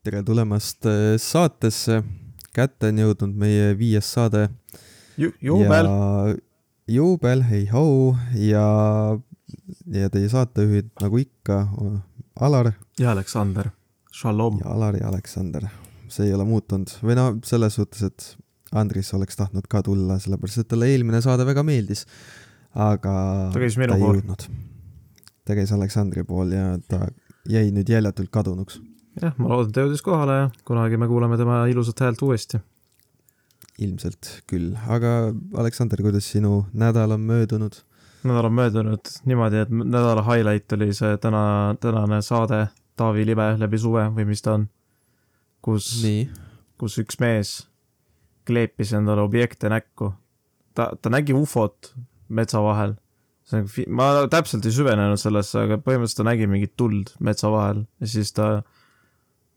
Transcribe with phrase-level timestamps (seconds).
[0.00, 2.02] tere tulemast äh, saatesse.
[2.56, 4.46] kätte on jõudnud meie viies saade.
[5.18, 5.88] juubel.
[6.88, 8.64] juubel, hei hau ja,
[9.92, 11.60] ja teie saatejuhid nagu ikka,
[12.40, 12.72] Alar.
[12.98, 13.68] ja Aleksander,
[14.12, 14.62] šalom.
[14.64, 15.68] ja Alar ja Aleksander,
[16.08, 18.30] see ei ole muutunud või no selles suhtes, et
[18.72, 22.06] Andris oleks tahtnud ka tulla, sellepärast et talle eelmine saade väga meeldis.
[22.72, 24.24] aga ta käis minu pool.
[25.44, 27.04] ta käis Aleksandri pool ja ta
[27.50, 28.80] jäi nüüd jäljatult kadunuks
[29.20, 32.60] jah, ma loodan, et ta jõudis kohale ja kunagi me kuuleme tema ilusat häält uuesti.
[33.80, 37.80] ilmselt küll, aga Aleksander, kuidas sinu nädal on möödunud?
[38.24, 42.66] nädal on möödunud niimoodi, et nädala highlight oli see täna, tänane saade
[42.96, 44.66] Taavi Libe läbi suve või mis ta on,
[45.64, 45.88] kus,
[46.80, 47.54] kus üks mees
[48.48, 50.12] kleepis endale objekte näkku.
[50.74, 51.94] ta, ta nägi ufot
[52.28, 52.96] metsa vahel
[53.50, 57.84] see on, ma täpselt ei süvenenud sellesse, aga põhimõtteliselt ta nägi mingit tuld metsa vahel
[58.00, 58.50] ja siis ta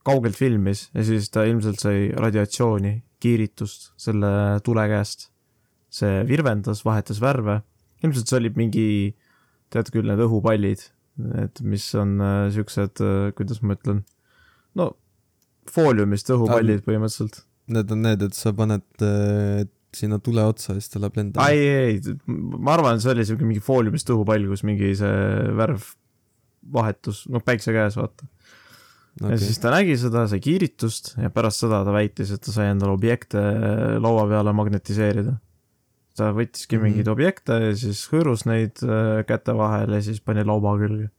[0.08, 4.32] kaugelt filmis ja siis ta ilmselt sai radiatsiooni, kiiritust selle
[4.66, 5.30] tule käest.
[5.94, 7.60] see virvendas, vahetas värve,
[8.02, 8.86] ilmselt see oli mingi,
[9.70, 10.82] tead küll, need õhupallid,
[11.38, 14.00] et mis on äh, siuksed äh,, kuidas ma ütlen,
[14.74, 14.88] no
[15.70, 17.44] fooliumist õhupallid ah, põhimõtteliselt.
[17.78, 19.62] Need on need, et sa paned äh,
[19.94, 21.46] sinna tule otsa ja siis ta läheb lendama.
[21.54, 25.94] ei, ei, ma arvan, see oli siuke mingi fooliumist õhupall, kus mingi see värv
[26.74, 28.33] vahetus, noh päikse käes, vaata
[29.22, 29.32] okay..
[29.34, 32.70] ja siis ta nägi seda, sai kiiritust ja pärast seda ta väitis, et ta sai
[32.74, 33.42] endale objekte
[34.04, 35.36] laua peale magnetiseerida.
[36.18, 36.88] ta võttiski mm -hmm.
[36.90, 41.10] mingeid objekte ja siis hõõrus neid äh, käte vahel ja siis pani laua külge.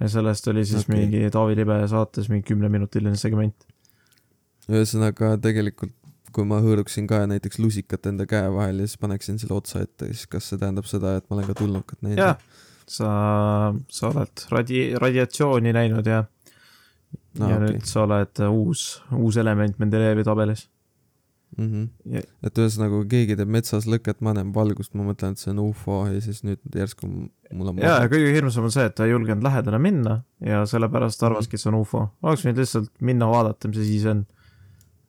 [0.00, 0.96] ja sellest oli siis okay.
[0.96, 3.66] mingi Taavi Libe saates mingi kümneminutiline segment.
[4.68, 5.94] ühesõnaga tegelikult
[6.36, 10.10] kui ma hõõruksin ka näiteks lusikat enda käe vahel ja siis paneksin selle otsa ette,
[10.12, 12.18] siis kas see tähendab seda, et ma olen ka tulnukat näinud?
[12.20, 12.36] jah,
[12.86, 13.10] sa,
[13.88, 16.24] sa oled radi-, radiatsiooni näinud ja
[17.40, 17.66] no, ja okay.
[17.66, 20.66] nüüd sa oled uus, uus element Mendelejevi tabelis
[21.56, 21.66] mm.
[21.66, 22.14] -hmm.
[22.14, 22.22] Ja...
[22.42, 25.62] et ühesõnaga, kui keegi teeb metsas lõket, ma näen valgust, ma mõtlen, et see on
[25.64, 29.06] ufo ja siis nüüd järsku mul on jaa, ja kõige hirmsam on see, et ta
[29.06, 31.30] ei julgenud lähedale minna ja sellepärast mhm.
[31.30, 32.06] arvaski, et see on ufo.
[32.22, 34.24] oleks võinud lihtsalt minna vaadata, mis see on.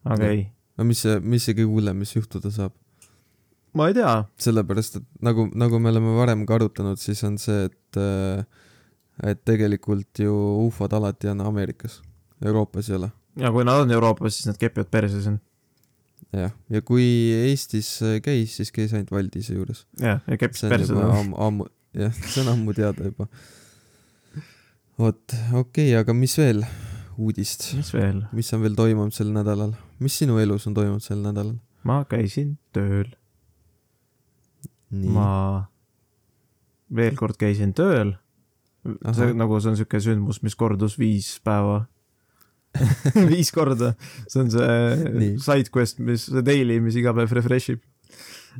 [0.05, 0.35] aga ja.
[0.35, 0.43] ei.
[0.77, 2.75] no mis see, mis see kõige hullem, mis juhtuda saab?
[3.77, 4.13] ma ei tea.
[4.41, 8.45] sellepärast, et nagu, nagu me oleme varem ka arutanud, siis on see, et äh,
[9.23, 10.33] et tegelikult ju
[10.67, 12.01] ufod alati on Ameerikas,
[12.45, 13.11] Euroopas ei ole.
[13.37, 15.39] ja kui nad on Euroopas, siis nad kepivad perse siin.
[16.35, 17.05] jah, ja kui
[17.49, 17.89] Eestis
[18.23, 19.85] käis, siis käis ainult Valdise juures.
[20.01, 20.93] jah, ja keppis perse.
[21.47, 23.29] ammu, jah, see on ammu teada juba.
[24.99, 25.23] vot,
[25.53, 26.65] okei okay,, aga mis veel
[27.17, 27.71] uudist?
[27.77, 28.21] mis veel?
[28.37, 29.73] mis on veel toimunud sel nädalal?
[30.03, 31.57] mis sinu elus on toimunud sel nädalal?
[31.87, 33.09] ma käisin tööl.
[34.93, 35.65] ma
[36.93, 38.13] veel kord käisin tööl
[39.13, 41.85] see nagu, see on siuke sündmus, mis kordus viis päeva
[43.31, 43.93] viis korda,
[44.29, 47.81] see on see side quest, mis, see daily, mis iga päev refresh ib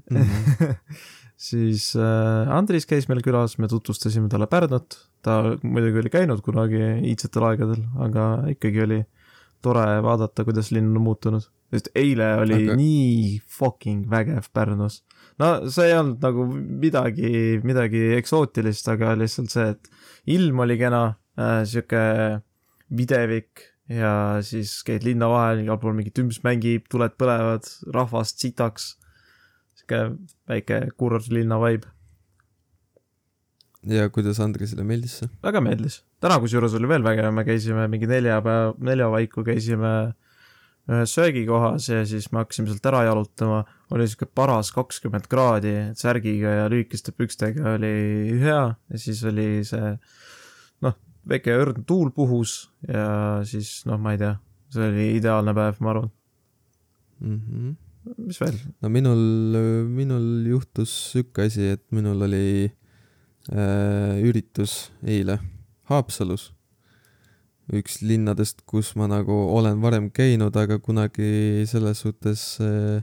[0.10, 0.24] mm.
[0.24, 0.74] -hmm.
[1.50, 6.82] siis äh, Andris käis meil külas, me tutvustasime talle Pärnut, ta muidugi oli käinud kunagi
[7.12, 9.04] iidsetel aegadel, aga ikkagi oli
[9.62, 11.46] tore vaadata, kuidas linn on muutunud.
[11.68, 12.76] sest eile oli aga...
[12.80, 15.04] nii fucking vägev Pärnus.
[15.40, 19.90] no see ei olnud nagu midagi, midagi eksootilist, aga lihtsalt see, et
[20.28, 21.02] ilm oli kena
[21.40, 22.04] äh,, sihuke
[22.98, 28.96] videvik ja siis käid linna vahel, igal pool mingi tümps mängib, tuled põlevad, rahvast sitaks.
[29.78, 30.18] sihuke
[30.50, 31.88] väike kurortlinna vibe.
[33.88, 35.30] ja kuidas Andresile meeldis see?
[35.44, 39.94] väga meeldis, täna kusjuures oli veel vägev, me käisime mingi nelja päeva, nelja paiku käisime
[40.88, 46.53] ühes söögikohas ja siis me hakkasime sealt ära jalutama, oli sihuke paras kakskümmend kraadi, särgiga
[46.62, 49.92] ja lühikeste pükstega oli hea ja siis oli see
[50.86, 50.96] noh,
[51.28, 54.38] väike õrn tuul puhus ja siis noh, ma ei tea,
[54.72, 56.09] see oli ideaalne päev, ma arvan
[57.19, 57.38] mm.
[57.44, 57.75] -hmm.
[58.30, 58.59] mis veel?
[58.81, 59.24] no minul,
[59.92, 62.72] minul juhtus sihuke asi, et minul oli
[63.52, 65.42] äh, üritus eile
[65.92, 66.54] Haapsalus
[67.76, 73.02] üks linnadest, kus ma nagu olen varem käinud, aga kunagi selles suhtes äh,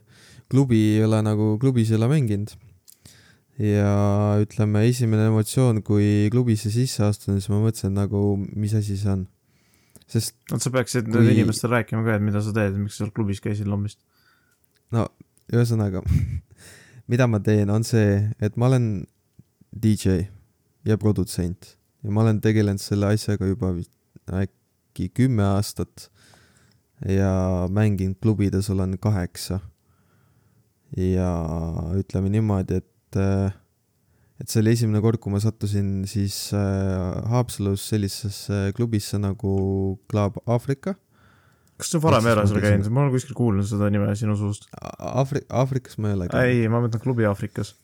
[0.49, 2.55] klubi ei ole nagu, klubis ei ole mänginud.
[3.58, 9.12] ja ütleme, esimene emotsioon, kui klubisse sisse astun, siis ma mõtlesin nagu, mis asi see
[9.12, 9.26] on.
[10.11, 10.34] sest.
[10.50, 11.28] oot, sa peaksid kui...
[11.37, 14.00] inimestele rääkima ka, et mida sa teed, miks sa seal klubis käisid lommist?
[14.94, 15.06] no
[15.52, 16.02] ühesõnaga
[17.10, 19.05] mida ma teen, on see, et ma olen
[19.70, 20.25] DJ
[20.88, 21.75] ja produtsent
[22.05, 23.93] ja ma olen tegelenud selle asjaga juba vist
[24.32, 26.08] äkki kümme aastat
[27.08, 29.60] ja mänginud klubides olen kaheksa.
[30.96, 31.28] ja
[31.98, 33.16] ütleme niimoodi, et,
[34.38, 39.54] et see oli esimene kord, kui ma sattusin siis äh, Haapsalus sellisesse klubisse nagu
[40.10, 40.94] Club Aafrika,
[41.80, 44.68] kas sa varem ei ole seal käinud, ma olen kuskil kuulnud seda nime sinu suust.
[45.02, 46.62] Aafri-, Aafrikas ma ei ole käinud.
[46.62, 47.74] ei, ma mõtlen klubi Aafrikas.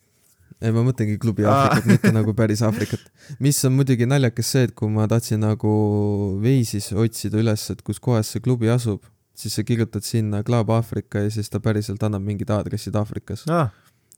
[0.60, 3.06] Ei, ma mõtlengi klubi Aafrikat, mitte nagu päris Aafrikat.
[3.42, 5.72] mis on muidugi naljakas see, et kui ma tahtsin nagu
[6.42, 9.04] Waze'is otsida üles, et kus kohas see klubi asub,
[9.40, 13.72] siis sa kirjutad sinna Club Aafrika ja siis ta päriselt annab mingid aadressid Aafrikas ah..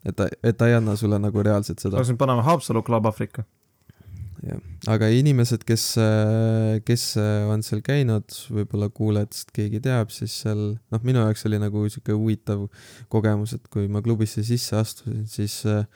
[0.05, 1.99] et ta, et ta ei anna sulle nagu reaalselt seda.
[2.01, 3.45] kas me paneme Haapsalu Club Aafrika?
[4.43, 4.59] jah,
[4.91, 5.85] aga inimesed, kes,
[6.89, 7.05] kes
[7.53, 12.17] on seal käinud, võib-olla kuulajatest keegi teab, siis seal noh, minu jaoks oli nagu sihuke
[12.17, 12.67] huvitav
[13.13, 15.87] kogemus, et kui ma klubisse sisse astusin, siis äh,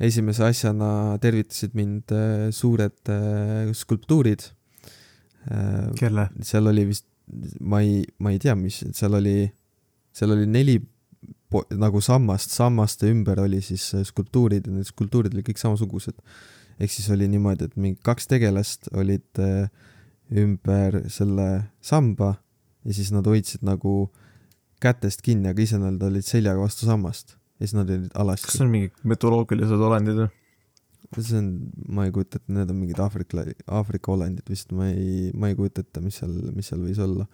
[0.00, 4.48] esimese asjana tervitasid mind äh, suured äh, skulptuurid.
[5.96, 6.26] kelle?
[6.44, 7.06] seal oli vist,
[7.64, 9.48] ma ei, ma ei tea, mis, seal oli,
[10.12, 10.74] seal oli neli
[11.80, 16.20] nagu sammast, sammaste ümber oli siis skulptuurid ja need skulptuurid olid kõik samasugused
[16.80, 19.68] ehk siis oli niimoodi, et mingi kaks tegelast olid äh,
[20.40, 21.48] ümber selle
[21.84, 22.34] samba
[22.86, 24.10] ja siis nad hoidsid nagu
[24.80, 28.48] kätest kinni, aga ise nad olid seljaga vastu sammast ja siis nad olid alasti.
[28.48, 30.30] kas see on mingid mütoloogilised olendid või?
[31.18, 31.48] see on,
[31.90, 33.44] ma ei kujuta ette, need on mingid Aafrika,
[33.78, 37.26] Aafrika olendid vist, ma ei, ma ei kujuta ette, mis seal, mis seal võis olla.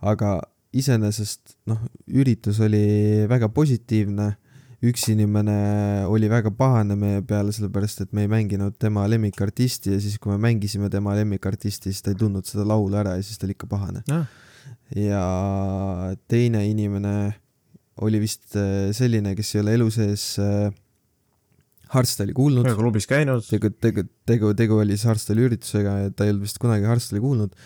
[0.00, 0.38] aga
[0.76, 4.30] iseenesest noh, üritus oli väga positiivne
[4.86, 9.98] üks inimene oli väga pahane meie peale, sellepärast et me ei mänginud tema lemmikartisti ja
[10.00, 13.36] siis, kui me mängisime tema lemmikartisti, siis ta ei tundnud seda laulu ära ja siis
[13.36, 14.00] ta oli ikka pahane
[14.96, 15.24] ja
[16.30, 17.14] teine inimene
[18.06, 20.70] oli vist äh, selline, kes ei ole elu sees äh,
[21.90, 22.68] Hardstyle'i kuulnud.
[22.78, 23.44] klubis käinud.
[23.48, 27.22] tegu, tegu, tegu, tegu oli siis Hardstyle'i üritusega ja ta ei olnud vist kunagi Hardstyle'i
[27.24, 27.56] kuulnud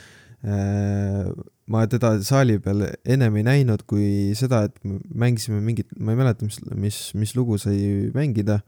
[0.44, 1.28] äh,
[1.70, 6.44] ma teda saali peal ennem ei näinud kui seda, et mängisime mingit, ma ei mäleta,
[6.44, 8.60] mis, mis, mis lugu sai mängida.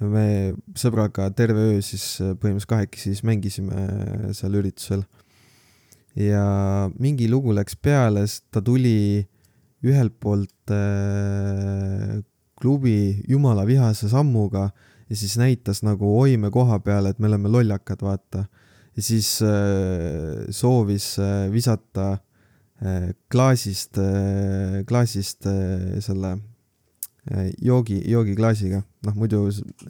[0.00, 5.04] me sõbraga terve öö siis põhimõtteliselt kahekesi siis mängisime seal üritusel.
[6.18, 9.24] ja mingi lugu läks peale, ta tuli
[9.84, 12.18] ühelt poolt äh,
[12.60, 14.70] klubi jumala vihase sammuga
[15.10, 18.46] ja siis näitas nagu oime koha peal, et me oleme lollakad, vaata.
[18.96, 22.14] ja siis äh, soovis äh, visata
[22.82, 26.34] Äh, klaasist, äh, klaasist äh, selle
[27.64, 29.46] joogi, joogiklaasiga, noh muidu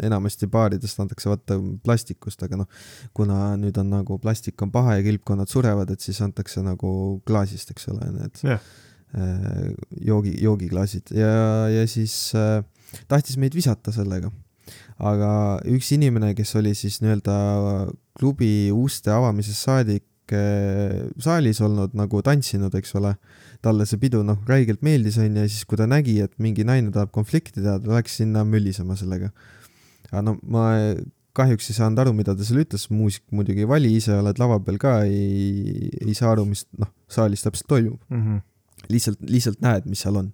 [0.06, 2.68] enamasti baaridest antakse vaata plastikust, aga noh,
[3.16, 6.92] kuna nüüd on nagu plastik on paha ja kilpkonnad surevad, et siis antakse nagu
[7.26, 8.62] klaasist, eks ole, need yeah.
[9.14, 11.34] Joogi, joogiklaasid ja,
[11.70, 12.64] ja siis äh,
[13.08, 14.32] tahtis meid visata sellega.
[14.98, 15.30] aga
[15.70, 17.36] üks inimene, kes oli siis nii-öelda
[18.18, 23.16] klubi uste avamisest saadik Eh, saalis olnud nagu tantsinud, eks ole.
[23.64, 26.90] talle see pidu noh, räigelt meeldis, onju, ja siis kui ta nägi, et mingi naine
[26.92, 29.30] tahab konflikti teha, ta läks sinna möllisema sellega.
[30.10, 30.66] aga no ma
[31.36, 34.58] kahjuks ei saanud aru, mida ta seal ütles, muusik muidugi ei vali, ise oled lava
[34.64, 38.20] peal ka, ei, ei saa aru, mis noh, saalis täpselt toimub mm.
[38.20, 38.42] -hmm.
[38.92, 40.32] Lihtsalt, lihtsalt näed, mis seal on.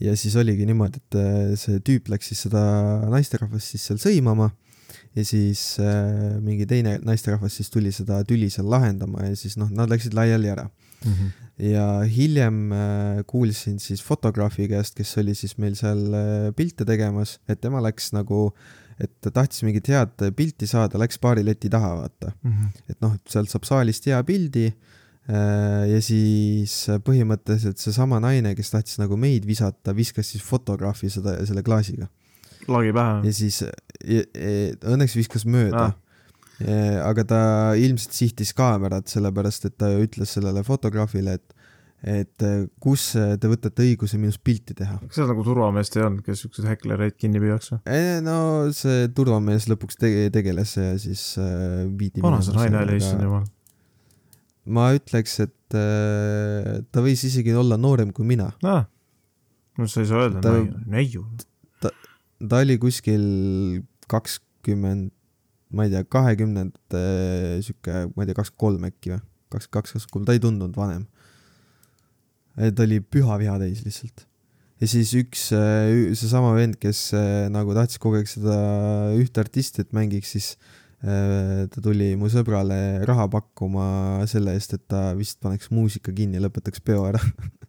[0.00, 2.60] ja siis oligi niimoodi, et eh, see tüüp läks siis seda
[3.10, 4.50] naisterahvast siis seal sõimama
[5.16, 9.70] ja siis äh, mingi teine naisterahvas siis tuli seda tüli seal lahendama ja siis noh,
[9.74, 11.12] nad läksid laiali ära mm.
[11.12, 11.30] -hmm.
[11.72, 17.38] ja hiljem äh, kuulsin siis fotograafi käest, kes oli siis meil seal äh, pilte tegemas,
[17.48, 18.52] et tema läks nagu
[19.00, 22.52] et ta tahtis mingit head pilti saada, läks baari leti taha, vaata mm.
[22.52, 22.90] -hmm.
[22.90, 24.99] et noh, sealt saab saalist hea pildi äh,
[25.30, 26.72] ja siis
[27.06, 32.08] põhimõtteliselt seesama naine, kes tahtis nagu meid visata, viskas siis fotograafi seda, selle klaasiga
[32.68, 33.20] lagi pähe.
[33.28, 33.70] ja siis ja,
[34.10, 34.24] ja,
[34.92, 35.96] õnneks viskas mööda ah..
[37.06, 37.40] aga ta
[37.78, 41.56] ilmselt sihtis kaamerat, sellepärast et ta ju ütles sellele fotograafile, et
[42.00, 42.44] et
[42.80, 44.94] kus te võtate õiguse minust pilti teha.
[45.02, 47.98] kas seal nagu turvameest ei olnud, kes siukseid häklereid kinni püüaks või?
[48.24, 48.36] no
[48.72, 53.44] see turvamees lõpuks tege, tegeles ja siis äh, viidi vana see naine oli, issand jumal.
[54.68, 58.84] Ma ütleks, et äh, ta võis isegi olla noorem kui mina ah..
[59.78, 60.56] no sa ei saa öelda ta...
[60.90, 61.24] neiu
[62.48, 63.24] ta oli kuskil
[64.10, 65.12] kakskümmend,
[65.76, 67.02] ma ei tea, kahekümnendate
[67.66, 69.20] sihuke, ma ei tea, kakskümmend kolm äkki või,
[69.52, 71.06] kakskümmend kaks, kakskümmend kolm, ta ei tundunud vanem.
[72.56, 74.26] ta oli püha viha täis lihtsalt.
[74.80, 77.10] ja siis üks, seesama vend, kes
[77.52, 78.56] nagu tahtis kogu aeg seda
[79.18, 80.54] ühte artisti, et mängiks, siis
[81.00, 83.86] ta tuli mu sõbrale raha pakkuma
[84.28, 87.22] selle eest, et ta vist paneks muusika kinni ja lõpetaks peo ära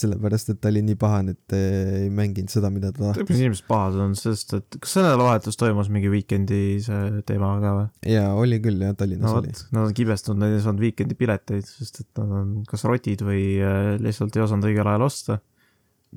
[0.00, 3.38] sellepärast, et ta oli nii pahane, et ei mänginud seda, mida ta tahtis.
[3.38, 7.86] inimesed pahad on, sest et kas see nädalavahetus toimus mingi Weekend'i see teema ka või?
[8.14, 9.54] jaa, oli küll jah, Tallinnas no, oli.
[9.76, 13.44] Nad on kibestunud, nad ei saanud Weekend'i pileteid, sest et nad on kas rotid või
[13.62, 15.40] äh, lihtsalt ei osanud õigel ajal osta.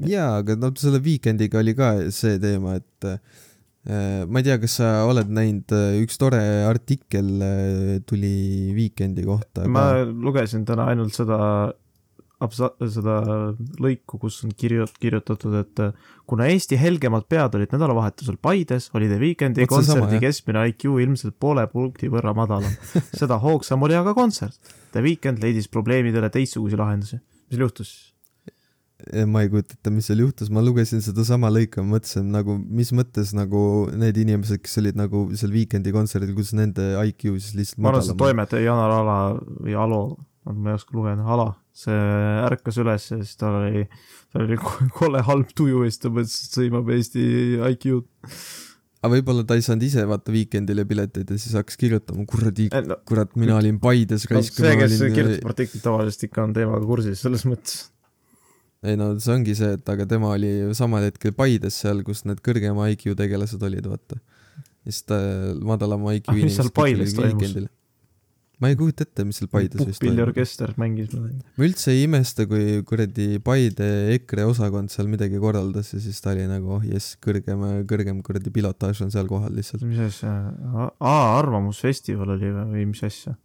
[0.09, 3.43] jaa, aga no selle Weekend'iga oli ka see teema, et äh,
[3.83, 7.31] ma ei tea, kas sa oled näinud, äh, üks tore artikkel
[8.07, 8.35] tuli
[8.77, 9.67] Weekend'i kohta.
[9.67, 10.11] ma ka.
[10.27, 11.39] lugesin täna ainult seda
[12.51, 13.17] seda
[13.81, 15.93] lõiku, kus on kirju-, kirjutatud, et äh,
[16.29, 21.65] kuna Eesti helgemad pead olid nädalavahetusel Paides, oli The Weekndi kontserdi keskmine IQ ilmselt poole
[21.71, 22.73] punkti võrra madalam.
[23.19, 24.59] seda hoogsam oli aga kontsert.
[24.93, 27.21] The Weeknd leidis probleemidele teistsuguseid lahendusi.
[27.49, 28.12] mis juhtus siis?
[29.27, 33.33] Ma ei kujuta ette, mis seal juhtus, ma lugesin sedasama lõika, mõtlesin nagu, mis mõttes
[33.36, 33.63] nagu
[34.00, 38.05] need inimesed, kes olid nagu seal Weekndi kontserdil, kuidas nende IQ siis lihtsalt ma arvan,
[38.07, 40.01] see toimetaja Janar Ala või Alo,
[40.50, 42.01] ma ei oska lugeda, Ala, see
[42.48, 43.88] ärkas üles ja siis tal oli,
[44.33, 44.60] tal oli
[45.00, 47.25] kole halb tuju ja siis ta mõtles, et sõimab Eesti
[47.74, 48.05] IQ-d
[49.03, 52.98] aga võib-olla ta ei saanud ise vaata Weekendile pileteid ja siis hakkas kirjutama, kuradi no,,
[53.07, 54.63] kurat, mina olin Paides raisk no,.
[54.63, 55.17] see, kes olin...
[55.17, 57.81] kirjutab artiklit tavaliselt ikka on teemaga kursis selles mõttes
[58.83, 62.41] ei no see ongi see, et aga tema oli samal hetkel Paides seal, kus need
[62.43, 64.19] kõrgema IQ tegelased olid, vaata.
[64.83, 65.19] ja siis ta
[65.63, 67.55] madalama IQ ah, mis seal Paides toimus?
[68.61, 70.01] ma ei kujuta ette, mis seal Paides vist toimus.
[70.01, 71.39] puhkpilliorkester mängis midagi.
[71.59, 76.33] ma üldse ei imesta, kui kuradi Paide EKRE osakond seal midagi korraldas ja siis ta
[76.35, 79.85] oli nagu, oh jess, kõrgem, kõrgem kuradi pilotaaž on seal kohal lihtsalt.
[79.87, 80.33] mis asja,
[80.75, 83.37] aa, Arvamusfestival oli või mis asja?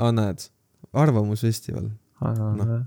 [0.00, 0.48] aa, näed,
[1.06, 1.92] Arvamusfestival.
[2.58, 2.80] noh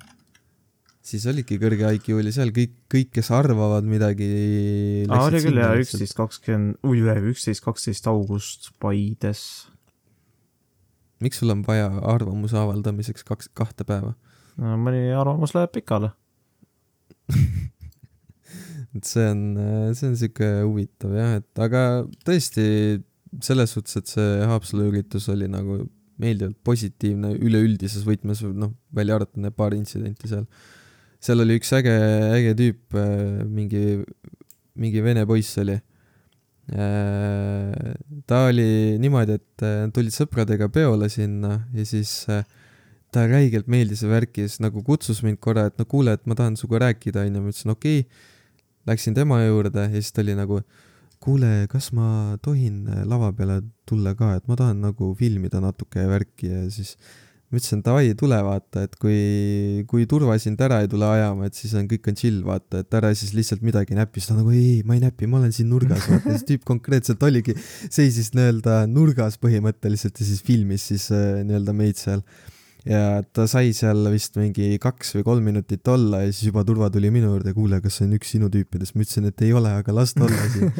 [1.03, 4.29] siis olidki kõrge IQ oli seal kõik, kõik, kes arvavad midagi.
[5.09, 6.79] aa, oli küll jaa, üksteist, kakskümmend,
[7.33, 9.43] üksteist, kaksteist august Paides.
[11.23, 14.15] miks sul on vaja arvamuse avaldamiseks kaks, kahte päeva?
[14.59, 16.11] no mõni arvamus läheb pikale
[18.95, 19.41] et see on,
[19.97, 21.81] see on sihuke huvitav jah, et aga
[22.27, 22.65] tõesti
[23.43, 25.81] selles suhtes, et see Haapsalu üritus oli nagu
[26.21, 30.45] meeldivalt positiivne üleüldises võtmes, noh, välja arvatud need paar intsidenti seal
[31.23, 31.93] seal oli üks äge,
[32.35, 34.03] äge tüüp, äh, mingi,
[34.79, 35.77] mingi vene poiss oli.
[36.73, 37.93] Äh,
[38.27, 42.21] ta oli niimoodi, et äh, tulid sõpradega peole sinna ja siis
[43.13, 46.57] ta räigelt meeldis ja siis nagu kutsus mind korra, et no kuule, et ma tahan
[46.59, 48.05] sinuga rääkida, onju, ma ütlesin okei.
[48.05, 48.29] Okay..
[48.83, 50.57] Läksin tema juurde ja siis ta oli nagu,
[51.23, 56.49] kuule, kas ma tohin lava peale tulla ka, et ma tahan nagu filmida natuke värki.
[56.51, 56.97] Ja siis
[57.53, 61.57] ma ütlesin davai, tule vaata, et kui, kui turva sind ära ei tule ajama, et
[61.57, 64.49] siis on, kõik on chill, vaata, et ära siis lihtsalt midagi näpi, siis ta nagu
[64.55, 68.79] ei, ma ei näpi, ma olen siin nurgas, vaata, siis tüüp konkreetselt oligi, seisis nii-öelda
[68.89, 72.25] nurgas põhimõtteliselt ja siis filmis siis äh, nii-öelda meid seal.
[72.89, 76.89] ja ta sai seal vist mingi kaks või kolm minutit olla ja siis juba turva
[76.91, 79.77] tuli minu juurde, kuule, kas see on üks sinu tüüpidest, ma ütlesin, et ei ole,
[79.77, 80.73] aga las ta olla siin.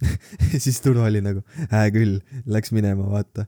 [0.64, 3.44] Siis turva oli nagu, hää küll, läks minema, vaata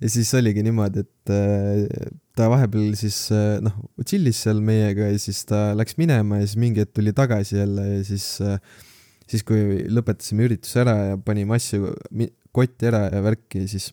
[0.00, 5.20] ja siis oligi niimoodi, et äh, ta vahepeal siis äh, noh, chill'is seal meiega ja
[5.20, 8.58] siis ta läks minema ja siis mingi hetk tuli tagasi jälle ja siis, äh,
[9.30, 11.94] siis kui lõpetasime ürituse ära ja panime asju
[12.56, 13.92] kotti ära ja värki, siis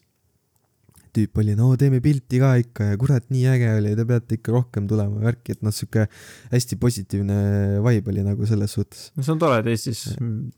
[1.13, 4.55] tüüp oli, no teeme pilti ka ikka ja kurat, nii äge oli, te peate ikka
[4.55, 6.07] rohkem tulema värki, et noh, sihuke
[6.50, 7.38] hästi positiivne
[7.86, 9.05] vibe oli nagu selles suhtes.
[9.13, 10.03] no see on tore, et Eestis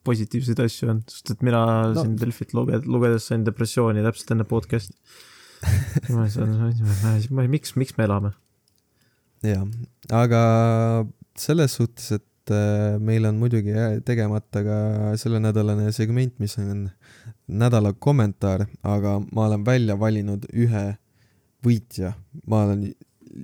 [0.08, 1.62] positiivseid asju on, sest et mina
[1.92, 2.00] no.
[2.00, 4.96] siin Delfit lugedes, lugedes sain depressiooni täpselt enne podcast'i
[6.14, 8.32] ma ei saa, miks, miks me elame?
[9.46, 9.66] jah,
[10.14, 10.42] aga
[11.38, 13.74] selles suhtes, et äh, meil on muidugi
[14.08, 14.78] tegemata ka
[15.20, 16.88] sellenädalane segment, mis on
[17.48, 20.86] nädala kommentaar, aga ma olen välja valinud ühe
[21.66, 22.14] võitja,
[22.50, 22.88] ma olen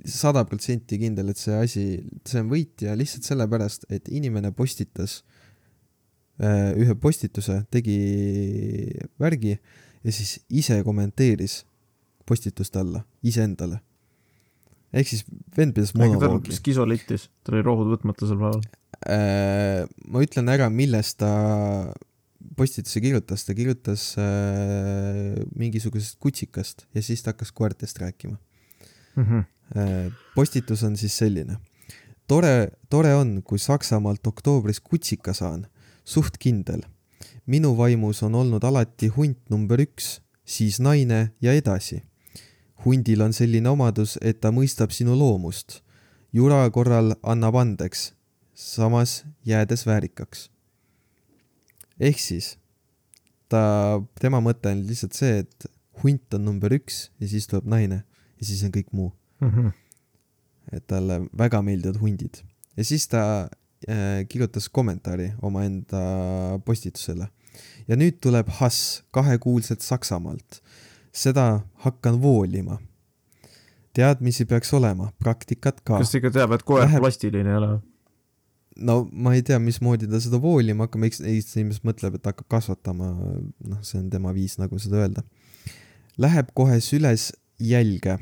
[0.08, 1.84] sada protsenti kindel, et see asi,
[2.28, 5.20] see on võitja lihtsalt sellepärast, et inimene postitas
[6.40, 7.98] äh, ühe postituse, tegi
[9.20, 9.58] värgi
[10.02, 11.62] ja siis ise kommenteeris
[12.26, 13.80] postituste alla, iseendale.
[14.92, 15.24] ehk siis
[15.56, 16.52] vend pidas monoloogi.
[16.52, 18.62] skisolitis, tal oli rohud võtmata sel päeval
[19.08, 19.84] äh,.
[20.06, 21.32] ma ütlen ära, millest ta
[22.56, 28.36] postituse kirjutas, ta kirjutas äh, mingisugusest kutsikast ja siis ta hakkas koertest rääkima
[29.16, 29.24] mm.
[29.24, 29.44] -hmm.
[29.76, 31.56] Äh, postitus on siis selline.
[32.28, 35.66] tore, tore on, kui Saksamaalt oktoobris kutsika saan,
[36.04, 36.82] suht kindel.
[37.46, 42.02] minu vaimus on olnud alati hunt number üks, siis naine ja edasi
[42.84, 45.82] hundil on selline omadus, et ta mõistab sinu loomust.
[46.32, 48.14] jura korral annab andeks,
[48.54, 50.50] samas jäädes väärikaks.
[52.00, 52.56] ehk siis
[53.48, 55.66] ta, tema mõte on lihtsalt see, et
[56.02, 58.02] hunt on number üks ja siis tuleb naine
[58.40, 59.50] ja siis on kõik muu mm.
[59.50, 59.72] -hmm.
[60.72, 62.42] et talle väga meeldivad hundid
[62.76, 63.48] ja siis ta
[63.88, 67.28] äh, kirjutas kommentaari omaenda postitusele.
[67.88, 70.62] ja nüüd tuleb Hass kahekuulselt Saksamaalt
[71.12, 72.78] seda hakkan voolima.
[73.92, 75.98] teadmisi peaks olema, praktikat ka.
[76.00, 77.02] kas ta ikka teab, et koer Läheb...
[77.04, 77.72] plastiline ei ole?
[78.76, 82.48] no ma ei tea, mismoodi ta seda voolima hakkab, eks Eesti inimene mõtleb, et hakkab
[82.56, 83.12] kasvatama,
[83.68, 85.24] noh, see on tema viis nagu seda öelda.
[86.20, 88.18] Läheb kohe süles jälge.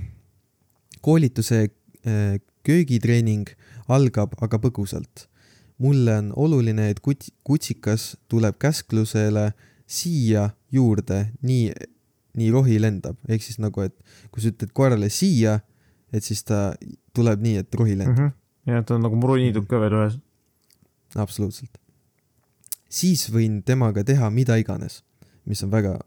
[1.01, 1.71] koolituse
[2.05, 3.49] äh, köögitreening
[3.89, 5.29] algab aga põgusalt.
[5.79, 9.53] mulle on oluline, et kut-, kutsikas tuleb käsklusele
[9.87, 11.73] siia juurde, nii,
[12.39, 13.97] nii rohi lendab, ehk siis nagu, et
[14.31, 15.59] kui sa ütled koerale siia,
[16.15, 16.71] et siis ta
[17.17, 18.29] tuleb nii, et rohi lendab mm.
[18.29, 18.75] -hmm.
[18.75, 20.19] ja ta on nagu muruniiduk ka veel ühes.
[21.15, 21.79] absoluutselt.
[22.89, 25.03] siis võin temaga teha mida iganes,
[25.45, 25.99] mis on väga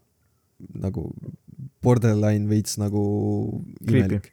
[0.74, 1.10] nagu
[1.82, 3.02] borderline veits nagu
[3.88, 4.30] imelik.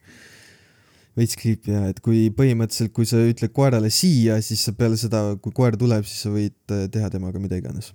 [1.18, 5.36] veits creepy jah, et kui põhimõtteliselt, kui sa ütled koerale siia, siis sa peale seda,
[5.44, 7.92] kui koer tuleb, siis sa võid äh, teha temaga mida iganes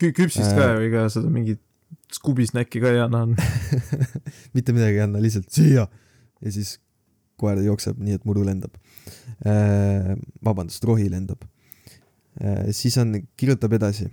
[0.00, 0.14] Kü.
[0.16, 1.60] küpsist äh, ka ju, ega seda mingit
[2.10, 3.24] Scooby-snäkki ka ei anna
[4.56, 5.86] mitte midagi ei anna, lihtsalt siia
[6.40, 6.78] ja siis
[7.40, 8.74] koer jookseb nii, et muru lendab
[9.46, 10.16] äh,.
[10.44, 11.44] vabandust, rohi lendab
[12.42, 12.70] äh,.
[12.76, 14.10] siis on, kirjutab edasi.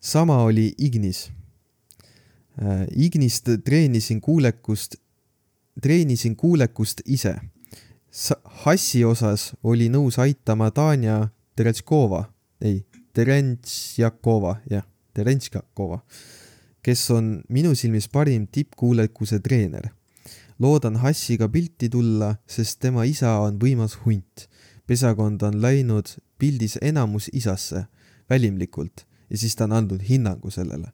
[0.00, 1.30] sama oli Ignis
[2.60, 4.94] Äh, Ignist treenisin kuulekust,
[5.82, 7.36] treenisin kuulekust ise.
[8.44, 12.26] Hassi osas oli nõus aitama Tanja Teretškova,
[12.60, 12.82] ei,
[13.16, 14.84] Terentšjakova, jah,
[15.16, 16.02] Terentšjakova,
[16.82, 19.90] kes on minu silmis parim tippkuulekuse treener.
[20.58, 24.48] loodan Hassiga pilti tulla, sest tema isa on võimas hunt.
[24.86, 26.08] pesakond on läinud
[26.38, 27.86] pildis enamus isasse,
[28.30, 30.92] välimlikult, ja siis ta on andnud hinnangu sellele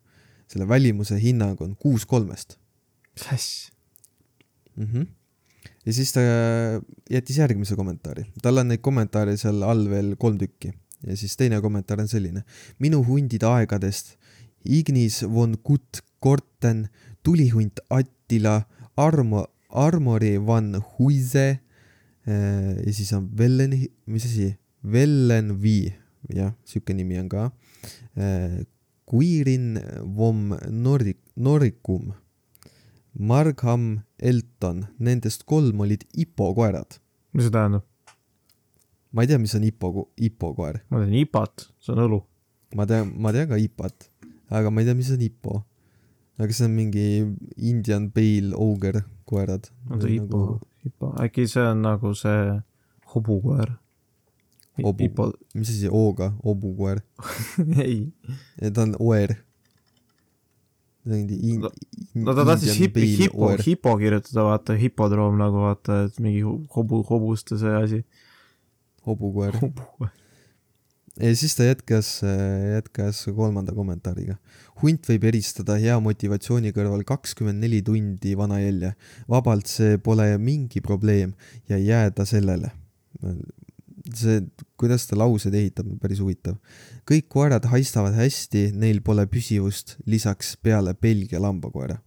[0.48, 2.56] selle välimuse hinnang on kuus kolmest.
[3.14, 3.72] mis asja
[4.76, 4.86] mm?
[4.92, 5.06] -hmm.
[5.86, 6.20] ja siis ta
[7.10, 10.72] jättis järgmise kommentaari, tal on neid kommentaare seal all veel kolm tükki
[11.06, 12.44] ja siis teine kommentaar on selline.
[12.78, 14.16] minu hundide aegadest
[14.64, 16.88] Ignis von Gutt Korten,
[17.22, 21.60] tulihunt Attila, Armo, Armori van Huise
[22.26, 23.74] äh, ja siis on Vellen,
[24.06, 25.92] mis asi, Vellenvi,
[26.34, 27.50] jah, sihuke nimi on ka.
[28.16, 28.64] Äh,
[29.08, 29.78] Quirin
[30.16, 32.12] vom Nordic, Noricum,
[33.18, 36.98] Margham Elton, nendest kolm olid IPO koerad.
[37.32, 37.84] mis see tähendab?
[39.12, 40.82] ma ei tea, mis on IPO, IPO koer.
[40.90, 42.20] ma tean IPA-t, see on õlu.
[42.76, 44.10] ma tean, ma tean ka IPA-t,
[44.50, 45.58] aga ma ei tea, mis on IPO.
[46.38, 47.06] aga see on mingi
[47.56, 49.70] Indian Pale Ogre koerad.
[49.90, 52.56] on see IPO nagu..., IPO, äkki see on nagu see
[53.14, 53.76] hobukoer
[54.84, 57.00] Obu Ipo..., mis asi O-ga, obukoer
[57.82, 58.12] ei.
[58.72, 59.34] ta on oer.
[61.04, 61.70] no,
[62.14, 67.58] no ta tahtis hip, hipo, hipo kirjutada, vaata, hipodroom nagu vaata, et mingi hobu, hobuste
[67.58, 68.04] see asi.
[69.06, 69.56] hobukoer.
[71.20, 72.20] Ja siis ta jätkas,
[72.74, 74.38] jätkas kolmanda kommentaariga.
[74.82, 78.94] hunt võib eristada hea motivatsiooni kõrval kakskümmend neli tundi vana jälje.
[79.28, 81.34] vabalt see pole mingi probleem
[81.68, 82.72] ja jääda sellele
[84.14, 84.42] see,
[84.80, 86.56] kuidas ta laused ehitab, on päris huvitav.
[87.08, 91.98] kõik koerad haistavad hästi, neil pole püsivust, lisaks peale Belgia lambakoera.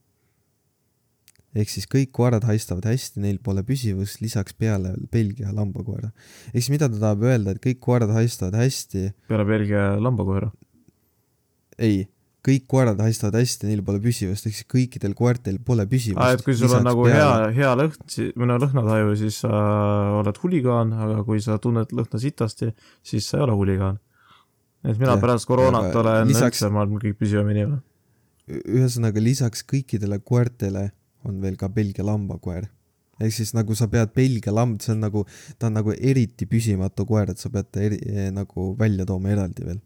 [1.55, 6.11] Ehk siis kõik koerad haistavad hästi, neil pole püsivust, lisaks peale Belgia lambakoera.
[6.53, 9.11] ehk siis mida ta tahab öelda, et kõik koerad haistavad hästi.
[9.27, 10.51] peale Belgia lambakoera?
[11.79, 12.07] ei
[12.45, 16.21] kõik koerad haistavad hästi, neil pole püsivust, ehk siis kõikidel koertel pole püsivust.
[16.23, 17.51] aa, et kui sul on nagu peale...
[17.51, 19.59] hea, hea lõhn, või no lõhnataju, siis sa
[20.21, 22.71] oled huligaan, aga kui sa tunned lõhna sitasti,
[23.05, 23.99] siis sa ei ole huligaan.
[24.81, 26.63] et mina ja, pärast koroonat olen lisaks...
[26.63, 27.77] üldse, ma olen kõik püsivamini ole.
[28.49, 30.89] ühesõnaga, lisaks kõikidele koertele
[31.27, 32.69] on veel ka Belgia lambakoer
[33.21, 35.25] ehk siis nagu sa pead Belgia lamb, see on nagu,
[35.61, 37.99] ta on nagu eriti püsimatu koer, et sa pead ta eri,
[38.33, 39.81] nagu välja tooma eraldi veel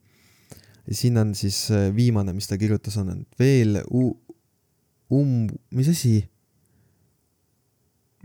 [0.92, 3.80] siin on siis äh, viimane, mis ta kirjutas, on, veel
[5.10, 6.16] um-, mis asi?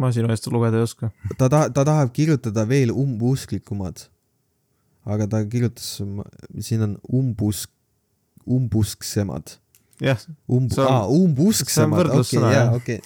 [0.01, 1.11] ma sinu eest lugeda ei oska.
[1.39, 4.09] ta ta-, ta tahab kirjutada veel umbusklikumat.
[5.05, 6.01] aga ta kirjutas,
[6.61, 7.73] siin on umbusk,
[8.47, 9.57] umbusksemad
[10.01, 10.21] jah.
[10.49, 12.99] umb-, aa, umbusksemad, okei, jaa, okei,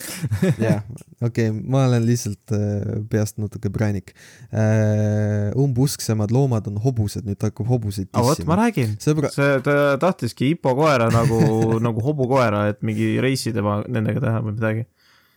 [0.62, 0.83] jah,
[1.24, 4.14] okei, ma olen lihtsalt äh, peast natuke präänik.
[4.50, 5.50] Äh,.
[5.61, 8.30] umbusksemad loomad on hobused, nüüd ta hakkab hobuseid tissima.
[8.30, 8.96] vot, ma räägin.
[9.02, 11.40] Sõbra..., see, ta tahtiski hipokoera nagu
[11.87, 14.87] nagu hobukoera, et mingi reisi tema, nendega teha või midagi.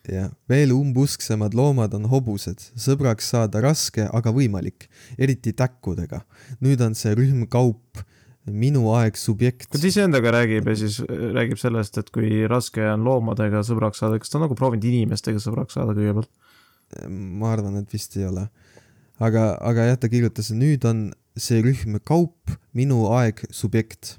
[0.07, 4.85] Jah, veel umbusksemad loomad on hobused, sõbraks saada raske, aga võimalik,
[5.19, 6.21] eriti täkkudega.
[6.63, 7.99] nüüd on see rühm kaup
[8.47, 9.69] minu aeg subjekt.
[9.73, 14.19] kas iseendaga räägib ja siis äh, räägib sellest, et kui raske on loomadega sõbraks saada,
[14.21, 16.31] kas ta on nagu proovinud inimestega sõbraks saada kõigepealt?
[17.11, 18.47] ma arvan, et vist ei ole.
[19.19, 24.15] aga, aga jah, ta kirjutas, nüüd on see rühm kaup, minu aeg subjekt.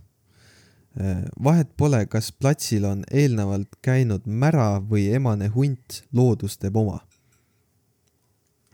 [0.99, 7.01] Äh, vahet pole, kas platsil on eelnevalt käinud mära või emane hunt, loodus teeb oma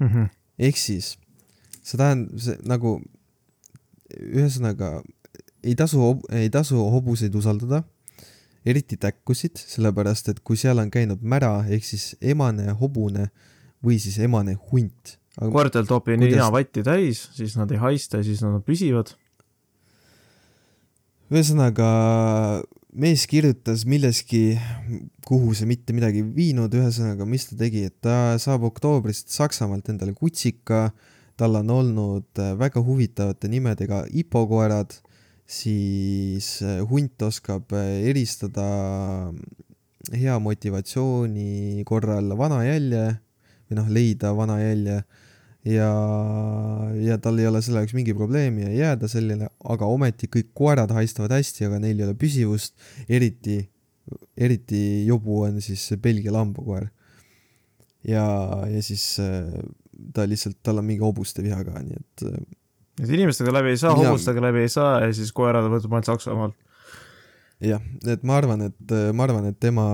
[0.01, 0.29] mm -hmm..
[0.59, 1.19] ehk siis,
[1.83, 2.97] see tähendab, see nagu
[4.15, 5.03] ühesõnaga
[5.65, 7.83] ei tasu, ei tasu hobuseid usaldada,
[8.65, 13.31] eriti täkkusid, sellepärast et kui seal on käinud mära ehk siis emane hobune
[13.85, 18.27] või siis emane hunt, Aga Quartertopi on nina vatti täis, siis nad ei haista ja
[18.27, 19.17] siis nad püsivad.
[21.35, 21.87] ühesõnaga,
[22.95, 24.61] mees kirjutas milleski,
[25.27, 30.15] kuhu see mitte midagi viinud, ühesõnaga, mis ta tegi, et ta saab oktoobrist Saksamaalt endale
[30.15, 30.93] kutsika,
[31.35, 34.95] tal on olnud äh, väga huvitavate nimedega ipokoerad,
[35.47, 38.65] siis äh, hunt oskab äh, eristada
[40.13, 43.05] hea motivatsiooni korral vana jälje
[43.69, 45.03] või noh, leida vana jälje
[45.65, 45.91] ja,
[47.01, 50.93] ja tal ei ole selle jaoks mingi probleemi ja jääda selline, aga ometi kõik koerad
[50.97, 52.77] haistavad hästi, aga neil ei ole püsivust,
[53.09, 53.63] eriti,
[54.37, 56.91] eriti jobu on siis Belgia lambakoer.
[58.05, 58.27] ja,
[58.69, 59.49] ja siis äh,
[60.13, 62.29] ta lihtsalt, tal on mingi hobuste viha ka, nii et.
[63.03, 66.55] Et inimestega läbi ei saa, hobustega läbi ei saa ja siis koerad võtab ainult Saksamaalt
[67.63, 69.85] jah, et ma arvan, et ma arvan, et tema,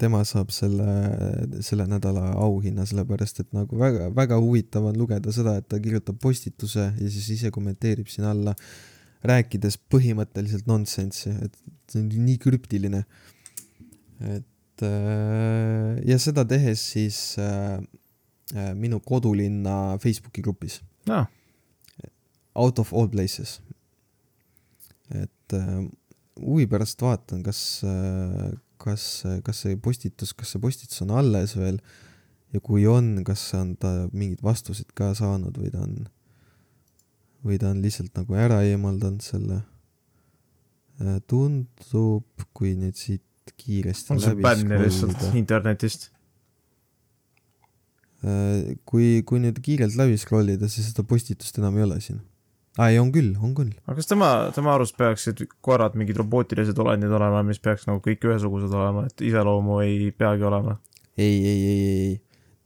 [0.00, 0.86] tema saab selle,
[1.64, 6.20] selle nädala auhinna, sellepärast et nagu väga, väga huvitav on lugeda seda, et ta kirjutab
[6.22, 8.54] postituse ja siis ise kommenteerib sinna alla,
[9.28, 11.56] rääkides põhimõtteliselt nonsense'i, et
[11.90, 13.02] see on nii krüptiline.
[14.28, 14.84] et
[16.06, 17.80] ja seda tehes siis äh,
[18.54, 20.80] äh minu kodulinna Facebooki grupis.
[21.10, 21.24] No..
[22.54, 23.60] Out of all places.
[25.08, 25.88] et äh,
[26.42, 27.60] huvi pärast vaatan, kas,
[28.80, 29.04] kas,
[29.44, 31.80] kas see postitus, kas see postitus on alles veel
[32.54, 35.96] ja kui on, kas on ta mingeid vastuseid ka saanud või ta on,
[37.46, 39.62] või ta on lihtsalt nagu ära eemaldanud selle.
[41.30, 46.10] tundub, kui nüüd siit kiiresti on see bänn lihtsalt internetist?
[48.88, 52.18] kui, kui nüüd kiirelt läbi scroll ida, siis seda postitust enam ei ole siin
[52.78, 53.72] aa ei, on küll, on küll.
[53.86, 58.28] aga kas tema, tema arust peaksid koerad mingid robootilised olendid olema, mis peaks nagu kõik
[58.28, 60.78] ühesugused olema, et iseloomu ei peagi olema?
[61.18, 62.12] ei, ei, ei, ei,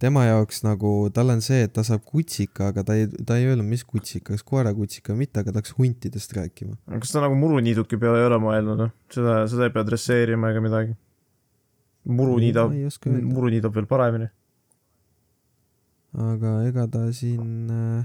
[0.03, 3.49] tema jaoks nagu, tal on see, et ta saab kutsika, aga ta ei, ta ei
[3.49, 6.77] öelnud, mis kutsika, kas koerakutsika või mitte, aga ta hakkas huntidest rääkima.
[6.99, 8.95] kas ta nagu muruniiduki peale ei ole mõelnud, noh?
[9.15, 10.97] seda, seda ei pea dresseerima ega midagi.
[12.05, 12.75] muru niidab,
[13.09, 14.29] muru niidab veel paremini.
[16.13, 18.03] aga ega ta siin äh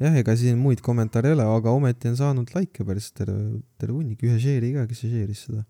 [0.00, 3.98] jah, ega siin muid kommentaare ei ole, aga ometi on saanud likee päris terve, terve
[3.98, 5.64] hunnik, ühe share'i ka, kes share'is seda.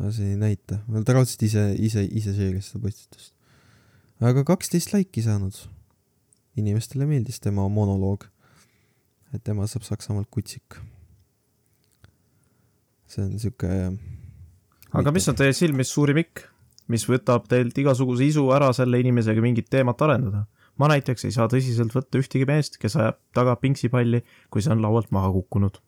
[0.00, 3.34] aga see ei näita, ta raudselt ise, ise, ise share'is seda postitust.
[4.20, 5.58] aga kaksteist like'i saanud.
[6.56, 8.26] inimestele meeldis tema monoloog.
[9.34, 10.80] et tema saab Saksamaalt kutsik.
[13.06, 13.70] see on sihuke.
[14.92, 16.48] aga mis on teie silmis suurim ikk,
[16.88, 20.46] mis võtab teilt igasuguse isu ära selle inimesega mingit teemat arendada?
[20.80, 24.82] Ma näiteks ei saa tõsiselt võtta ühtegi meest, kes ajab taga pingsipalli, kui see on
[24.84, 25.80] laualt maha kukkunud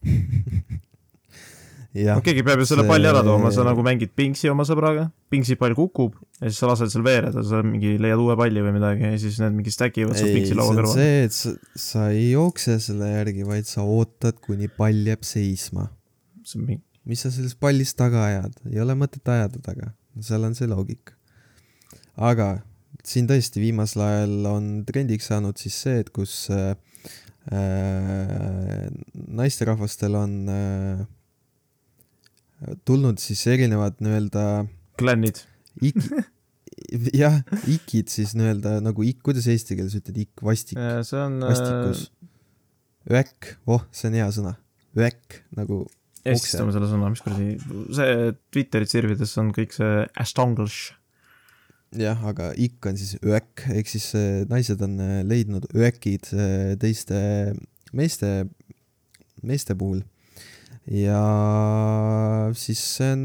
[2.14, 2.90] no keegi peab ju selle see...
[2.90, 6.92] palli ära tooma, sa nagu mängid pingsi oma sõbraga, pingsipall kukub ja siis sa lased
[6.92, 10.18] seal veereda, sa mingi leiad uue palli või midagi ja siis need mingi stack ivad
[10.18, 10.94] seal pingsi laua kõrval.
[10.94, 11.54] see, et sa,
[11.88, 15.88] sa ei jookse selle järgi, vaid sa ootad, kuni pall jääb seisma.
[16.54, 16.82] Mingi...
[17.10, 19.92] mis sa sellest pallist taga ajad, ei ole mõtet ajada taga,
[20.24, 21.18] seal on see loogika.
[22.16, 22.58] aga
[23.06, 26.74] siin tõesti viimasel ajal on trendiks saanud siis see, et kus äh,
[27.52, 28.88] äh,
[29.40, 31.06] naisterahvastel on äh,
[32.84, 34.44] tulnud siis erinevad nii-öelda
[35.00, 35.42] klannid
[35.80, 35.96] ik,
[37.22, 42.08] jah, ikid siis nii-öelda nagu ik, kuidas eesti keeles ütled, ikk, vastik, on, vastikus.
[42.10, 43.16] Äh....
[43.20, 44.54] öäk, oh, see on hea sõna,
[44.98, 45.84] öäk nagu
[46.28, 47.54] eestistame selle sõna, mis kuradi,
[47.96, 50.99] see Twitteri tsirvides on kõik see astonglish
[51.98, 56.76] jah, aga ikk on siis öök, ehk siis äh, naised on äh, leidnud öökid äh,
[56.78, 57.18] teiste
[57.92, 58.46] meeste,
[59.42, 60.04] meeste puhul.
[60.86, 61.20] ja
[62.56, 63.24] siis see on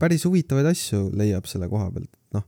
[0.00, 2.44] päris huvitavaid asju leiab selle koha pealt, noh,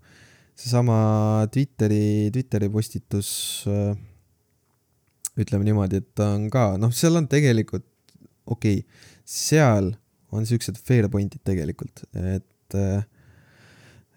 [0.58, 3.30] seesama Twitteri, Twitteri postitus,
[5.38, 7.86] ütleme niimoodi, et ta on ka, noh, seal on tegelikult,
[8.50, 9.92] okei okay,, seal
[10.34, 12.78] on siuksed fair point'id tegelikult, et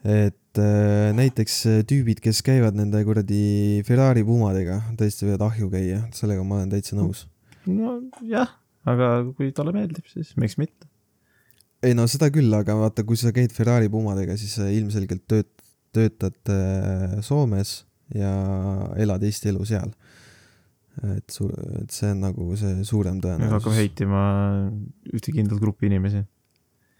[0.02, 5.70] et et äh, näiteks äh, tüübid, kes käivad nende kuradi Ferrari pumadega, tõesti võivad ahju
[5.72, 7.24] käia, sellega ma olen täitsa nõus.
[7.66, 8.52] nojah,
[8.84, 10.90] aga kui talle meeldib, siis miks mitte.
[11.82, 15.64] ei no seda küll, aga vaata, kui sa käid Ferrari pumadega, siis sa ilmselgelt tööt-,
[15.96, 18.34] töötad äh, Soomes ja
[19.00, 19.94] elad Eesti elu seal.
[21.16, 21.48] et su-,
[21.80, 23.56] et see on nagu see suurem tõenäosus.
[23.56, 24.26] hakkab heitima
[25.16, 26.26] ühte kindlat gruppi inimesi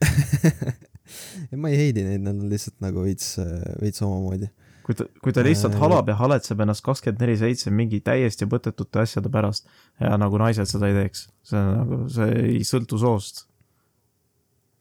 [1.62, 3.36] ma ei heidi neid, nad on lihtsalt nagu veits,
[3.82, 4.50] veits omamoodi.
[4.86, 8.48] kui ta, kui ta lihtsalt äh, halab ja haletseb ennast kakskümmend neli seitse mingi täiesti
[8.50, 9.70] mõttetute asjade pärast
[10.02, 13.46] ja nagu naised seda ei teeks, see on nagu, see ei sõltu soost.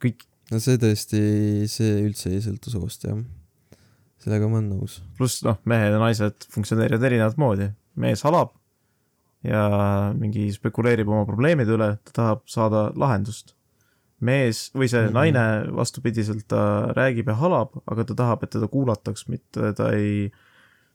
[0.02, 0.24] kõik.
[0.52, 1.20] no see tõesti,
[1.70, 3.20] see üldse ei sõltu soost, jah.
[4.22, 5.00] sellega ma olen nõus.
[5.18, 8.56] pluss noh, mehed ja naised funktsioneerivad erinevat moodi, mees halab
[9.46, 9.62] ja
[10.16, 13.54] mingi spekuleerib oma probleemide üle, ta tahab saada lahendust.
[14.20, 15.14] Mees või see mm -hmm.
[15.16, 16.62] naine vastupidiselt, ta
[16.96, 20.30] räägib ja halab, aga ta tahab, et teda kuulataks, mitte ta ei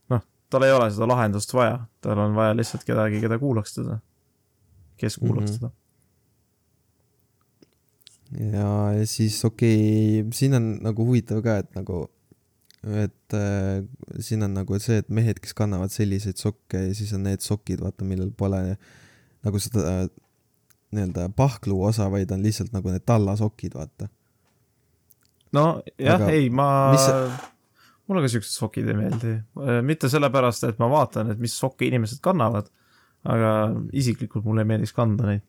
[0.09, 3.99] noh, tal ei ole seda lahendust vaja, tal on vaja lihtsalt kedagi, keda kuulaks teda.
[4.97, 5.59] kes kuulaks mm -hmm.
[5.59, 5.85] teda
[8.39, 12.05] ja, ja siis okei okay,, siin on nagu huvitav ka, et nagu,
[12.83, 13.85] et äh,
[14.19, 17.83] siin on nagu see, et mehed, kes kannavad selliseid sokke ja siis on need sokid,
[17.83, 18.61] vaata, millel pole
[19.45, 20.07] nagu seda
[20.95, 24.09] nii-öelda pahklu osa, vaid on lihtsalt nagu need tallasokid, vaata.
[25.55, 25.65] no
[26.01, 27.07] jah, ei, ma mis...
[28.09, 31.87] mulle ka siuksed sokid ei meeldi, äh, mitte sellepärast, et ma vaatan, et mis sokke
[31.87, 32.69] inimesed kannavad,
[33.25, 33.51] aga
[33.97, 35.45] isiklikult mulle ei meeldiks kanda neid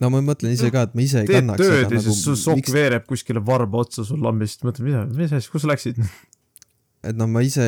[0.00, 2.38] no ma mõtlen ise ka, et ma ise ei Teed kannaks tööd ja siis nagu,
[2.44, 2.72] sokk miks...
[2.74, 6.00] veereb kuskile varba otsa sul lambist, mõtled, mida, mis asja, kus sa läksid?
[7.06, 7.66] et noh, ma ise,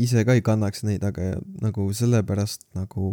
[0.00, 3.08] ise ka ei kannaks neid, aga nagu sellepärast nagu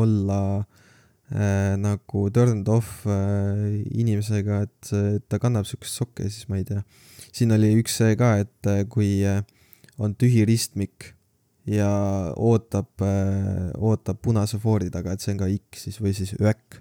[0.00, 0.86] olla äh,
[1.30, 4.90] nagu turned off äh, inimesega, et,
[5.30, 6.82] ta kannab siukest sokke, siis ma ei tea.
[7.30, 9.44] siin oli üks see ka, et äh, kui äh,
[10.00, 11.12] on tühi ristmik
[11.70, 11.90] ja
[12.34, 16.80] ootab äh,, ootab punase foori taga, et see on ka X siis või siis ÖEK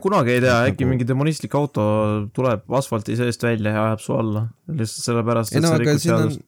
[0.00, 0.90] kunagi ei tea, äkki nagu...
[0.94, 1.84] mingi demonistlik auto
[2.36, 6.44] tuleb asfalti seest välja ja ajab su alla, lihtsalt sellepärast, et sa rikud seadust.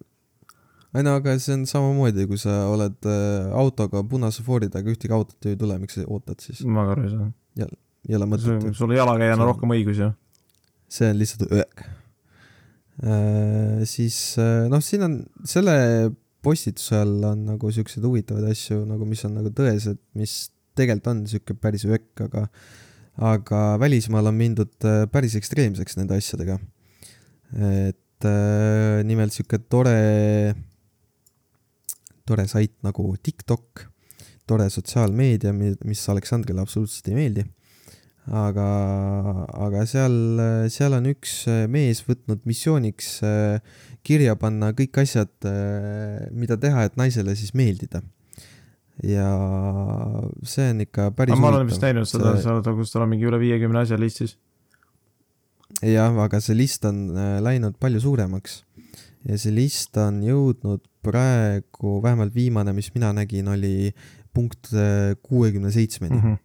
[0.95, 5.15] Ei no aga see on samamoodi, kui sa oled äh, autoga punase foori taga, ühtegi
[5.15, 6.63] autot ei tule, miks sa ootad siis?
[6.67, 7.29] ma ka aru ei saa.
[8.09, 8.71] ei ole mõtet.
[8.79, 10.11] sul on jalakäijana rohkem õigusi ju.
[10.99, 11.85] see on lihtsalt õek
[13.03, 13.83] äh,.
[13.91, 15.77] siis äh, noh, siin on selle
[16.45, 20.37] postituse all on nagu siukseid huvitavaid asju nagu, mis on nagu tõesed, mis
[20.77, 22.47] tegelikult on siuke päris õek, aga
[23.15, 26.59] aga välismaal on mindud päris ekstreemseks nende asjadega.
[27.55, 30.55] et äh, nimelt sihuke tore,
[32.27, 33.85] tore sait nagu TikTok,
[34.49, 37.45] tore sotsiaalmeedia, mis Aleksandrile absoluutselt ei meeldi.
[38.25, 38.67] aga,
[39.67, 40.15] aga seal,
[40.73, 43.59] seal on üks mees võtnud missiooniks äh,
[44.01, 45.33] kirja panna kõik asjad,
[46.33, 48.01] mida teha, et naisele siis meeldida
[49.03, 49.29] ja
[50.47, 53.27] see on ikka päris ma olen vist näinud seda see..., seda, kus tal on mingi
[53.27, 54.37] üle viiekümne asja listis.
[55.83, 58.63] jah, aga see list on äh, läinud palju suuremaks
[59.29, 63.93] ja see list on jõudnud praegu, vähemalt viimane, mis mina nägin, oli
[64.35, 66.27] punkt äh, kuuekümne seitsmeni mm.
[66.27, 66.43] -hmm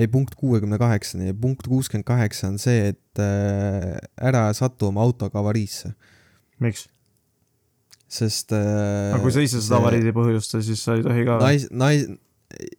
[0.00, 5.02] ei, punkt kuuekümne kaheksani ja punkt kuuskümmend kaheksa on see, et äh, ära satu oma
[5.04, 5.92] autoga avariisse.
[6.58, 6.86] miks?
[8.08, 11.68] sest äh, aga kui sa ise seda avariidi põhjusta, siis sa ei tohi ka nais-,
[11.70, 12.08] nais-,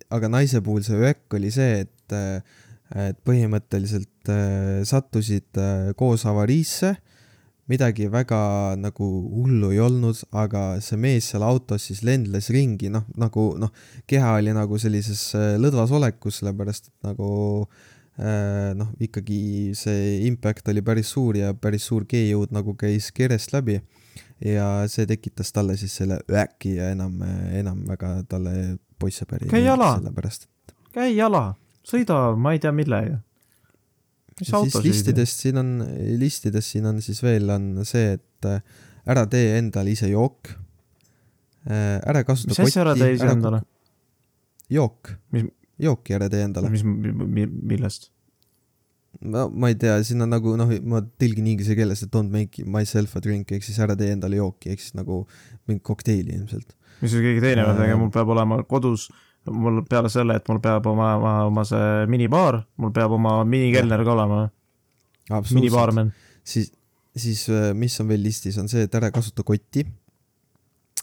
[0.09, 2.41] aga naise puhul see öök oli see, et äh,
[2.91, 6.95] et põhimõtteliselt äh, sattusid äh, koos avariisse,
[7.71, 8.41] midagi väga
[8.79, 13.71] nagu hullu ei olnud, aga see mees seal autos siis lendles ringi, noh, nagu noh,
[14.09, 17.31] keha oli nagu sellises äh, lõdvas olekus, sellepärast et nagu
[18.19, 19.41] äh, noh, ikkagi
[19.77, 23.79] see impact oli päris suur ja päris suur G-jõud nagu käis kerest läbi.
[24.41, 27.19] Ja see tekitas talle siis selle äkki ja enam,
[27.53, 29.91] enam väga talle poissõber ei käi jala,
[30.95, 31.43] käi jala,
[31.85, 33.19] sõida, ma ei tea millega.
[34.41, 35.73] Mis auto siis listidest siin on,
[36.19, 38.61] listidest siin on siis veel on see, et äh,
[39.09, 40.53] ära tee endale ise jook.
[41.69, 43.61] Äh, ära kasuta mis asja ära tee ise endale?
[44.71, 45.13] jook,
[45.81, 46.71] jooki ära tee endale.
[46.73, 48.09] mis, millest?
[49.19, 52.63] no ma ei tea, siin on nagu noh, ma tõlgin inglise keeles, et don't make
[52.65, 55.23] myself a drink ehk siis ära tee endale jooki, ehk siis nagu
[55.69, 56.73] mingit kokteili ilmselt.
[57.01, 59.09] mis siis keegi teine peab tegema, mul peab olema kodus,
[59.49, 64.03] mul peale selle, et mul peab oma, oma, oma see minibaar, mul peab oma minikelner
[64.05, 64.43] ka olema.
[65.53, 66.13] minibaarmen.
[66.43, 66.71] siis,
[67.15, 69.85] siis äh, mis on veel listis, on see, et ära kasuta kotti,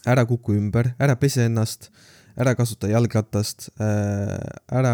[0.07, 1.91] ära kuku ümber, ära pese ennast
[2.39, 4.37] ära kasuta jalgratast, äh,
[4.71, 4.93] ära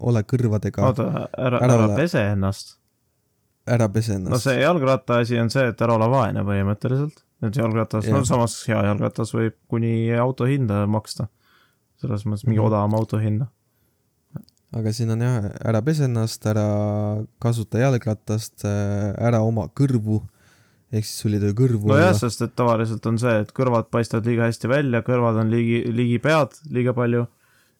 [0.00, 0.86] ole kõrvadega.
[0.88, 1.98] oota, ära, ära, ära ole...
[1.98, 2.76] pese ennast.
[3.66, 4.32] ära pese ennast.
[4.32, 7.24] no see jalgratta asi on see, et ära ole vaene põhimõtteliselt.
[7.42, 11.28] et jalgratas, no samas hea jalgratas võib kuni auto hinda maksta.
[12.02, 12.72] Selles mõttes mingi mm -hmm.
[12.72, 13.48] odavam auto hinda
[14.72, 16.66] aga siin on jah, ära pese ennast, ära
[17.42, 20.22] kasuta jalgratast, äh, ära oma kõrvu
[20.92, 24.28] ehk siis sul ei tohi kõrvu nojah, sest et tavaliselt on see, et kõrvad paistavad
[24.28, 27.26] liiga hästi välja, kõrvad on ligi, ligi pead liiga palju,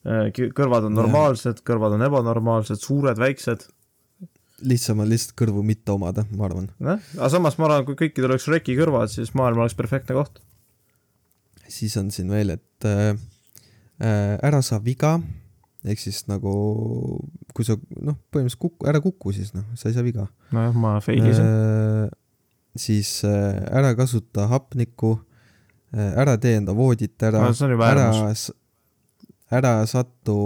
[0.08, 3.68] äh, kõrvad on normaalsed, kõrvad on ebanormaalsed, suured, väiksed.
[4.62, 6.70] lihtsam on lihtsalt kõrvu mitte omada, ma arvan.
[6.78, 10.40] jah, aga samas ma arvan, kui kõikidel oleks reki kõrvad, siis maailm oleks perfektne koht.
[11.68, 13.16] siis on siin veel, et äh
[14.00, 15.16] ära saa viga,
[15.85, 16.52] ehk siis nagu
[17.52, 20.26] kui sa noh, põhimõtteliselt kuku, ära kuku siis noh, sa ei saa viga.
[20.55, 22.09] nojah, ma fail isin äh,
[22.78, 25.16] siis äh, ära kasuta hapnikku,
[25.92, 27.42] ära tee enda voodit ära.
[27.44, 28.07] No,, ära,
[29.52, 30.37] ära satu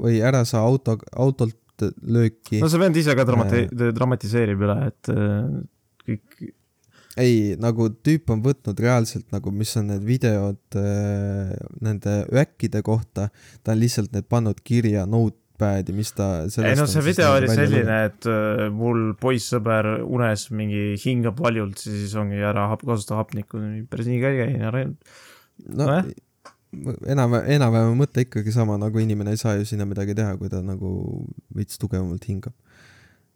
[0.00, 2.62] või ära saa auto, autolt lööki.
[2.62, 5.10] no see vend ise ka dramati-, dramatiseerib üle, et
[6.06, 6.46] kõik
[7.20, 13.30] ei, nagu tüüp on võtnud reaalselt nagu, mis on need videod äh, nende öäkkide kohta,
[13.64, 18.02] ta on lihtsalt need pannud kirja notepad'i, mis ta ei no see video oli selline,
[18.10, 24.12] et äh, mul poissõber unes mingi hingab valjult, siis ongi ära hap, kasuta hapnikku, päris
[24.12, 25.90] nii ka ei käi, ära no, no
[27.08, 30.60] enam, enam-vähem mõte ikkagi sama, nagu inimene ei saa ju sinna midagi teha, kui ta
[30.64, 30.90] nagu
[31.56, 32.54] veits tugevamalt hingab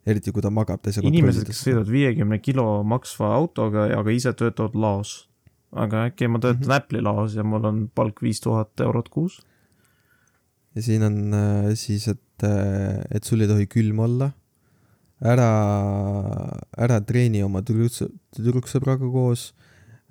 [0.07, 4.77] eriti kui ta magab teise inimesed, kes sõidavad viiekümne kilo maksva autoga, aga ise töötavad
[4.77, 5.27] laos.
[5.71, 6.75] aga äkki ma töötan mm -hmm.
[6.75, 9.39] Apple'i laos ja mul on palk viis tuhat eurot kuus.
[10.75, 14.31] ja siin on äh, siis, et, äh, et sul ei tohi külm olla.
[15.21, 15.49] ära,
[16.77, 19.53] ära treeni oma tüdruksõbraga koos,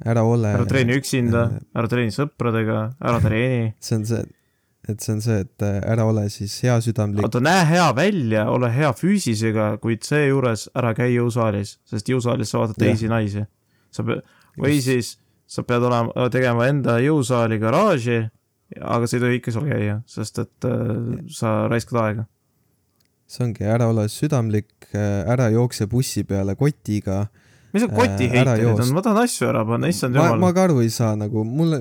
[0.05, 0.49] ära ole.
[0.55, 3.75] ära treeni üksinda äh,, ära treeni sõpradega, ära treeni.
[3.81, 4.40] see on see
[4.89, 7.25] et see on see, et äh, ära ole siis heasüdamlik.
[7.27, 12.63] oota, näe hea välja, ole hea füüsisega, kuid seejuures ära käi jõusaalis, sest jõusaalis sa
[12.63, 13.15] vaatad teisi ja.
[13.15, 13.45] naisi.
[13.93, 14.25] sa pead,
[14.61, 15.17] või siis
[15.51, 18.23] sa pead olema, tegema enda jõusaali garaaži,
[18.81, 20.95] aga sa ei tohi ikka seal käia, sest et äh,
[21.35, 22.27] sa raiskad aega.
[23.31, 27.27] see ongi, ära ole südamlik, äh, ära jookse bussi peale kotiga
[27.75, 30.41] mis need kotiheiterid on, ma tahan asju ära panna, issand jumal.
[30.43, 31.79] ma ka aru ei saa nagu, mulle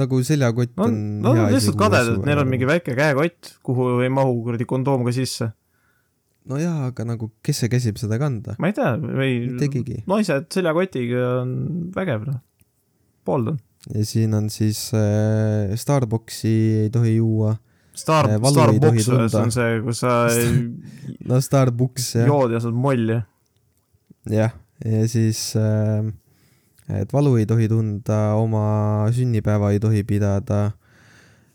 [0.00, 0.96] nagu seljakott no, on.
[1.24, 5.14] Nad on lihtsalt kadedad, neil on mingi väike käekott, kuhu ei mahu kuradi kondoom ka
[5.16, 5.50] sisse.
[6.48, 8.56] no jaa, aga nagu, kes see käsib seda kanda?
[8.62, 11.54] ma ei tea, või naised seljakotiga on
[11.96, 12.40] vägev, noh.
[13.28, 13.60] pooldan.
[13.92, 17.56] ja siin on siis äh, Starbucksi ei tohi juua.
[17.96, 19.08] Star äh,, Starbucks
[19.40, 20.18] on see, kus sa
[21.28, 22.30] no Starbucks, jah.
[22.32, 23.20] jood ja saad molli.
[24.32, 26.04] jah ja siis äh,
[27.00, 30.60] et valu ei tohi tunda, oma sünnipäeva ei tohi pidada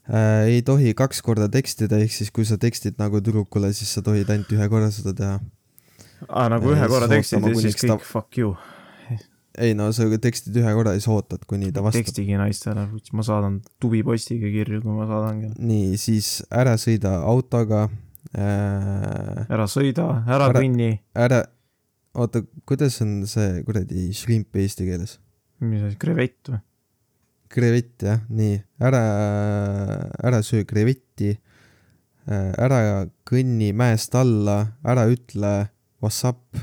[0.10, 4.03] äh,, ei tohi kaks korda tekstida, ehk siis kui sa tekstid nagu tüdrukule, siis sa
[4.05, 5.39] tohid ainult ühe korra seda teha.
[6.27, 7.99] aa, nagu ühe korra tekstid ja siis kõik ta...
[8.12, 8.55] fuck you.
[9.62, 12.03] ei no sa tekstid ühe korra ja siis ootad, kuni ta vastab.
[12.03, 15.53] tekstigi naistele, ma saadan tubipostiga kirju, kui ma saadangi.
[15.60, 17.88] nii, siis ära sõida autoga
[18.36, 19.47] äh,.
[19.47, 20.97] ära sõida, ära kõnni.
[21.15, 21.45] ära,
[22.17, 25.17] oota, kuidas on see kuradi shrimp eesti keeles?
[25.62, 26.62] mis asi, krevett või?
[27.52, 29.02] krevett jah, nii, ära,
[30.24, 31.34] ära söö krevetti,
[32.32, 35.52] ära kõnni mäest alla, ära ütle
[36.02, 36.62] what's up.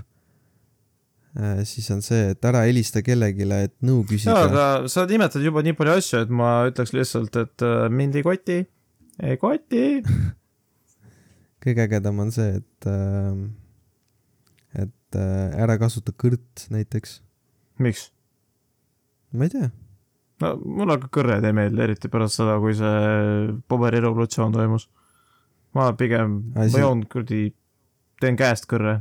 [1.69, 4.33] siis on see, et ära helista kellelegi, et nõu küsida.
[4.33, 8.17] jaa, aga sa nimetad juba nii palju asju, et ma ütleks lihtsalt, et äh, mind
[8.19, 8.59] ei koti,
[9.23, 9.85] ei koti
[11.63, 13.45] kõige ägedam on see, et äh,
[15.09, 17.21] et äh, ära kasuta kõrt näiteks.
[17.79, 18.11] miks?
[19.33, 19.71] ma ei tea.
[20.43, 24.89] no mulle ka kõrred ei meeldi, eriti pärast seda, kui see paberirevolutsioon toimus.
[25.75, 27.53] ma pigem, ma joon kuradi,
[28.21, 29.01] teen käest kõrre.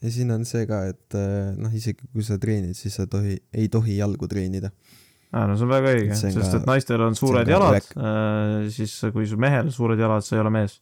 [0.00, 3.40] ja siin on see ka, et äh, noh, isegi kui sa treenid, siis sa tohi,
[3.52, 4.70] ei tohi jalgu treenida
[5.34, 9.26] aa, no see on väga õige, sest et naistel on suured jalad, äh, siis kui
[9.26, 10.78] su mehel suured jalad, sa ei ole mees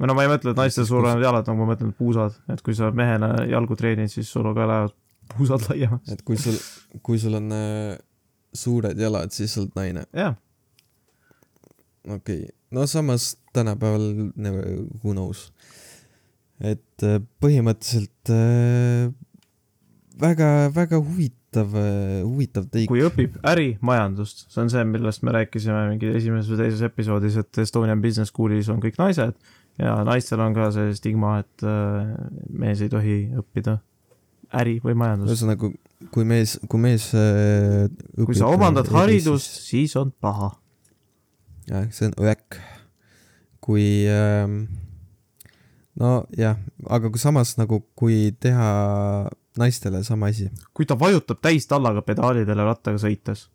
[0.00, 2.76] või no ma ei mõtle, et naistel suuremad jalad, nagu ma mõtlen puusad, et kui
[2.76, 4.94] sa mehena jalgu treenid, siis sul ka lähevad
[5.36, 6.14] puusad laiemaks.
[6.14, 6.56] et kui sul,
[7.04, 7.98] kui sul on äh,
[8.56, 10.06] suured jalad, siis sa oled naine.
[10.16, 10.38] jah.
[12.08, 14.64] okei okay., no samas tänapäeval never,
[15.04, 15.50] who knows.
[16.60, 19.12] et äh, põhimõtteliselt äh,
[20.20, 22.88] väga, väga huvitav, äh, huvitav teik.
[22.88, 27.64] kui õpib ärimajandust, see on see, millest me rääkisime mingi esimeses või teises episoodis, et
[27.64, 29.36] Estonian Business Schoolis on kõik naised
[29.78, 32.10] ja naistel on ka see stigma, et äh,
[32.50, 33.78] mees ei tohi õppida
[34.60, 35.30] äri või majandust.
[35.30, 35.70] ühesõnaga,
[36.14, 37.86] kui mees, kui mees äh,
[38.18, 40.52] kui sa omandad haridust, siis on paha.
[41.70, 42.58] jah, see on õek.
[43.60, 44.48] kui äh,
[46.00, 48.70] nojah, aga kui samas nagu, kui teha
[49.60, 50.50] naistele sama asi.
[50.74, 53.48] kui ta vajutab täistallaga pedaalidele rattaga sõites.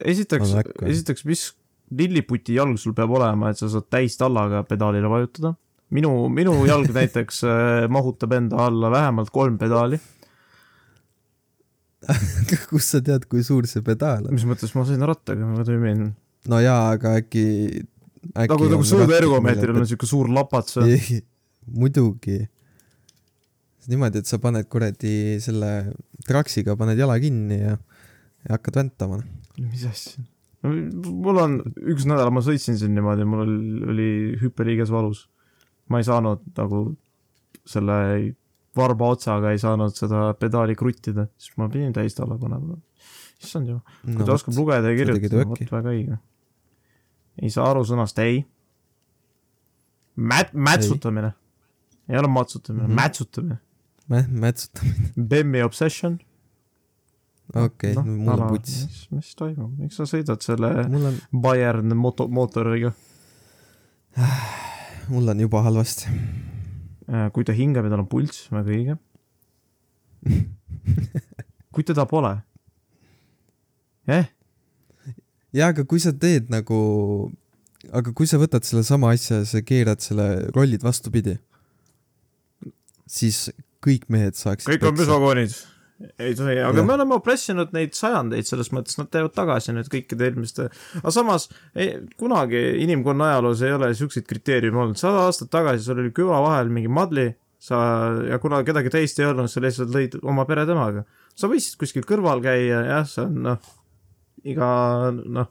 [0.00, 1.52] esiteks, esiteks, mis
[1.90, 5.54] lilliputi jalg sul peab olema, et sa saad täistallaga pedaalile vajutada.
[5.90, 10.00] minu, minu jalg näiteks äh, mahutab enda alla vähemalt kolm pedaali
[12.70, 14.34] kust sa tead, kui suur see pedaal on?
[14.36, 16.10] mis mõttes, ma sõidan rattaga, ma toimin.
[16.50, 17.46] no jaa, aga äkki,
[18.32, 20.78] äkki nagu, nagu sõiduergomeetril on siuke suur lapats
[21.66, 22.38] muidugi.
[23.90, 25.72] niimoodi, et sa paned kuradi selle
[26.26, 27.76] traksiga, paned jala kinni ja,
[28.46, 29.20] ja hakkad väntama.
[29.58, 30.24] mis asja?
[30.64, 31.58] Mul on,
[31.92, 35.28] üks nädal ma sõitsin siin niimoodi, mul oli, hüppeliiges valus.
[35.88, 36.80] ma ei saanud nagu
[37.66, 37.96] selle
[38.76, 42.78] varba otsaga ei saanud seda pedaali kruttida, siis ma pidin täist alla panema.
[43.42, 46.18] issand jumal, kui no, ta oskab lugeda ja kirjutada, vot väga õige.
[47.42, 48.44] ei saa aru sõnast ei.
[50.16, 51.34] Mät-, mätsutamine.
[52.08, 53.02] ei ole matsutamine mm, -hmm.
[53.02, 53.58] mätsutamine.
[54.08, 55.12] Mä-, mätsutamine.
[55.28, 56.18] Bemmi obsession.
[57.54, 58.76] Okei okay, no,, mul on puts.
[58.86, 61.18] mis, mis toimub, miks sa sõidad selle on...
[61.30, 62.92] Bayern moto-, mootoriga?
[65.12, 66.10] mul on juba halvasti.
[67.06, 68.96] Äh, kui ta hingab ja tal on pulss, väga õige
[71.74, 72.32] kui teda pole
[74.10, 74.26] eh?.
[75.54, 76.78] jaa, aga kui sa teed nagu,
[77.94, 80.26] aga kui sa võtad sellesama asja ja sa keerad selle
[80.56, 81.36] rollid vastupidi,
[83.06, 83.46] siis
[83.84, 85.54] kõik mehed saaksid kõik on püsvakoonid
[86.18, 86.84] ei tohi, aga ja.
[86.84, 90.68] me oleme opressinud neid sajandeid, selles mõttes nad teevad tagasi nüüd kõikide eelmiste,
[91.00, 96.02] aga samas ei, kunagi inimkonna ajaloos ei ole siukseid kriteeriume olnud, sada aastat tagasi sul
[96.02, 97.30] oli küla vahel mingi madli,
[97.62, 97.78] sa,
[98.28, 101.06] ja kuna kedagi teist ei olnud, sa lihtsalt lõid oma pere temaga.
[101.36, 103.72] sa võisid kuskil kõrval käia, jah, see on noh,
[104.44, 104.68] iga
[105.16, 105.48] noh,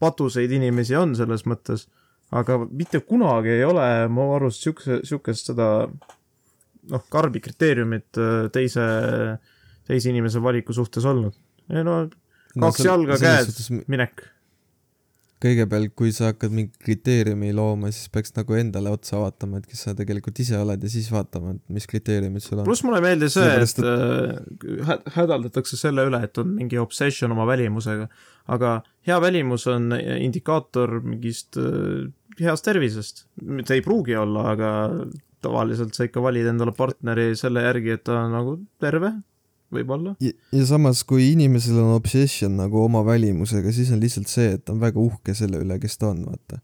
[0.00, 1.86] patuseid inimesi on selles mõttes,
[2.32, 8.48] aga mitte kunagi ei ole mu arust siukse, siukest seda noh, karbi kriteeriumit äh,
[9.88, 11.36] teise, inimese valiku suhtes olnud.
[11.72, 12.00] ei no
[12.58, 13.70] kaks no, jalga käes suhtes...
[13.90, 14.28] minek
[15.42, 19.84] kõigepealt, kui sa hakkad mingi kriteeriumi looma, siis peaks nagu endale otsa vaatama, et kes
[19.86, 22.66] sa tegelikult ise oled ja siis vaatama, et mis kriteeriumid sul on.
[22.66, 27.46] pluss mulle meeldis see, et, et äh, hädaldatakse selle üle, et on mingi obsession oma
[27.48, 28.08] välimusega.
[28.54, 28.74] aga
[29.06, 32.10] hea välimus on indikaator mingist äh,
[32.40, 33.26] heast tervisest.
[33.38, 34.70] see ei pruugi olla, aga
[35.44, 39.14] tavaliselt sa ikka valid endale partneri selle järgi, et ta on nagu terve,
[39.74, 40.14] võib-olla.
[40.20, 44.74] ja samas, kui inimesel on obsession nagu oma välimusega, siis on lihtsalt see, et ta
[44.74, 46.60] on väga uhke selle üle, kes ta on, vaata.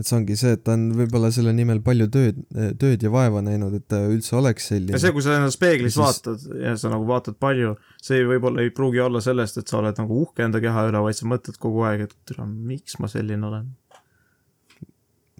[0.00, 2.38] et see ongi see, et ta on võib-olla selle nimel palju tööd,
[2.80, 4.96] tööd ja vaeva näinud, et ta üldse oleks selline.
[4.96, 6.04] ja see, kui sa ennast peeglis siis...
[6.04, 10.00] vaatad ja sa nagu vaatad palju, see võib-olla ei pruugi olla sellest, et sa oled
[10.00, 13.68] nagu uhke enda keha üle, vaid sa mõtled kogu aeg, et miks ma selline olen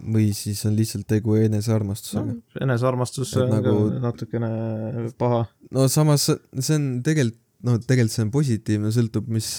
[0.00, 2.38] või siis on lihtsalt tegu enesearmastusega no,.
[2.64, 3.74] enesearmastus on nagu...
[4.02, 4.50] natukene
[5.20, 5.44] paha.
[5.74, 9.52] no samas see on tegelikult, no tegelikult see on positiivne, sõltub, mis,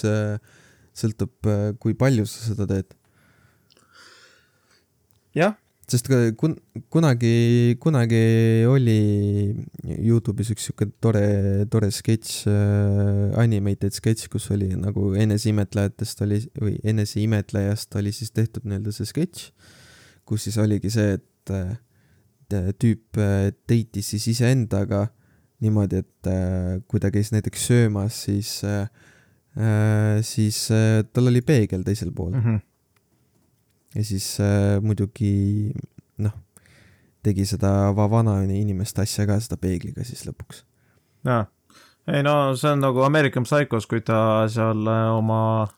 [0.98, 1.50] sõltub,
[1.82, 2.94] kui palju sa seda teed.
[5.38, 5.54] jah.
[5.92, 6.08] sest
[6.40, 6.56] kun-,
[6.92, 8.22] kunagi, kunagi
[8.70, 8.98] oli
[9.98, 12.48] Youtube'is üks sihuke tore, tore sketš
[13.42, 19.52] animated sketš, kus oli nagu eneseimetlejatest oli, või eneseimetlejast oli siis tehtud nii-öelda see sketš
[20.32, 25.06] kus siis oligi see, et äh, tüüp äh, date'is siis iseendaga
[25.62, 28.60] niimoodi, et äh, kui ta käis näiteks söömas, siis,
[30.26, 30.58] siis
[31.12, 32.40] tal oli peegel teisel pool mm.
[32.40, 32.60] -hmm.
[33.94, 34.38] ja siis
[34.80, 35.74] muidugi
[36.24, 36.32] noh,
[37.22, 40.64] tegi seda vana inimeste asja ka, seda peegliga siis lõpuks.
[41.28, 41.44] jaa,
[42.08, 45.68] ei no see on nagu American Psychos, kui ta seal oma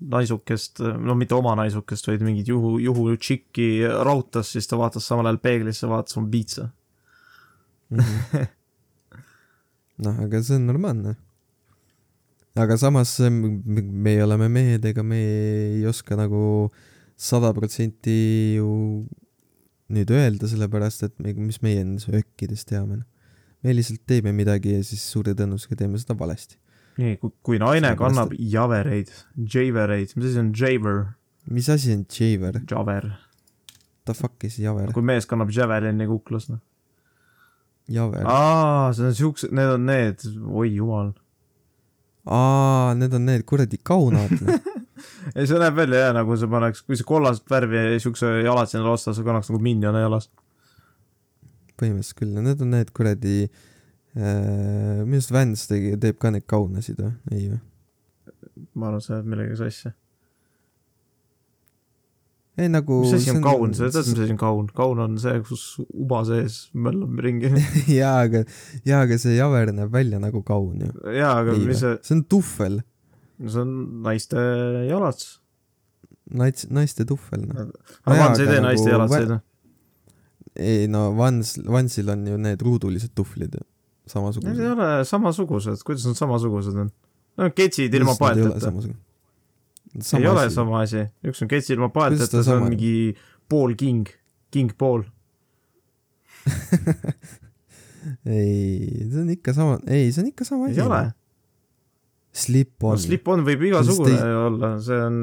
[0.00, 3.70] naisukest, no mitte oma naisukest, vaid mingit juhu, juhu tšikki
[4.06, 6.70] raudtas, siis ta vaatas samal ajal peeglisse, vaatas oma piitsa
[7.90, 8.46] mm -hmm.
[10.04, 11.16] noh, aga see on normaalne.
[12.56, 13.18] aga samas
[14.04, 16.70] meie oleme mehed, ega me ei oska nagu
[17.16, 19.06] sada protsenti ju
[19.90, 23.02] nüüd öelda, sellepärast et me, mis meie nendest ökkidest teame.
[23.62, 26.56] me lihtsalt teeme midagi ja siis suure tõenäosusega teeme seda valesti
[27.00, 29.10] nii, kui, naine kannab javereid,
[29.54, 31.04] javereid, mis asi on javer?
[31.50, 32.60] mis asi on javer?
[32.70, 33.08] Javer.
[34.08, 34.92] The fuck is javer?
[34.96, 36.60] kui mees kannab javelini kuklas, noh.
[37.90, 38.26] javer.
[38.26, 41.14] aa, see on siuksed, need on need, oi jumal.
[42.26, 44.60] aa, need on need kuradi kaunad noh.
[45.36, 48.92] ei, see näeb välja jah, nagu sa paneks, kui sa kollast värvi siukse jalad sinna
[48.92, 50.30] osta, sa kannaks nagu minjone jalas.
[51.80, 53.69] põhimõtteliselt küll, need on need kuradi Äh,
[54.14, 57.60] minu arust Vans tegi, teeb ka neid kaunasid või, ei või?
[58.74, 59.92] ma arvan, sa ajad millegagi sassi.
[62.60, 64.70] ei nagu mis asi on, kaun, sa tead, mis asi on kaun?
[64.76, 67.52] kaun on see, kus uba sees möllab ringi
[68.00, 68.44] jaa, aga,
[68.88, 70.90] jaa, aga see javer näeb välja nagu kaun ju.
[71.14, 72.80] jaa, aga ei, mis see see on tuhvel.
[73.38, 73.76] no see on
[74.08, 74.48] naiste
[74.90, 75.36] jalats.
[76.30, 77.70] Nats-, naiste tuhvel, noh.
[78.06, 79.46] aga Vans ei tee naiste nagu jalatseid, noh?
[80.58, 83.66] ei no Vans, Vansil on ju need ruudulised tuhvlid ju
[84.10, 84.50] samasugused.
[84.50, 86.90] Need ei ole samasugused, kuidas nad samasugused on?
[87.40, 88.72] On ketsid ilma paelteta.
[90.18, 92.94] ei ole sama asi, üks on ketsid ilma paelteta, see on mingi
[93.50, 94.10] pool king,
[94.54, 95.06] king pool
[98.26, 100.80] ei, see on ikka sama, ei, see on ikka sama asi.
[100.80, 101.02] ei ole.
[102.40, 103.02] Slip-on no,.
[103.02, 104.34] Slip-on võib igasugune te...
[104.44, 105.16] olla, see on.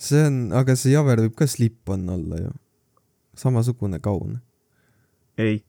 [0.00, 2.52] see on, aga see javer võib ka slip-on olla ju.
[3.36, 4.38] samasugune kaun.
[5.36, 5.60] ei.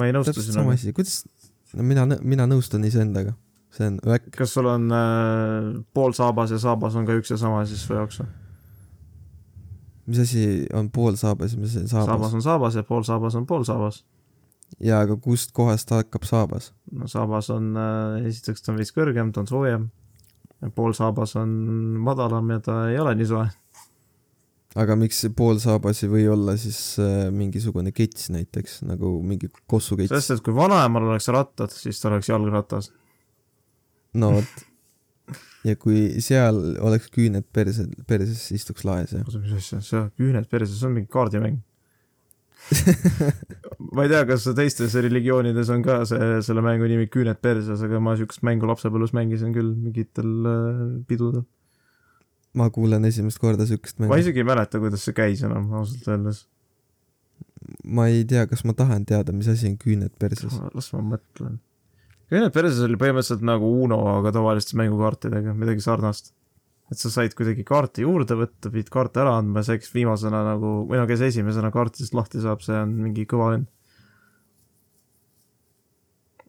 [0.00, 0.56] ma ei nõustu sinuga.
[0.56, 1.20] sama asi, kuidas,
[1.76, 3.34] no mina, mina nõustun iseendaga.
[3.70, 4.30] see on öäk.
[4.36, 7.94] kas sul on äh, pool saabas ja saabas on ka üks ja sama siis su
[7.94, 8.28] jaoks või?
[10.08, 12.34] mis asi on pool saabas ja mis asi on saabas saabas?
[12.34, 14.04] on saabas ja pool saabas on pool saabas.
[14.80, 16.72] jaa, aga kust kohast hakkab saabas?
[16.92, 19.90] no saabas on äh,, esiteks ta on veits kõrgem, ta on soojem.
[20.74, 21.50] pool saabas on
[22.04, 23.48] madalam ja ta ei ole nii soe.
[24.76, 29.48] Aga miks see pool saabas ei või olla siis äh, mingisugune kits näiteks nagu mingi
[29.70, 30.12] kossukits?
[30.12, 32.90] sest et kui vanaemal oleks rattad, siis ta oleks jalgratas.
[34.20, 34.66] no vot.
[35.64, 39.24] ja kui seal oleks küüned perse, perses, istuks laes ja.
[39.24, 41.62] oota, mis asja, see küüned perses, see on mingi kaardimäng.
[43.94, 48.00] ma ei tea, kas teistes religioonides on ka see, selle mängu nimi Küüned perses, aga
[48.02, 51.46] ma siukest mängu lapsepõlves mängisin küll mingitel äh, pidudel.
[52.56, 54.20] Ma kuulen esimest korda siukest ma mängu.
[54.22, 56.44] isegi ei mäleta, kuidas see käis enam, ausalt öeldes.
[57.84, 60.58] ma ei tea, kas ma tahan teada, mis asi on küüned perses.
[60.74, 61.60] las ma mõtlen.
[62.28, 66.34] Küüned perses oli põhimõtteliselt nagu Uno, aga tavaliste mängukaartidega, midagi sarnast.
[66.88, 70.40] et sa said kuidagi kaarte juurde võtta, pidid kaarte ära andma ja see, kes viimasena
[70.46, 73.58] nagu, või no kes esimesena kaartidest lahti saab, see on mingi kõva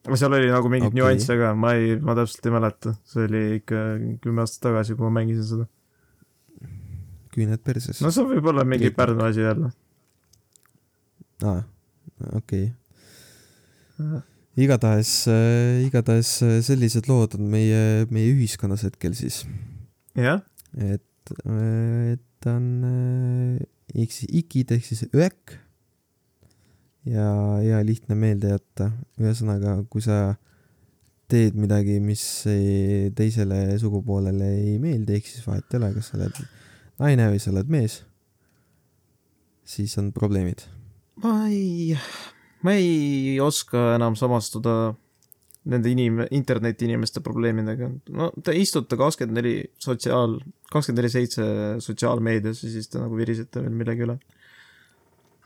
[0.08, 1.02] aga seal oli nagu mingeid okay.
[1.02, 3.84] nüansse ka, ma ei, ma täpselt ei mäleta, see oli ikka
[4.24, 5.68] kümme aastat tagasi, kui ma mängisin seda.
[7.34, 9.72] Küüned perses no see võib olla mingi Pärnu asi jälle.
[11.46, 11.62] aa,
[12.42, 12.70] okei
[14.00, 14.22] okay..
[14.60, 19.44] igatahes äh,, igatahes äh, sellised lood on meie, meie ühiskonnas hetkel siis,
[20.18, 20.44] jah,
[20.78, 23.66] et, et ta on äh,
[23.96, 25.58] ikid ehk siis öek
[27.10, 27.26] ja
[27.64, 30.36] hea lihtne meelde jätta, ühesõnaga, kui sa
[31.30, 36.18] teed midagi, mis ei, teisele sugupoolele ei meeldi, ehk siis vahet ei ole, kas sa
[36.20, 36.42] oled
[37.00, 38.02] naine või sa oled mees,
[39.64, 40.66] siis on probleemid
[41.24, 41.98] ma ei,
[42.64, 44.76] ma ei oska enam samastuda
[45.70, 47.90] nende inim-, internetiinimeste probleemidega.
[48.16, 50.38] no te istute kakskümmend neli sotsiaal,
[50.72, 51.48] kakskümmend neli seitse
[51.84, 54.18] sotsiaalmeedias ja siis te nagu virisete veel millegi üle.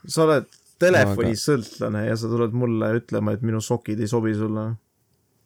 [0.06, 0.48] sa oled
[0.82, 4.70] telefonisõltlane ja sa tuled mulle ütlema, et minu sokid ei sobi sulle.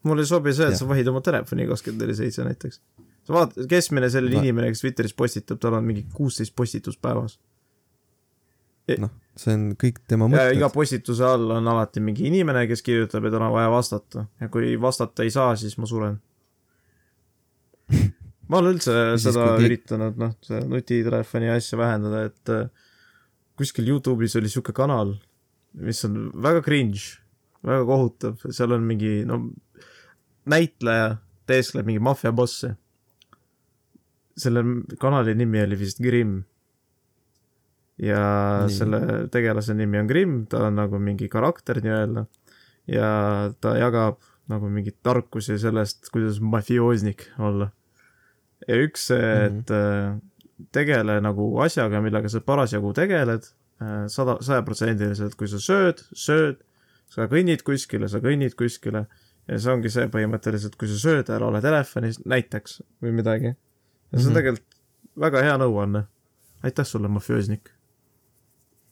[0.09, 0.83] mulle ei sobi see, et Jah.
[0.83, 2.81] sa vahid oma telefoni kakskümmend neli seitse näiteks.
[3.29, 7.37] Sa vaatad, keskmine selline Ma- inimene, kes Twitteris postitab, tal on mingi kuusteist postitust päevas.
[8.99, 10.75] noh, see on kõik tema ja iga mõtted.
[10.79, 15.27] postituse all on alati mingi inimene, kes kirjutab, et on vaja vastata ja kui vastata
[15.27, 16.17] ei saa, siis ma suren.
[18.49, 22.89] ma olen üldse seda kui üritanud, noh, see nutitelefoni asja vähendada, et äh,
[23.61, 25.19] kuskil Youtube'is oli siuke kanal,
[25.77, 27.19] mis on väga cringe,
[27.67, 29.43] väga kohutav, seal on mingi, no
[30.49, 31.19] näitleja
[31.49, 32.73] teeskleb mingi maffiabossi.
[34.39, 34.63] Selle
[35.01, 36.43] kanali nimi oli vist Grimm.
[37.99, 38.23] ja
[38.65, 38.75] Nii.
[38.75, 39.01] Selle
[39.35, 42.27] tegelase nimi on Grimm, ta on nagu mingi karakter nii-öelda
[42.89, 43.11] ja
[43.61, 47.71] ta jagab nagu mingeid tarkusi sellest, kuidas mafioosnik olla.
[48.69, 50.17] ja üks see, et äh,
[50.75, 53.47] tegele nagu asjaga, millega sa parasjagu tegeled,
[54.11, 56.65] sada, sajaprotsendiliselt, kui sa sööd, sööd,
[57.13, 59.05] sa kõnnid kuskile, sa kõnnid kuskile
[59.49, 63.55] ja see ongi see põhimõtteliselt, kui sa sööd, ära ole telefonis näiteks või midagi.
[64.13, 64.39] Ja see on Mhm.
[64.41, 64.79] tegelikult
[65.21, 66.05] väga hea nõuanne.
[66.65, 67.71] aitäh sulle, mafioosnik.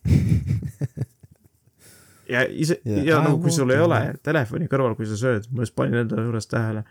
[2.30, 5.62] ja ise, Ja ja I kui sul ei ole telefoni kõrval, kui sa sööd, ma
[5.66, 6.84] just panin enda juures tähele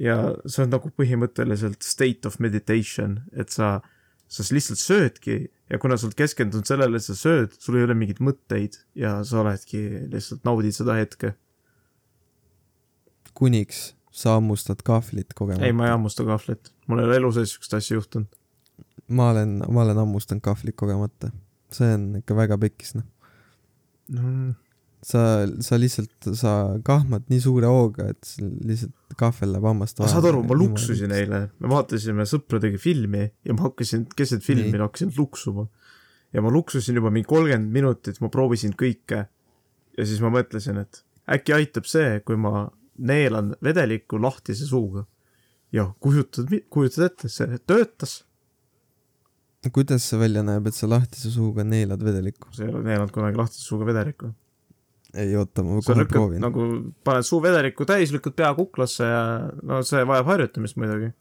[0.00, 0.16] ja
[0.46, 3.80] see on nagu põhimõtteliselt state of meditation, et sa,
[4.28, 5.36] sa lihtsalt söödki
[5.70, 9.18] ja kuna sa oled keskendunud sellele, et sa sööd, sul ei ole mingeid mõtteid ja
[9.24, 11.34] sa oledki, lihtsalt naudid seda hetke.
[13.34, 15.72] kuniks sa hammustad kahvlit ei, kogemata.
[15.76, 18.28] ma ei hammusta kahvlit, mul ei ole elu sees siukest asja juhtunud.
[19.08, 21.32] ma olen, ma olen hammustanud kahvlit kogemata.
[21.72, 23.08] see on ikka väga pekkis, noh.
[24.12, 24.52] no
[25.02, 25.22] sa,
[25.64, 26.52] sa lihtsalt, sa
[26.86, 31.12] kahmad nii suure hooga, et lihtsalt kahvel läheb hammast aga saad aru, ma luksusin.
[31.16, 35.66] eile, me vaatasime sõpradega filmi ja ma hakkasin keset filmi hakkasin luksuma.
[36.32, 39.24] ja ma luksusin juba mingi kolmkümmend minutit, ma proovisin kõike.
[39.98, 42.68] ja siis ma mõtlesin, et äkki aitab see, kui ma
[42.98, 45.04] neelan vedelikku lahtise suuga.
[45.72, 48.24] ja kujutad, kujutad ette, see töötas.
[49.72, 52.52] kuidas see välja näeb, et sa lahtise suuga neelad vedelikku?
[52.52, 54.32] sa ei ole neelanud kunagi lahtise suuga vedelikku.
[55.14, 56.44] ei oota, ma kohe proovin.
[56.44, 56.68] nagu,
[57.04, 59.24] paned suu vedelikku täis, lükkad pea kuklasse ja
[59.62, 61.12] no see vajab harjutamist muidugi.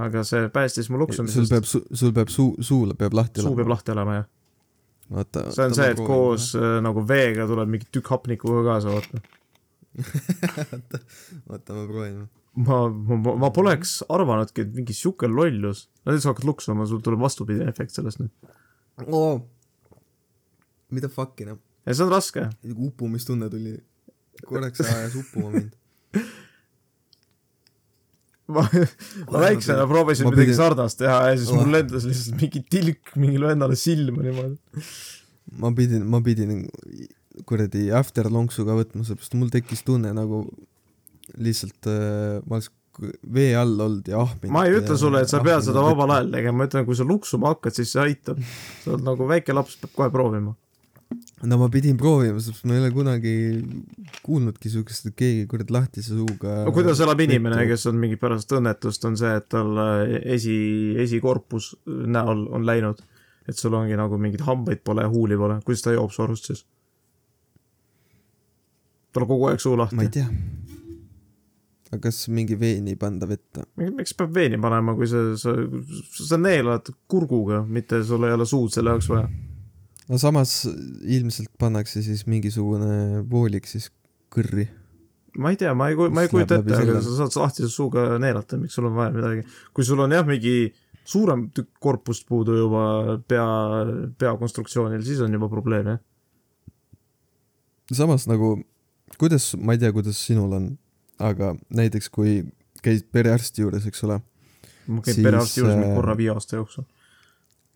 [0.00, 1.54] aga see päästis mu sul luksumisest.
[1.54, 4.30] peab, sul peab suu, suul peab lahti suu peab lahti olema, jah.
[5.54, 9.38] see on see, et koos äh, nagu veega tuleb mingi tükk hapnikku ka kaasa, vaata.
[11.50, 12.26] oota, ma proovin.
[12.66, 17.22] ma, ma, ma poleks arvanudki, et mingi sihuke lollus, no sa hakkad luksuma, sul tuleb
[17.22, 18.52] vastupidine efekt sellest nüüd.
[19.06, 19.32] oo,
[20.94, 22.46] mida fuck'i noh, ja see on raske.
[22.90, 23.76] upumistunne tuli.
[24.46, 25.76] korraks ajas uppuma mind.
[28.54, 28.64] ma,
[29.30, 30.58] ma väiksena proovisin ma midagi pidin...
[30.58, 34.84] sarnast teha ja siis mul lendas lihtsalt mingi tilk mingile vennale silma niimoodi.
[35.62, 36.64] ma pidin, ma pidin
[37.46, 40.44] kuradi afterlonksu ka võtma, sellepärast mul tekkis tunne nagu
[41.38, 42.70] lihtsalt äh, ma oleks
[43.34, 44.52] vee all olnud ja ahminud.
[44.54, 47.06] ma ei ütle sulle, et sa pead seda vabal ajal tegema, ma ütlen, kui sa
[47.06, 48.40] luksuma hakkad, siis see aitab.
[48.82, 50.54] sa oled nagu väike laps, peab kohe proovima.
[51.50, 53.34] no ma pidin proovima, sest ma ei ole kunagi
[54.26, 58.52] kuulnudki siukest, et keegi kurat lahtise suuga no kuidas elab inimene, kes on mingi pärast
[58.58, 60.58] õnnetust, on see, et tal äh, esi,
[61.06, 63.00] esikorpus näol on läinud.
[63.48, 66.66] et sul ongi nagu mingeid hambaid pole huuli pole, kuidas ta joob su arust siis?
[69.12, 69.98] Tal on kogu aeg suu lahti.
[69.98, 70.28] ma ei tea
[71.90, 73.66] aga kas mingi veeni panda vette?
[73.78, 75.54] miks peab veeni panema, kui sa, sa,
[76.14, 79.30] sa neelad kurguga, mitte sul ei ole suud selle jaoks vaja.
[80.10, 83.90] no samas ilmselt pannakse siis mingisugune voolik siis
[84.30, 84.68] kõrri.
[85.38, 88.60] ma ei tea, ma ei, ma ei kujuta ette, aga sa saad lahtise suuga neelata,
[88.60, 89.44] miks sul on vaja midagi.
[89.74, 90.70] kui sul on jah, mingi
[91.10, 92.84] suurem tükk korpust puudu juba
[93.26, 93.50] pea,
[94.20, 96.04] peakonstruktsioonil, siis on juba probleem, jah.
[97.98, 98.60] samas nagu,
[99.18, 100.70] kuidas, ma ei tea, kuidas sinul on
[101.20, 102.40] aga näiteks kui
[102.84, 104.18] käid perearsti juures, eks ole.
[104.90, 106.86] ma käin perearsti juures äh, korra viie aasta jooksul.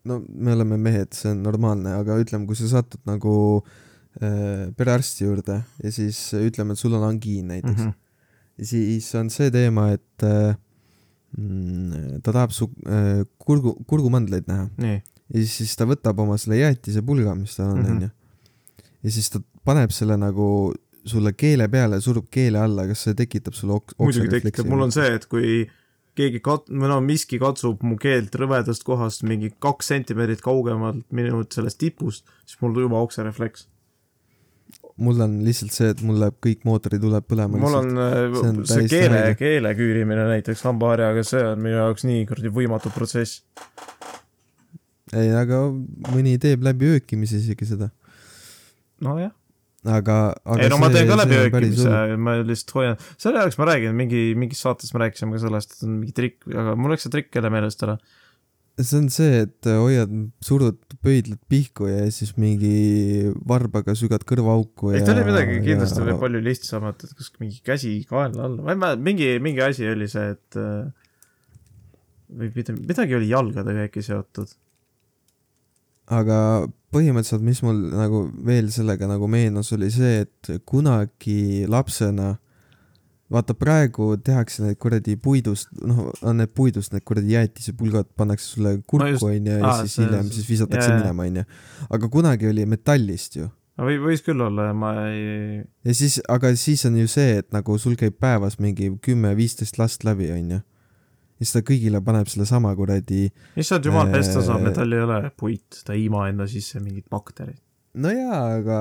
[0.09, 5.29] no me oleme mehed, see on normaalne, aga ütleme, kui sa satud nagu äh, perearsti
[5.29, 7.89] juurde ja siis ütleme, et sul on angiin näiteks mm.
[7.91, 8.53] -hmm.
[8.59, 10.57] ja siis on see teema, et äh,
[11.37, 14.69] mm, ta tahab su äh, kurgu, kurgumandleid näha.
[15.35, 17.93] ja siis, ta võtab oma selle jäätisepulga, mis tal on, mhm.
[17.93, 18.09] onju.
[19.03, 20.73] ja siis ta paneb selle nagu
[21.05, 23.97] sulle keele peale, surub keele alla, kas see tekitab sulle ok-?
[24.01, 25.65] muidugi tekitab, mul on see, et kui
[26.19, 31.45] keegi kat-, või no miski katsub mu keelt rõvedast kohast mingi kaks sentimeetrit kaugemalt minu
[31.51, 33.69] sellest tipust, siis mul juba okserefleks.
[35.05, 37.61] mul on lihtsalt see, et mul läheb kõik mootorituled põlema.
[37.61, 42.25] mul on see, on see keele, keele küürimine näiteks hambaharjaga, see on minu jaoks nii
[42.31, 43.43] kuradi võimatu protsess.
[45.13, 45.67] ei, aga
[46.15, 47.93] mõni teeb läbi öökimise isegi seda.
[49.05, 49.35] nojah
[49.85, 50.19] aga,
[50.49, 54.27] aga ei no ma teen ka läbiöökimise, ma lihtsalt hoian, selle jaoks ma räägin, mingi,
[54.39, 57.39] mingis saates me rääkisime ka sellest, et on mingi trikk, aga mul läks see trikk
[57.39, 57.99] jälle meelest ära.
[58.81, 65.05] see on see, et hoiad, surud pöidlad pihku ja siis mingi varbaga sügad kõrvaauku ei,
[65.07, 66.19] ta oli midagi kindlasti ja...
[66.25, 70.11] palju lihtsamat, et kas mingi käsi kaela alla, ma ei mäleta, mingi, mingi asi oli
[70.11, 70.89] see, et äh,
[72.35, 74.53] või midagi, midagi oli jalgadega äkki seotud.
[76.13, 76.39] Aga
[76.95, 82.35] põhimõtteliselt, mis mul nagu veel sellega nagu meenus, oli see, et kunagi lapsena
[83.35, 88.77] vaata praegu tehakse need kuradi puidust, noh, on need puidust need kuradi jäätisepulgad pannakse sulle
[88.87, 91.01] kurku onju ja siis hiljem siis visatakse yeah.
[91.01, 91.45] minema onju.
[91.91, 93.49] aga kunagi oli metallist ju.
[93.81, 95.65] või võis küll olla ja ma ei.
[95.89, 100.05] ja siis, aga siis on ju see, et nagu sul käib päevas mingi kümme-viisteist last
[100.07, 100.61] läbi onju
[101.39, 103.27] siis ta kõigile paneb sellesama kuradi
[103.61, 107.09] issand jumal äh,, pesta saab, metall ei ole puit, ta ei ima enda sisse mingit
[107.13, 107.61] bakterit.
[107.99, 108.79] no jaa, aga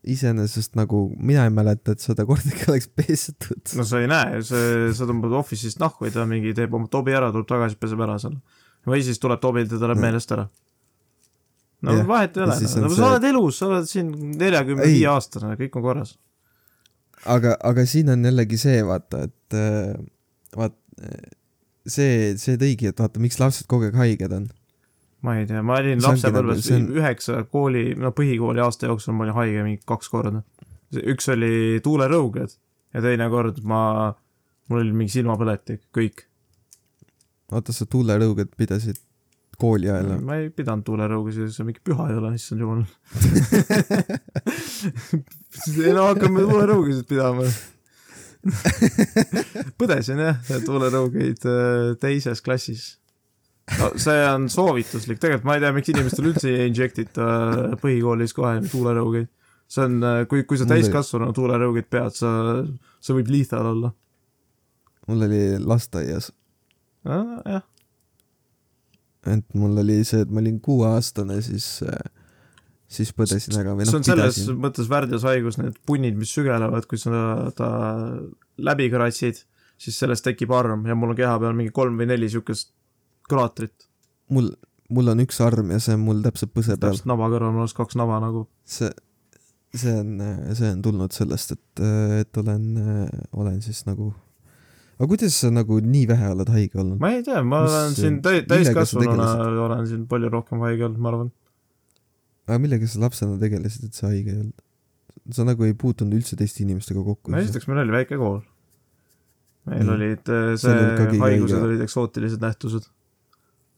[0.00, 3.62] iseenesest nagu mina ei mäleta, et seda kordagi oleks pesetud.
[3.76, 7.16] no sa ei näe, see, sa tõmbad office'ist nahku ja ta mingi teeb oma tobi
[7.16, 8.38] ära, tuleb tagasi, peseb ära seal.
[8.88, 10.06] või siis tuleb tobil, ta läheb no.
[10.06, 10.46] meelest ära.
[11.84, 15.52] no ja, vahet ei ole, no sa oled elus, sa oled siin neljakümne viie aastane,
[15.60, 16.14] kõik on korras.
[17.36, 20.00] aga, aga siin on jällegi see, vaata, et äh,
[20.56, 20.78] vaat
[21.88, 24.48] see, see tõigi, et vaata, miks lapsed kogu aeg haiged on.
[25.26, 26.88] ma ei tea, ma olin lapsepõlves nagu, on...
[27.00, 30.42] üheksa kooli, no põhikooli aasta jooksul ma olin haige mingi kaks korda.
[31.00, 32.56] üks oli tuulerõuged
[32.94, 33.82] ja teine kord ma,
[34.70, 36.26] mul oli mingi silmapõletik, kõik.
[37.52, 39.00] oota, sa tuulerõuged pidasid
[39.60, 40.22] kooli ajal või?
[40.24, 42.80] ma ei pidanud tuulerõugesid, see mingi püha ei ole, issand jumal
[45.84, 47.44] ei no hakkame tuulerõugesid pidama
[49.80, 52.84] põdesin jah, tuulerõugeid äh, teises klassis.
[53.78, 57.74] no see on soovituslik, tegelikult ma ei tea, miks inimestel üldse ei inject ita äh,
[57.82, 59.28] põhikoolis kohe tuulerõugeid.
[59.70, 62.30] see on, äh, kui, kui sa täiskasvanu tuulerõugeid pead, sa,
[63.00, 63.92] see võib lethal olla.
[65.08, 66.32] mul oli lasteaias
[67.04, 67.36] ah,.
[67.44, 67.66] jah.
[69.36, 72.00] et mul oli see, et ma olin kuueaastane, siis äh,
[72.90, 74.58] siis põdesin ära või noh, on selles pidasin.
[74.64, 77.68] mõttes värdjashaigus, need punnid, mis sügelevad, kui sa ta
[78.60, 79.44] läbi kratsid,
[79.80, 82.72] siis sellest tekib arm ja mul on keha peal mingi kolm või neli siukest
[83.30, 83.86] kraatrit.
[84.34, 84.50] mul,
[84.90, 86.90] mul on üks arm ja see on mul täpselt põse peal.
[86.90, 88.48] täpselt naba kõrval, mul oleks kaks naba nagu.
[88.66, 88.90] see,
[89.70, 90.16] see on,
[90.58, 91.84] see on tulnud sellest, et,
[92.24, 92.66] et olen,
[93.38, 94.10] olen siis nagu
[95.00, 96.98] aga kuidas sa nagu nii vähe oled haige olnud?
[97.00, 99.30] ma ei tea, ma Mis, olen siin täis, täiskasvanuna
[99.68, 101.30] olen siin palju rohkem haige olnud, ma arvan
[102.50, 104.66] aga millega sa lapsena tegelesid, et sa haige ei olnud?
[105.34, 107.30] sa nagu ei puutunud üldse teiste inimestega kokku?
[107.30, 108.40] no esiteks meil oli väike kool.
[109.70, 109.92] meil mm.
[109.94, 112.88] olid äh, see, haigused olid eksootilised nähtused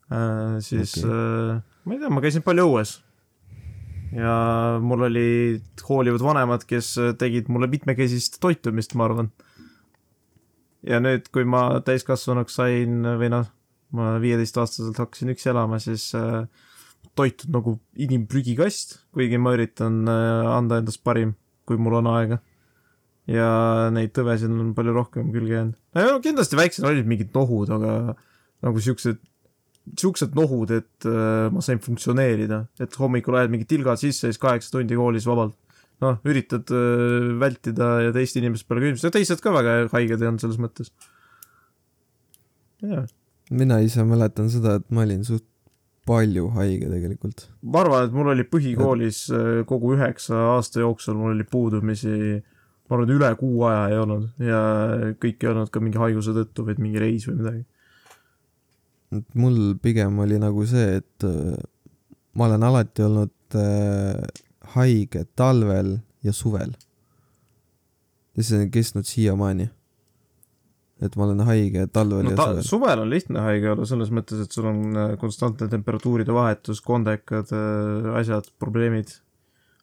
[0.09, 0.59] äh,.
[0.65, 1.11] siis okay.
[1.11, 2.97] äh, ma ei tea, ma käisin palju õues.
[4.17, 4.35] ja
[4.85, 9.33] mul olid hoolivad vanemad, kes tegid mulle mitmekesist toitumist, ma arvan.
[10.87, 13.49] ja nüüd, kui ma täiskasvanuks sain või noh,
[13.97, 16.45] ma viieteistaastaselt hakkasin üksi elama, siis äh,
[17.19, 21.35] toitud nagu inimprügikast, kuigi ma üritan äh, anda endast parim,
[21.69, 22.41] kui mul on aega.
[23.31, 23.49] ja
[23.95, 25.77] neid tõvesid on palju rohkem külge jäänud.
[25.95, 28.17] no kindlasti väiksed olid mingid nohud, aga
[28.67, 29.21] nagu siuksed,
[29.99, 34.43] siuksed nohud, et äh, ma sain funktsioneerida, et hommikul ajad mingid tilgad sisse ja siis
[34.43, 35.59] kaheksa tundi koolis vabalt.
[36.03, 40.43] noh, üritad äh, vältida ja teiste inimeste peale ja teised ka väga haiged ei olnud
[40.43, 40.91] selles mõttes.
[43.51, 45.52] mina ise mäletan seda, et ma olin suht
[46.07, 47.47] palju haige tegelikult.
[47.63, 52.15] ma arvan, et mul oli põhikoolis äh, kogu üheksa aasta jooksul, mul oli puudumisi,
[52.89, 54.63] ma arvan, üle kuu aja ei olnud ja
[55.23, 57.65] kõik ei olnud ka mingi haiguse tõttu, vaid mingi reis või midagi.
[59.19, 61.53] et mul pigem oli nagu see, et äh,
[62.35, 64.43] ma olen alati olnud äh,
[64.75, 66.75] haige talvel ja suvel.
[68.37, 69.71] ja see on kestnud siiamaani
[71.03, 72.69] et ma olen haige talvel no, ta, ja suvel.
[72.69, 77.51] suvel on lihtne haige olla selles mõttes, et sul on äh, konstantne temperatuuride vahetus, kondekad
[77.57, 79.17] äh, asjad, probleemid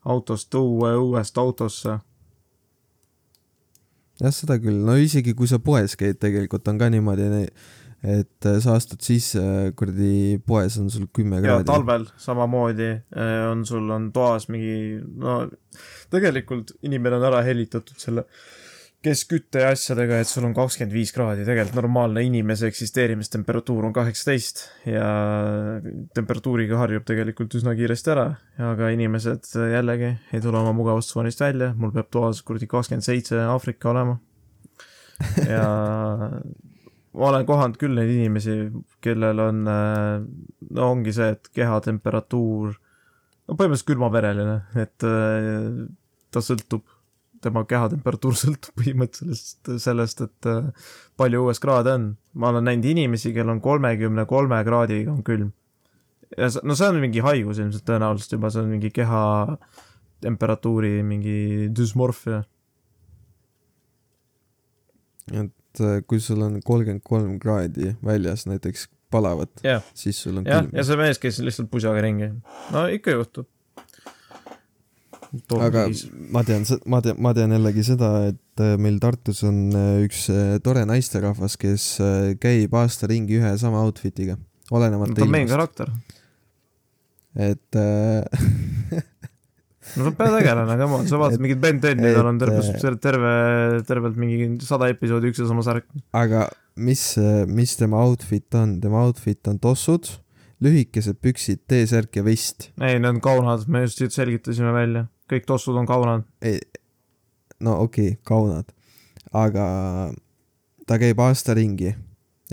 [0.10, 1.98] autost õue, õuest autosse.
[4.22, 7.28] jah, seda küll, no isegi kui sa poes käid, tegelikult on ka niimoodi,
[8.00, 9.44] et äh, sa astud sisse,
[9.80, 11.68] kuradi poes on sul kümme kraadi.
[11.68, 12.94] talvel samamoodi
[13.50, 15.42] on sul on toas mingi, no
[16.14, 18.59] tegelikult inimene on ära hellitatud selle keskkütte
[19.06, 25.06] ja asjadega, et sul on kakskümmend viis kraadi, tegelikult normaalne inimese eksisteerimistemperatuur on kaheksateist ja
[26.16, 28.26] temperatuuriga harjub tegelikult üsna kiiresti ära,
[28.72, 33.94] aga inimesed jällegi ei tule oma mugavustsoonist välja, mul peab toas kuradi kakskümmend seitse Aafrika
[33.94, 34.20] olema.
[35.48, 35.64] ja
[37.16, 38.60] ma olen kohanud küll neid inimesi,
[39.04, 45.10] kellel on, no ongi see, et kehatemperatuur, no põhimõtteliselt külmavereline, et
[46.30, 46.99] ta sõltub
[47.44, 52.10] tema kehatemperatuur sõltub põhimõtteliselt sellest, et äh, palju õues kraade on.
[52.34, 55.52] ma olen näinud inimesi, kel on kolmekümne kolme kraadiga on külm.
[56.38, 59.24] ja no see on mingi haigus ilmselt tõenäoliselt juba, see on mingi keha
[60.24, 62.44] temperatuuri mingi düsmorfia.
[65.30, 70.48] et äh, kui sul on kolmkümmend kolm kraadi väljas näiteks palavat yeah., siis sul on
[70.48, 70.76] yeah, külm.
[70.78, 72.34] ja see mees käis lihtsalt pusaga ringi.
[72.74, 73.48] no ikka juhtub
[75.62, 75.86] aga
[76.34, 80.26] ma tean, ma tean, ma tean jällegi seda, et äh, meil Tartus on äh, üks
[80.34, 81.84] äh, tore naisterahvas, kes
[82.42, 84.40] käib aasta ringi ühe sama outfit'iga,
[84.74, 85.92] olenemata ta on main karakter.
[87.38, 87.78] et
[89.98, 92.64] no sa pead tegelane, come on, sa vaatad mingit Ben Teni, tal on terve,
[93.04, 93.34] terve,
[93.86, 95.86] tervelt mingi sada episoodi üks ja sama särk.
[96.18, 96.48] aga
[96.80, 97.04] mis,
[97.46, 100.10] mis tema outfit on, tema outfit on tossud,
[100.66, 102.72] lühikesed püksid, T-särk ja vest.
[102.82, 106.28] ei, need on kaunad, me just selgitasime välja kõik tossud on kaunad.
[107.60, 108.70] no okei okay,, kaunad,
[109.34, 109.66] aga
[110.88, 111.96] ta käib aasta ringi.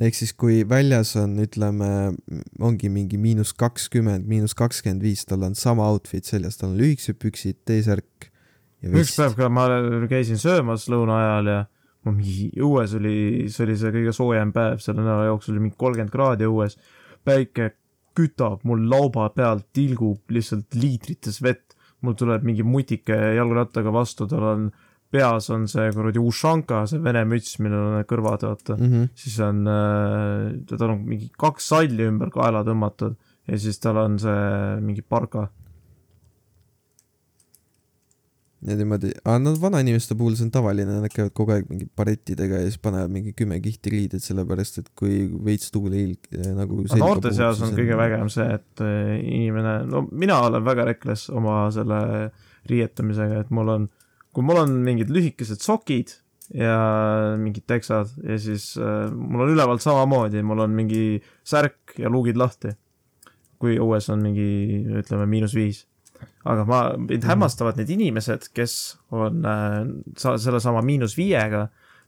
[0.01, 2.15] ehk siis, kui väljas on, ütleme,
[2.61, 7.17] ongi mingi miinus kakskümmend, miinus kakskümmend viis, tal on sama outfit seljas, tal on lühikesed
[7.23, 8.31] püksid, T-särk
[8.85, 9.67] üks päev ka ma
[10.11, 11.63] käisin söömas lõuna ajal ja
[12.07, 13.17] mul mingi õues oli,
[13.51, 16.77] see oli see kõige soojem päev selle nädala jooksul, oli mingi kolmkümmend kraadi õues.
[17.27, 17.73] päike
[18.17, 21.66] kütab mul lauba pealt, tilgub lihtsalt liitrites vett
[22.05, 24.69] mul tuleb mingi mutike jalgrattaga vastu, tal on
[25.13, 28.89] peas on see kuradi ušanka, see vene müts, millel on kõrvad, vaata mm.
[28.91, 29.13] -hmm.
[29.15, 33.17] siis on äh,, tal on mingi kaks salli ümber kaela tõmmatud
[33.47, 35.49] ja siis tal on see mingi parka
[38.65, 42.63] ja niimoodi, aga no vanainimeste puhul see on tavaline, nad käivad kogu aeg mingi barettidega
[42.63, 46.15] ja siis panevad mingi kümme kihti riideid, sellepärast et kui veits tuul ei
[46.57, 51.29] nagu noorte seas on kõige vägevam see, et eh, inimene, no mina olen väga rekles
[51.37, 52.01] oma selle
[52.71, 53.91] riietamisega, et mul on,
[54.35, 56.17] kui mul on mingid lühikesed sokid
[56.55, 56.79] ja
[57.41, 62.41] mingid teksad ja siis äh, mul on ülevalt samamoodi, mul on mingi särk ja luugid
[62.41, 62.73] lahti.
[63.57, 65.87] kui õues on mingi, ütleme, miinus viis
[66.47, 67.31] aga ma, mind mhm.
[67.31, 69.81] hämmastavad need inimesed, kes on äh,
[70.17, 71.67] sellesama miinus viiega,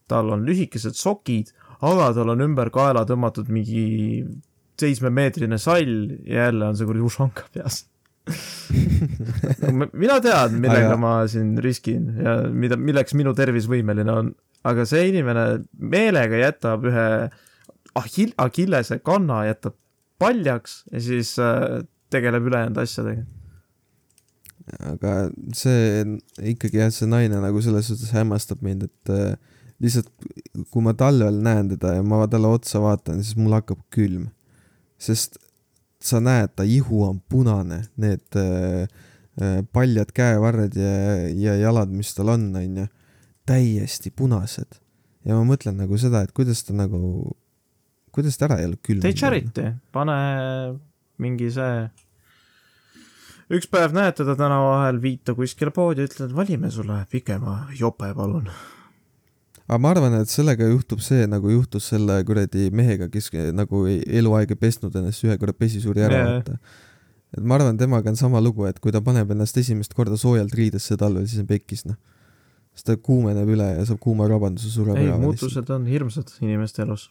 [0.09, 1.53] tal on lühikesed sokid,
[1.85, 4.25] aga tal on ümber kaela tõmmatud mingi
[4.79, 5.95] seitsmemeetrine sall
[6.25, 7.85] ja jälle on see kuradi ušanka peas.
[10.03, 11.01] Mina tean, millega aga...
[11.01, 14.31] ma siin riskin ja mida, milleks minu tervis võimeline on,
[14.69, 15.47] aga see inimene
[15.81, 17.07] meelega jätab ühe
[17.99, 19.79] ahill, Achillese kanna jätab
[20.21, 21.81] paljaks ja siis äh,
[22.13, 23.25] tegeleb ülejäänud asjadega
[24.93, 25.15] aga
[25.57, 26.05] see
[26.53, 29.37] ikkagi jah, see naine nagu selles suhtes hämmastab mind, et äh,
[29.83, 30.11] lihtsalt
[30.73, 34.29] kui ma talvel näen teda ja ma talle otsa vaatan, siis mul hakkab külm.
[34.99, 35.39] sest
[36.03, 38.87] sa näed, ta ihu on punane, need äh,
[39.39, 40.93] äh, paljad käevarred ja,
[41.35, 42.87] ja jalad, mis tal on, onju,
[43.47, 44.81] täiesti punased.
[45.27, 47.37] ja ma mõtlen nagu seda, et kuidas ta nagu,
[48.15, 49.03] kuidas ta ära ei ole külm.
[49.03, 50.19] tee charity, pane
[51.19, 51.89] mingi see
[53.53, 58.51] üks päev näed teda tänava vahel, viita kuskile poodi, ütled, valime sulle pikema jope, palun
[59.69, 64.55] aga ma arvan, et sellega juhtub see, nagu juhtus selle kuradi mehega, kes nagu eluaeg
[64.55, 66.57] ei pesnud ennast, ühe korra pesi, suri ära yeah., vaata.
[67.37, 70.57] et ma arvan, temaga on sama lugu, et kui ta paneb ennast esimest korda soojalt
[70.57, 72.01] riidesse talvel, siis on pekkis, noh.
[72.73, 75.19] siis ta kuumeneb üle ja saab kuuma rabanduse, sureb ära.
[75.19, 77.11] ei, muutused on hirmsad inimeste elus.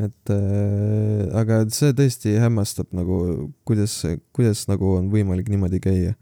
[0.00, 3.98] Et äh, aga see tõesti hämmastab nagu, kuidas,
[4.36, 6.16] kuidas nagu on võimalik niimoodi käia.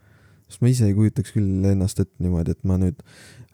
[0.49, 3.01] sest ma ise ei kujutaks küll ennast ette niimoodi, et ma nüüd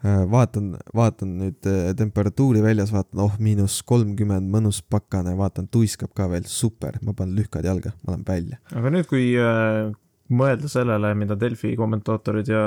[0.01, 6.15] Äh, vaatan, vaatan nüüd äh, temperatuuri väljas, vaatan, oh, miinus kolmkümmend, mõnus pakane, vaatan, tuiskab
[6.17, 8.57] ka veel, super, ma panen lühkad jalga, ma lähen välja.
[8.73, 9.91] aga nüüd, kui äh,
[10.33, 12.63] mõelda sellele, mida Delfi kommentaatorid ja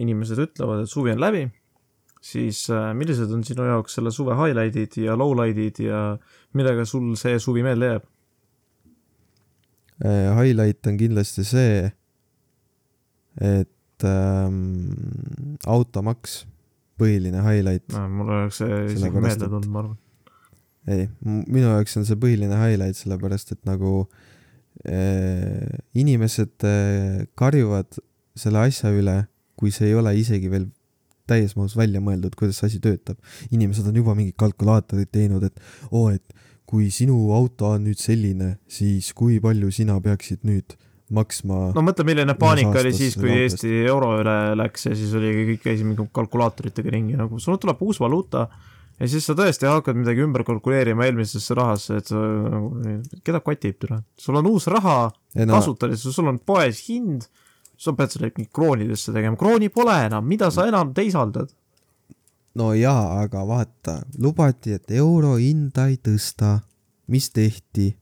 [0.00, 1.44] inimesed ütlevad, et suvi on läbi,
[2.24, 6.02] siis äh, millised on sinu jaoks selle suve highlight'id ja lowlight'id ja
[6.58, 8.06] millega sul see suvi meelde jääb
[10.04, 10.28] äh,?
[10.38, 11.90] Highlight on kindlasti see,
[13.42, 14.92] et ähm,
[15.66, 16.44] automaks
[16.98, 18.06] põhiline highlight no,.
[18.10, 19.98] mul oleks see isegi meelde tulnud, ma arvan.
[20.90, 23.92] ei, minu jaoks on see põhiline highlight, sellepärast et nagu
[24.86, 25.66] äh,
[25.98, 28.00] inimesed äh, karjuvad
[28.38, 29.20] selle asja üle,
[29.58, 30.68] kui see ei ole isegi veel
[31.28, 33.18] täies mahus välja mõeldud, kuidas see asi töötab.
[33.50, 36.36] inimesed on juba mingid kalkulaatorid teinud, et oo oh,, et
[36.68, 40.76] kui sinu auto on nüüd selline, siis kui palju sina peaksid nüüd
[41.14, 41.70] maksma.
[41.76, 43.62] no mõtle, milline paanika oli siis, kui lampest.
[43.64, 48.00] Eesti euro üle läks ja siis oli, kõik käisime kalkulaatoritega ringi nagu, sul tuleb uus
[48.02, 48.46] valuuta
[48.98, 52.72] ja siis sa tõesti hakkad midagi ümber kalkuleerima eelmisesse rahasse, et sa nagu,
[53.24, 55.52] keda kotib, sul on uus raha no.
[55.54, 57.28] kasutades, sul on poes hind,
[57.78, 61.52] sa pead selle kroonidesse tegema, krooni pole enam, mida sa enam teisaldad?
[62.58, 66.58] no jaa, aga vaata, lubati, et euro hinda ei tõsta.
[67.08, 67.94] mis tehti?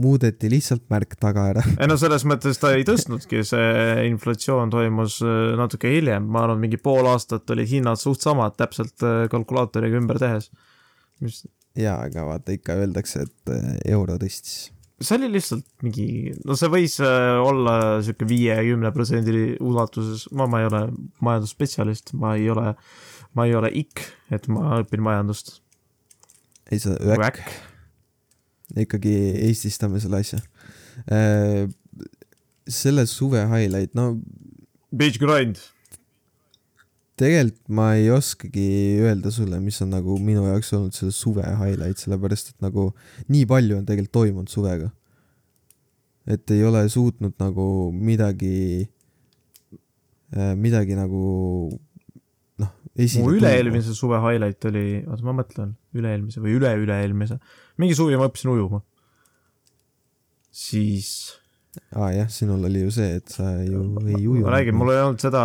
[0.00, 1.62] muudeti lihtsalt märk taga ära.
[1.76, 6.60] ei no selles mõttes ta ei tõstnudki, see inflatsioon toimus äh, natuke hiljem, ma arvan,
[6.62, 10.48] mingi pool aastat olid hinnad suht samad, täpselt äh, kalkulaatoriga ümber tehes.
[11.20, 11.42] mis
[11.78, 14.70] jaa, aga vaata ikka öeldakse, et äh, euro tõstis.
[15.00, 17.74] See oli lihtsalt mingi, no see võis olla
[18.04, 20.82] sihuke viiekümne protsendi ulatuses, ma, ma ei ole
[21.24, 22.74] majandusspetsialist, ma ei ole,
[23.38, 25.58] ma ei ole ikk, et ma õpin majandust.
[26.70, 27.42] ei, sa öäk
[28.78, 29.14] ikkagi
[29.48, 30.40] eestistame selle asja.
[31.10, 31.66] Äh,
[32.70, 34.20] selle suve highlight, no.
[34.94, 35.58] Beach grind.
[37.20, 38.68] Tegelikult ma ei oskagi
[39.04, 42.90] öelda sulle, mis on nagu minu jaoks olnud selle suve highlight, sellepärast et nagu
[43.32, 44.90] nii palju on tegelikult toimunud suvega.
[46.30, 47.66] et ei ole suutnud nagu
[47.96, 48.86] midagi,
[50.36, 51.22] äh, midagi nagu
[52.60, 52.74] noh,
[53.24, 57.40] mu üle-eelmise suve highlight oli, oota ma mõtlen, üle-eelmise või üle-üle-eelmise
[57.80, 58.82] mingi suvi ma õppisin ujuma.
[60.50, 61.39] siis.
[61.70, 64.42] Aa ah, jah, sinul oli ju see, et sa ju ei ujunud.
[64.42, 65.42] ma räägin, mul ei olnud seda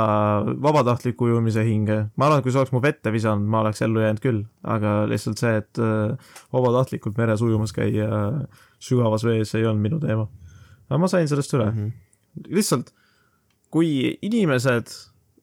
[0.66, 2.00] vabatahtliku ujumise hinge.
[2.18, 4.42] ma arvan, et kui sa oleks mu vette visanud, ma oleks ellu jäänud küll,
[4.76, 8.10] aga lihtsalt see, et äh, vabatahtlikult meres ujumas käia
[8.82, 10.26] sügavas vees ei olnud minu teema.
[10.90, 11.78] aga ma sain sellest üle mm.
[11.78, 12.50] -hmm.
[12.58, 12.90] lihtsalt,
[13.70, 14.90] kui inimesed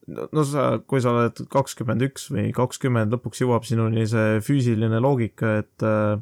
[0.09, 5.59] no sa, kui sa oled kakskümmend üks või kakskümmend, lõpuks jõuab sinuni see füüsiline loogika,
[5.63, 6.19] et äh,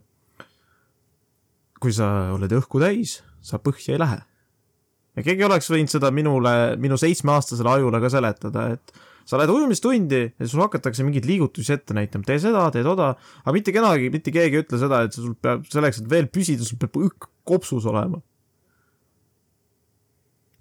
[1.80, 4.20] kui sa oled õhku täis, sa põhja ei lähe.
[5.20, 8.94] Ja keegi oleks võinud seda minule, minu seitsmeaastasele ajule ka seletada, et
[9.28, 13.12] sa lähed ujumistundi ja sul hakatakse mingeid liigutusi ette näitama, tee seda, tee toda,
[13.44, 16.66] aga mitte kedagi, mitte keegi ei ütle seda, et sul peab, selleks, et veel püsida,
[16.66, 18.22] sul peab õhk kopsus olema.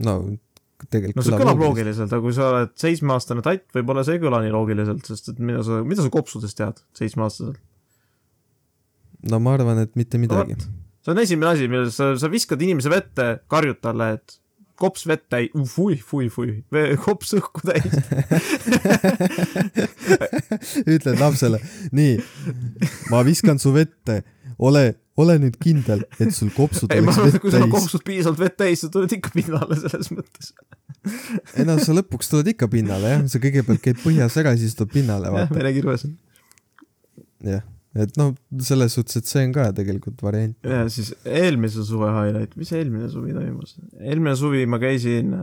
[0.06, 0.14] no
[0.88, 4.40] tegelikult no see kõlab loogiliselt, aga kui sa oled seitsmeaastane tatt, võib-olla see ei kõla
[4.44, 7.60] nii loogiliselt, sest et mida sa, mida sa kopsudest tead seitsmeaastaselt?
[9.28, 10.56] no ma arvan, et mitte midagi.
[10.56, 14.40] no, see on esimene asi, milles sa, sa viskad inimese vette, karjud talle, et
[14.80, 16.54] kops vett täis, fui, fui, fui,
[17.04, 17.94] kops õhku täis
[20.96, 21.62] ütled lapsele,
[21.96, 22.18] nii,
[23.12, 24.22] ma viskan su vette,
[24.58, 24.86] ole,
[25.20, 27.44] ole nüüd kindel, et sul kopsud ei, oleks vett täis.
[27.44, 30.54] kui sul on kopsud piisavalt vett täis, sa tuled ikka pinnale selles mõttes.
[31.56, 34.96] Ei no sa lõpuks tuled ikka pinnale jah, sa kõigepealt käid põhjas ära, siis tuled
[34.96, 35.32] pinnale.
[35.32, 36.08] jah, merekirves
[37.48, 37.68] jah
[37.98, 40.56] et noh, selles suhtes, et see on ka tegelikult variant.
[40.62, 43.78] ja siis eelmise suve highlight, mis eelmine suvi toimus?
[43.98, 45.34] eelmine suvi ma käisin,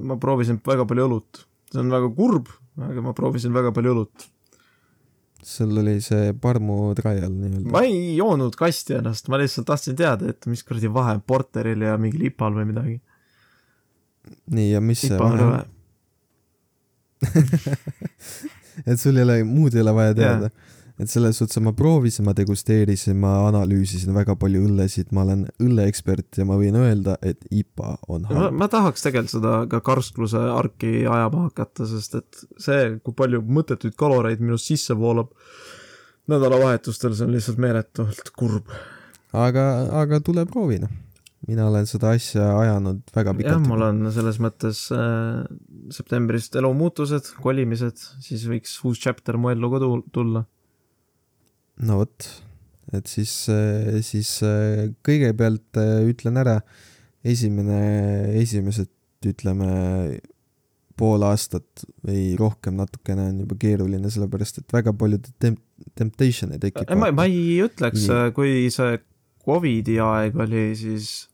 [0.00, 1.42] ma proovisin väga palju õlut.
[1.72, 2.52] see on väga kurb,
[2.88, 4.28] aga ma proovisin väga palju õlut.
[5.44, 7.68] sul oli see parmu trial nii-öelda.
[7.74, 11.84] ma ei joonud kasti ennast, ma lihtsalt tahtsin teada, et mis kuradi vahe on porteril
[11.84, 12.96] ja mingil IPA-l või midagi.
[14.56, 15.70] nii, ja mis IPA see vahe on?
[18.86, 20.70] et sul ei ole, muud ei ole vaja teada yeah
[21.00, 26.40] et selles suhtes ma proovisin, ma degusteerisin, ma analüüsisin väga palju õllesid, ma olen õlleekspert
[26.40, 28.56] ja ma võin öelda, et IPA on halb.
[28.58, 33.96] ma tahaks tegelikult seda ka karskluse arki ajama hakata, sest et see, kui palju mõttetuid
[33.98, 35.32] kaloreid minust sisse voolab
[36.30, 38.68] nädalavahetustel, see on lihtsalt meeletult kurb.
[39.32, 39.66] aga,
[40.04, 41.00] aga tule proovi noh
[41.48, 43.58] mina olen seda asja ajanud väga pikalt.
[43.58, 45.42] jah, mul on selles mõttes äh,
[45.94, 49.82] septembrist elumuutused, kolimised, siis võiks uus chapter mu ellu ka
[50.14, 50.46] tulla
[51.80, 52.26] no vot,
[52.92, 56.58] et siis, äh, siis äh, kõigepealt äh, ütlen ära,
[57.24, 57.80] esimene,
[58.40, 58.90] esimesed
[59.26, 60.18] ütleme
[60.98, 65.62] pool aastat või rohkem natukene on juba keeruline, sellepärast et väga palju temp-,
[65.98, 66.90] temptation'e tekib.
[66.98, 68.98] ma, ma ei ütleks, kui see
[69.42, 71.31] Covidi aeg oli, siis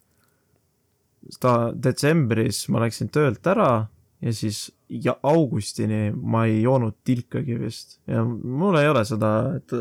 [1.41, 3.89] ta detsembris ma läksin töölt ära
[4.25, 9.75] ja siis ja augustini ma ei joonud tilkagi vist ja mul ei ole seda, et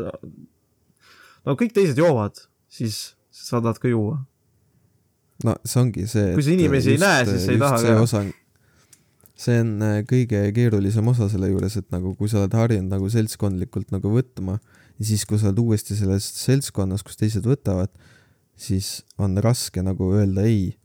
[1.46, 2.36] no kõik teised joovad,
[2.68, 4.18] siis sa tahad ka juua.
[5.44, 6.34] no see ongi see.
[6.36, 7.96] kui sa inimesi just, ei näe, siis sa ei taha ka.
[8.02, 8.22] osa,
[9.38, 13.08] see on äh, kõige keerulisem osa selle juures, et nagu kui sa oled harjunud nagu
[13.12, 17.92] seltskondlikult nagu võtma ja siis, kui sa oled uuesti selles seltskonnas, kus teised võtavad,
[18.58, 20.76] siis on raske nagu öelda ei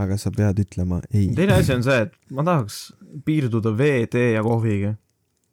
[0.00, 1.28] aga sa pead ütlema ei.
[1.36, 2.92] teine asi on see, et ma tahaks
[3.24, 4.94] piirduda vee, tee ja kohviga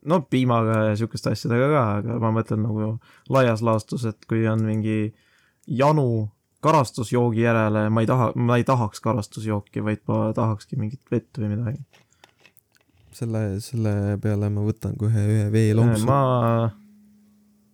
[0.05, 2.93] no piimaga ja sihukeste asjadega ka, aga ma mõtlen nagu
[3.29, 5.13] laias laastus, et kui on mingi
[5.69, 6.29] janu
[6.61, 11.55] karastusjoogi järele, ma ei taha, ma ei tahaks karastusjooki, vaid ma tahakski mingit vett või
[11.55, 11.81] midagi.
[13.11, 16.05] selle, selle peale ma võtan kohe ühe veelonksu.
[16.09, 16.71] ma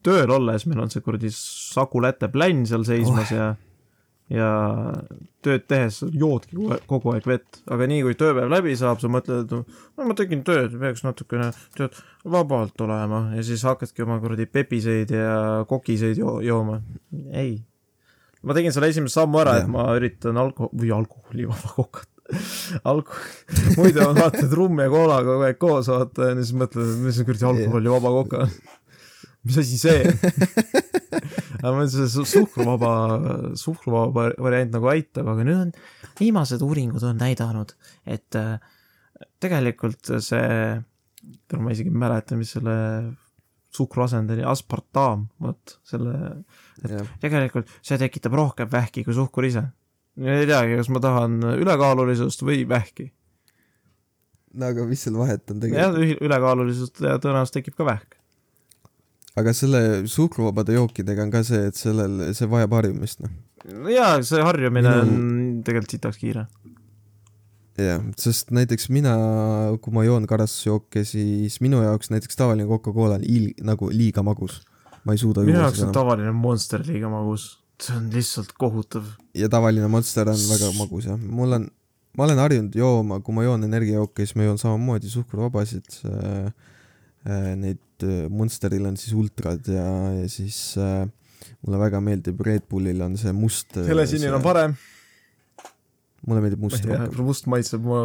[0.03, 3.36] tööl olles, meil on see kuradi Saku Läte plänn seal seismas oh.
[3.36, 3.47] ja
[4.34, 4.49] ja
[5.45, 6.57] tööd tehes joodki
[6.89, 10.43] kogu aeg vett, aga nii kui tööpäev läbi saab, sa mõtled, et no ma tegin
[10.47, 11.95] tööd, peaks natukene tead
[12.28, 16.82] vabalt olema ja siis hakkadki oma kuradi pepiseid ja kokiseid jo jooma.
[17.32, 17.61] ei.
[18.43, 22.11] ma tegin selle esimese sammu ära, et ma üritan alko- või alkoholivaba kokat
[22.91, 23.21] alko-,
[23.78, 27.05] muidu on vaata, et rumm ja koola kogu aeg koos, vaata, ja siis mõtled, et
[27.05, 28.57] mis kuradi alkoholivaba koka on
[29.45, 30.01] mis asi see
[31.61, 32.91] aga ma ütlesin, see suhkruvaba,
[33.59, 35.71] suhkruvaba variant nagu aitab, aga nüüd on,
[36.19, 37.73] viimased uuringud on näidanud,
[38.09, 38.57] et äh,
[39.43, 40.77] tegelikult see,
[41.57, 42.77] ma isegi ei mäleta, mis selle
[43.77, 46.15] suhkru asend oli, aspartam, vot selle,
[46.81, 47.09] et yeah.
[47.21, 49.67] tegelikult see tekitab rohkem vähki kui suhkur ise.
[50.17, 53.11] ei teagi, kas ma tahan ülekaalulisust või vähki.
[54.57, 55.99] no aga mis seal vahet on tegelikult?
[55.99, 58.16] jah, ülekaalulisust ja tõenäoliselt tekib ka vähk
[59.38, 63.33] aga selle suhkruvabade jookidega on ka see, et sellel, see vajab harjumist, noh.
[63.91, 65.11] jaa, see harjumine on
[65.65, 66.47] tegelikult sitaks kiire.
[67.77, 69.13] jah, sest näiteks mina,
[69.83, 74.63] kui ma joon karastusjooke, siis minu jaoks näiteks tavaline Coca-Cola on il-, nagu liiga magus.
[75.05, 79.11] ma ei suuda minu jaoks on tavaline Monster liiga magus, see on lihtsalt kohutav.
[79.38, 81.19] ja tavaline Monster on väga magus, jah.
[81.19, 81.69] mul on,
[82.17, 86.49] ma olen harjunud jooma, kui ma joon energiajooke, siis ma joon samamoodi suhkruvabasid äh,
[87.28, 91.07] neid et Monsteril on siis ultrad ja, ja siis äh,
[91.65, 93.80] mulle väga meeldib, Red Bullil on see must.
[93.88, 94.75] helesinine on parem.
[96.28, 97.25] mulle meeldib must rohkem.
[97.25, 98.03] must maitseb, ma,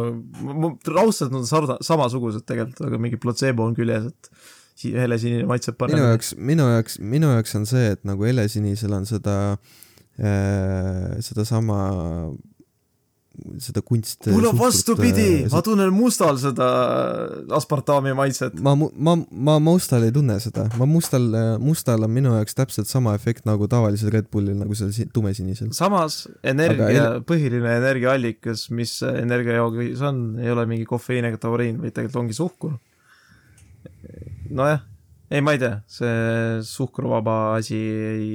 [0.53, 5.77] ma, raudselt nad on sarna-, samasugused tegelikult, aga mingi platseebo on küljes, et helesinine maitseb
[5.77, 5.97] parem.
[5.97, 11.83] minu jaoks, minu jaoks, minu jaoks on see, et nagu helesinisel on seda äh,, sedasama
[13.57, 14.27] seda kunst.
[14.29, 16.67] mul on vastupidi, äh, ma tunnen mustal seda
[17.57, 18.59] aspartami maitset.
[18.61, 21.25] ma, ma, ma mustal ei tunne seda, ma mustal,
[21.61, 25.71] mustal on minu jaoks täpselt sama efekt nagu tavalisel Red Bullil, nagu seal tumesinisel.
[25.73, 31.95] samas energia el..., põhiline energiaallikas, mis energiajoogis on, ei ole mingi kofeiin ega tauriin, vaid
[31.95, 32.77] tegelikult ongi suhkur.
[34.53, 34.85] nojah,
[35.31, 37.81] ei, ma ei tea, see suhkruvaba asi
[38.13, 38.29] ei,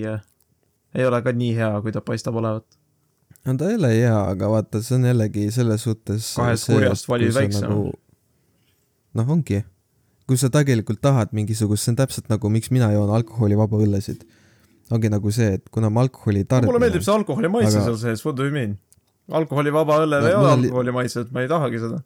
[0.99, 2.78] ei ole ka nii hea, kui ta paistab olevat
[3.49, 7.35] no ta ei ole hea, aga vaata, see on jällegi selles suhtes kahest kurjast valid
[7.37, 7.93] väiksema nagu,.
[9.19, 9.63] noh, ongi.
[10.29, 14.27] kui sa tegelikult tahad mingisugust, see on täpselt nagu, miks mina joon alkoholivaba õllesid.
[14.93, 16.71] ongi nagu see, et kuna ma alkoholi ei tarbi.
[16.71, 17.87] mulle meeldib see alkoholi maitse aga...
[17.89, 18.77] seal sees, what do you mean?
[19.41, 22.03] alkoholivaba õllel no, ei ole alkoholi maitset, ma ei tahagi seda.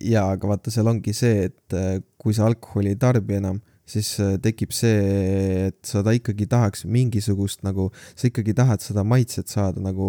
[0.00, 3.60] jaa, aga vaata, seal ongi see, et äh, kui sa alkoholi ei tarbi enam
[3.92, 9.04] siis äh, tekib see, et sa ta ikkagi tahaks mingisugust nagu, sa ikkagi tahad seda
[9.06, 10.08] maitset saada nagu,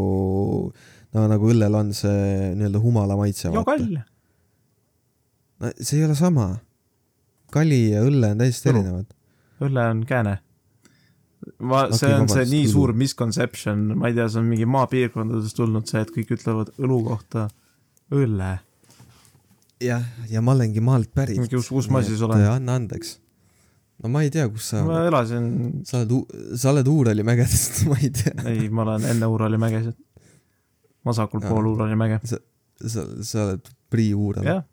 [1.14, 3.50] no nagu õllel on see nii-öelda humala maitse.
[3.54, 4.00] ja kall.
[5.60, 6.48] no see ei ole sama.
[7.54, 8.76] kali ja õlle on täiesti no.
[8.76, 9.14] erinevad.
[9.64, 10.36] õlle on kääne.
[11.60, 12.76] ma okay,, see on see nii õlu.
[12.76, 17.02] suur misconception, ma ei tea, see on mingi maapiirkondadest tulnud see, et kõik ütlevad õlu
[17.10, 17.50] kohta
[18.14, 18.54] õlle.
[19.84, 21.42] jah, ja ma olengi maalt pärit.
[21.52, 22.48] kus, kus ma siis olen?
[22.54, 23.18] anna andeks
[24.02, 25.46] no ma ei tea, kus sa ma elasin
[25.88, 28.34] sa oled, sa oled Uurali mägedest, ma ei tea.
[28.50, 29.98] ei, ma olen enne Uurali mägesid.
[31.06, 32.20] vasakul pool Uurali mäge.
[32.28, 32.39] sa,
[32.80, 34.48] sa, sa oled pre-Uural?
[34.50, 34.64] jah.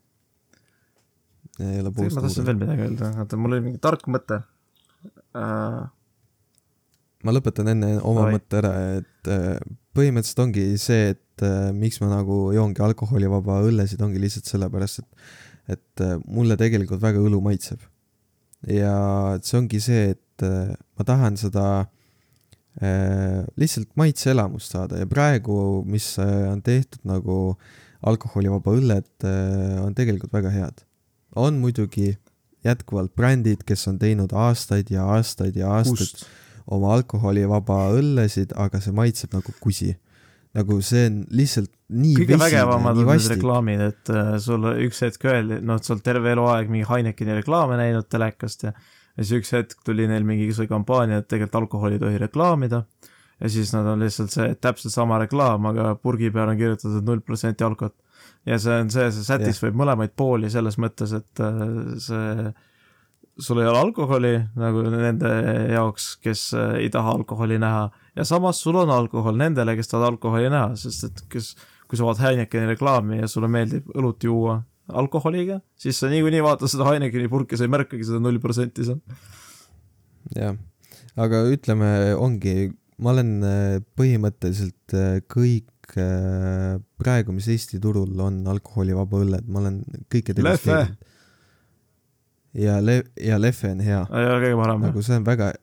[1.60, 2.16] ei ole post-Uural.
[2.16, 4.40] ma tahtsin veel midagi öelda, oota, mul oli mingi tark mõte
[5.36, 5.82] uh....
[7.26, 8.38] ma lõpetan enne oma Oi.
[8.38, 9.60] mõtte ära, et uh,
[9.96, 15.38] põhimõtteliselt ongi see, et uh, miks ma nagu joongi alkoholivaba õllesid, ongi lihtsalt sellepärast, et
[15.70, 17.78] et mulle tegelikult väga õlu maitseb
[18.68, 21.66] ja see ongi see, et äh, ma tahan seda
[22.80, 27.38] äh, lihtsalt maitseelamust saada ja praegu, mis äh, on tehtud nagu
[28.00, 29.08] alkoholivaba õlled,
[29.84, 30.78] on tegelikult väga head.
[31.36, 32.14] on muidugi
[32.64, 36.24] jätkuvalt brändid, kes on teinud aastaid ja aastaid ja aastaid Kust?
[36.64, 39.92] oma alkoholivaba õllesid, aga see maitseb nagu kusi
[40.58, 45.26] nagu see on lihtsalt nii kõige vägevamad on need reklaamid, et uh, sulle üks hetk
[45.30, 48.74] öeldi, noh, sa oled terve eluaeg mingi Heinekeni reklaame näinud telekast ja
[49.16, 52.84] ja siis üks hetk tuli neil mingisuguse kampaania, et tegelikult alkoholi ei tohi reklaamida.
[53.40, 57.22] Ja siis nad on lihtsalt see, täpselt sama reklaam, aga purgi peal on kirjutatud null
[57.24, 57.96] protsenti alkot.
[58.46, 62.52] ja see on see, see sätis võib mõlemaid pooli selles mõttes, et uh, see
[63.40, 65.30] sul ei ole alkoholi nagu nende
[65.72, 67.88] jaoks, kes uh, ei taha alkoholi näha
[68.20, 71.54] ja samas sul on alkohol nendele, kes tahavad alkoholi näha, sest et kes,
[71.88, 74.60] kui sa vaatad Heinekeni reklaami ja sulle meeldib õlut juua
[75.00, 79.00] alkoholiga, siis sa niikuinii vaatad seda Heinekeni purki, sa ei märkagi seda null protsenti seal.
[80.36, 80.58] jah,
[81.16, 81.90] aga ütleme,
[82.20, 82.56] ongi,
[83.00, 89.64] ma olen äh, põhimõtteliselt äh, kõik äh, praegu, mis Eesti turul on alkoholivaba õlled, ma
[89.64, 89.80] olen
[90.12, 91.08] kõike degusteerinud.
[92.60, 94.04] ja le-, ja Lehve on hea.
[94.84, 95.54] nagu see on väga,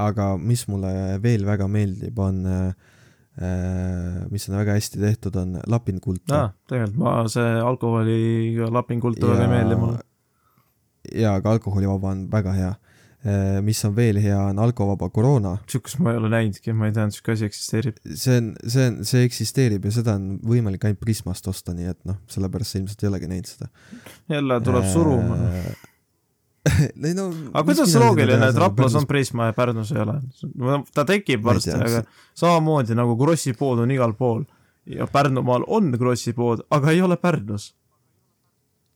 [0.00, 0.90] aga mis mulle
[1.22, 2.72] veel väga meeldib, on äh,
[4.30, 6.56] mis on väga hästi tehtud, on Lapin Kulta ah,.
[6.70, 10.02] tegelikult ma, see alkoholiga Lapin Kulta väga ei meeldi mulle.
[11.10, 12.74] jaa, aga alkoholivaba on väga hea.
[13.24, 15.54] Äh, mis on veel hea, on alkovaba koroona.
[15.70, 18.02] sihukest ma ei ole näinudki, ma ei teadnud, sihuke asi eksisteerib.
[18.04, 22.00] see on, see on, see eksisteerib ja seda on võimalik ainult Prismast osta, nii et
[22.04, 23.70] noh, sellepärast sa ilmselt ei olegi näinud seda.
[24.28, 25.72] jälle tuleb suruma äh,
[27.06, 30.18] ei no aga kuidas see loogiline, et Raplas on Prisma ja Pärnus ei ole?
[30.96, 32.04] ta tekib varsti, aga
[32.36, 34.44] samamoodi nagu Krossi pood on igal pool
[34.88, 37.72] ja Pärnumaal on Krossi pood, aga ei ole Pärnus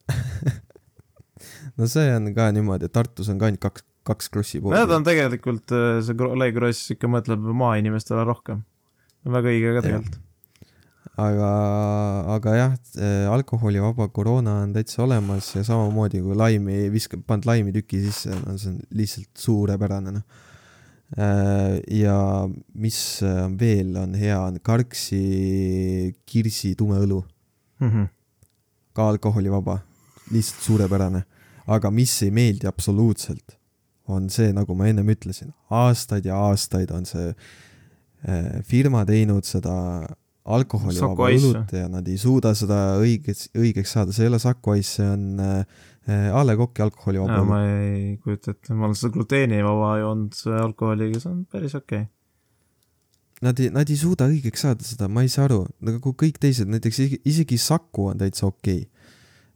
[1.78, 4.78] no see on ka niimoodi, et Tartus on ka ainult kaks, kaks Krossi poodi.
[4.78, 8.64] Need on tegelikult, äh, see Ole Kross ikka mõtleb maainimestele rohkem.
[9.28, 10.24] väga õige ka tegelikult
[11.18, 11.52] aga,
[12.36, 12.74] aga jah,
[13.32, 18.54] alkoholivaba koroona on täitsa olemas ja samamoodi kui laimi, viskad, paned laimi tüki sisse, no
[18.58, 20.44] see on lihtsalt suurepärane, noh.
[21.08, 22.14] Äh, ja
[22.76, 22.98] mis
[23.56, 25.20] veel on hea, on Karksi
[26.28, 27.22] kirsi tume õlu
[27.80, 27.88] mm.
[27.88, 28.10] -hmm.
[28.92, 29.78] ka alkoholivaba,
[30.30, 31.24] lihtsalt suurepärane.
[31.66, 33.56] aga mis ei meeldi absoluutselt,
[34.08, 37.28] on see, nagu ma ennem ütlesin, aastaid ja aastaid on see
[38.28, 40.06] äh, firma teinud seda
[40.56, 44.98] alkoholivaba õlut ja nad ei suuda seda õigeks, õigeks saada, see ei ole Saku Ice,
[44.98, 45.62] see on äh,
[46.08, 47.48] A Le Coq'i alkoholivaba õlu.
[47.50, 52.12] ma ei kujuta ette, ma olen seda gluteenivaba joonud alkoholiga, see on päris okei okay.
[53.38, 56.66] Nad ei, nad ei suuda õigeks saada seda, ma ei saa aru, nagu kõik teised,
[56.72, 58.94] näiteks isegi Saku on täitsa okei okay.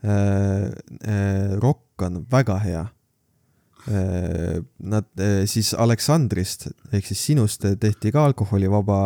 [0.06, 0.68] äh,.
[1.02, 2.92] Äh, Rock on väga hea äh,.
[3.82, 9.00] Nad äh, siis Aleksandrist ehk siis sinust tehti ka alkoholivaba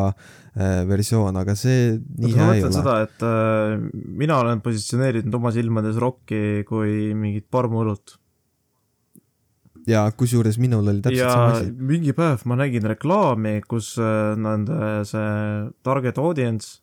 [0.57, 2.73] Äh, versioon, aga see nii hea ei ole.
[2.73, 8.15] seda, et äh, mina olen positsioneerinud oma silmades rokki kui mingit parmuõlut.
[9.85, 11.75] ja kusjuures minul oli täpselt ja sama asi.
[11.91, 15.37] mingi päev ma nägin reklaami, kus äh, nende see
[15.85, 16.81] target audience,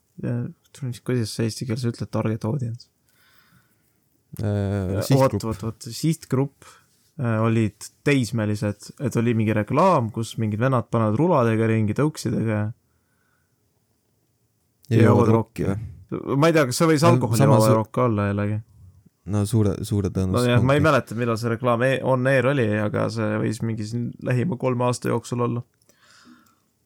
[1.01, 2.91] kuidas sa eesti keeles ütled target audience
[4.37, 5.01] äh,?
[5.17, 6.82] vot, vot, vot, sihtgrupp äh,
[7.21, 12.61] olid teismelised, et oli mingi reklaam, kus mingid vennad panevad ruladega ringi, tõuksidega
[14.89, 15.79] ja joovad rokki või?
[16.37, 17.75] ma ei tea, kas see võis alkoholivaba su...
[17.77, 18.57] rokk olla jällegi?
[19.33, 20.57] no suure, suure tõenäosusega.
[20.57, 23.87] nojah, ma ei mäleta, millal see reklaam e on air oli, aga see võis mingi
[23.89, 25.63] siin lähima kolme aasta jooksul olla.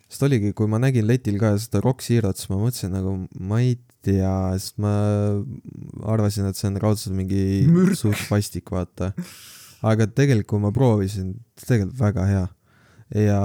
[0.08, 3.62] sest oligi, kui ma nägin letil ka seda Rock Zero't, siis ma mõtlesin nagu, ma
[3.66, 3.76] ei
[4.06, 4.94] tea, sest ma
[6.08, 7.44] arvasin, et see on raudselt mingi
[7.98, 9.12] suht vastik, vaata.
[9.86, 12.46] Aga tegelikult, ma proovisin, tegelikult väga hea.
[13.24, 13.42] ja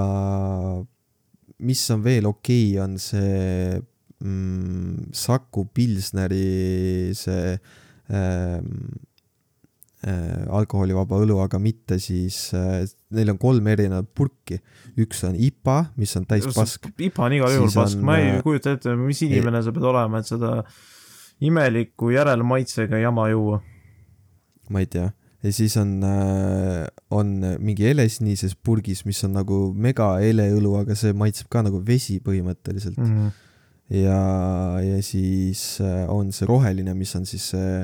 [1.62, 3.78] mis on veel okei okay,, on see
[4.24, 7.52] mm, Saku Pilsneri see
[8.10, 8.72] ähm,
[10.02, 12.82] äh, alkoholivaba õlu, aga mitte siis äh,,
[13.14, 14.58] neil on kolm erinevat purki.
[14.98, 16.90] üks on IPA, mis on täis pask.
[16.98, 20.20] IPA on igal juhul pask, ma ei äh, kujuta ette, mis inimene sa pead olema,
[20.20, 20.58] et seda
[21.42, 23.62] imeliku järelmaitsega jama juua.
[24.72, 25.10] ma ei tea
[25.42, 31.12] ja siis on, äh, on mingi helesinises purgis, mis on nagu mega heleõlu, aga see
[31.12, 33.16] maitseb ka nagu vesi põhimõtteliselt mm.
[33.16, 33.32] -hmm
[33.92, 34.20] ja,
[34.80, 37.82] ja siis äh, on see roheline, mis on siis see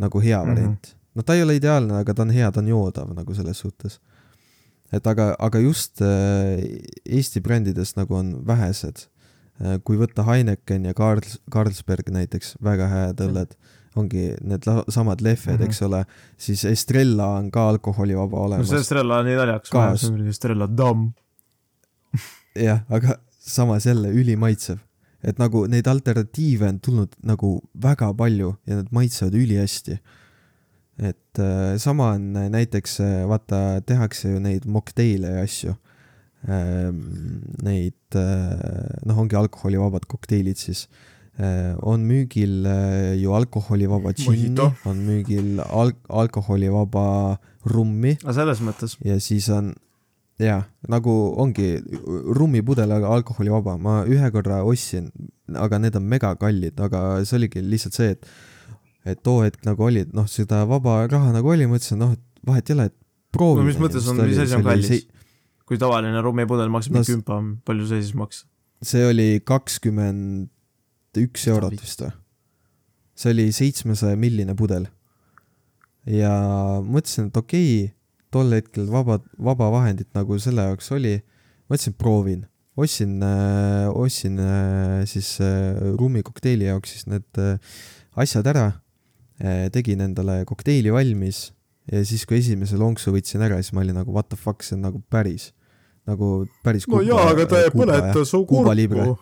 [0.00, 0.54] nagu hea mm -hmm.
[0.54, 0.96] variant.
[1.14, 4.00] no ta ei ole ideaalne, aga ta on hea, ta on joodav nagu selles suhtes.
[4.92, 6.62] et aga, aga just äh,
[7.04, 9.08] Eesti brändidest nagu on vähesed.
[9.60, 13.54] Äh, kui võtta Heineken ja Karls, Carlsberg näiteks, väga head õlled,
[13.96, 15.68] ongi need samad lehved mm, -hmm.
[15.68, 16.04] eks ole,
[16.36, 18.66] siis Estrella on ka alkoholivaba olemas.
[18.66, 21.12] no see Estrella on nii naljakas, Estrella Damm.
[22.68, 24.78] jah, aga samas jälle ülimaitsev
[25.24, 29.98] et nagu neid alternatiive on tulnud nagu väga palju ja need maitsevad ülihästi.
[30.98, 35.74] et äh, sama on näiteks äh, vaata, tehakse ju neid mokteile ja asju
[36.48, 37.00] ähm,.
[37.62, 41.13] Neid äh,, noh, ongi alkoholivabad kokteilid siis äh,.
[41.82, 44.54] On müügil äh, ju alkoholivaba džinni,
[44.86, 48.14] on müügil al-, alkoholivaba rummi.
[48.22, 48.94] selles mõttes.
[49.02, 49.72] ja siis on
[50.38, 51.12] jaa, nagu
[51.42, 51.76] ongi
[52.38, 55.10] rummipudel, aga alkoholivaba, ma ühe korra ostsin,
[55.54, 58.30] aga need on megakallid, aga see oligi lihtsalt see, et
[59.04, 62.70] et too hetk nagu oli, noh, seda vaba raha nagu oli, mõtlesin, noh, et vahet
[62.70, 62.96] ei ole, et
[63.34, 63.60] proovi.
[63.60, 65.04] no mis mõttes on, mis asi on kallis see...?
[65.64, 67.38] kui tavaline rummipudel maksab no, kümpa,
[67.68, 68.46] palju see siis maksis?
[68.84, 70.50] see oli kakskümmend
[71.22, 72.12] üks eurot vist või?
[73.14, 74.88] see oli seitsmesaja milline pudel.
[76.10, 76.32] ja
[76.82, 77.92] mõtlesin, et okei okay,,
[78.34, 81.20] tol hetkel vaba, vaba vahendit nagu selle jaoks oli,
[81.68, 82.46] ma ütlesin, proovin.
[82.76, 87.44] ostsin äh,, ostsin äh, siis äh, ruumikokteili jaoks siis need
[88.16, 88.72] asjad ära
[89.74, 91.48] tegin endale kokteili valmis
[91.90, 94.76] ja siis, kui esimese lonksu võtsin ära, siis ma olin nagu what the fuck, see
[94.76, 95.50] on nagu päris,
[96.08, 99.16] nagu päris no jaa, aga ta ei põleta su kurku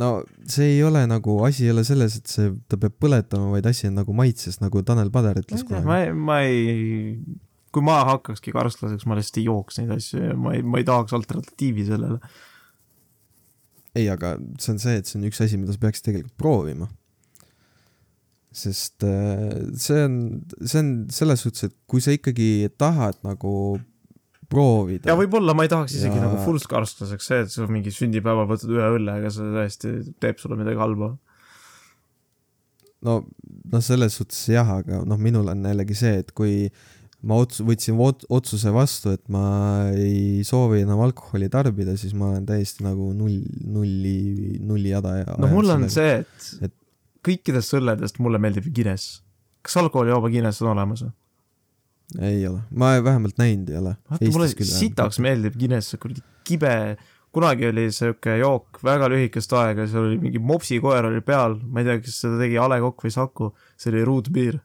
[0.00, 0.10] no
[0.50, 3.88] see ei ole nagu, asi ei ole selles, et see, ta peab põletama, vaid asi
[3.90, 5.82] on nagu maitses, nagu Tanel Padar ütles kohe.
[5.86, 7.20] ma ei, ma ei
[7.74, 10.86] kui ma hakkakski karsklaseks, ma lihtsalt ei jooks neid asju ja ma ei, ma ei
[10.86, 12.20] tahaks alternatiivi sellele.
[13.94, 16.90] ei, aga see on see, et see on üks asi, mida sa peaksid tegelikult proovima.
[18.54, 20.20] sest äh, see on,
[20.62, 23.54] see on selles suhtes, et kui sa ikkagi tahad nagu
[24.50, 25.10] proovida.
[25.10, 26.24] ja võib-olla ma ei tahaks isegi ja...
[26.26, 30.42] nagu full karsklaseks, see, et sa mingi sünnipäeval võtad ühe õlle, aga see tõesti teeb
[30.42, 31.14] sulle midagi halba.
[33.06, 36.68] no, noh, selles suhtes jah, aga noh, minul on jällegi see, et kui
[37.24, 39.44] ma ots-, võtsin otsuse vastu, et ma
[39.96, 45.36] ei soovi enam alkoholi tarbida, siis ma olen täiesti nagu null, nulli, nulli jada ja
[45.40, 46.74] no mul on see, et, et
[47.24, 49.22] kõikidest õlledest mulle meeldib Guinness.
[49.64, 51.14] kas alkoholivaba Guinness on olemas või?
[52.20, 53.96] Ei ole, ma vähemalt näinud ei ole.
[54.10, 56.74] vaata, mulle sitaks meeldib Guinness, kuradi kibe,
[57.34, 61.88] kunagi oli siuke jook väga lühikest aega, seal oli mingi mopsikoer oli peal, ma ei
[61.88, 63.50] tea, kas seda tegi A Le Kokk või Saku,
[63.80, 64.60] see oli beer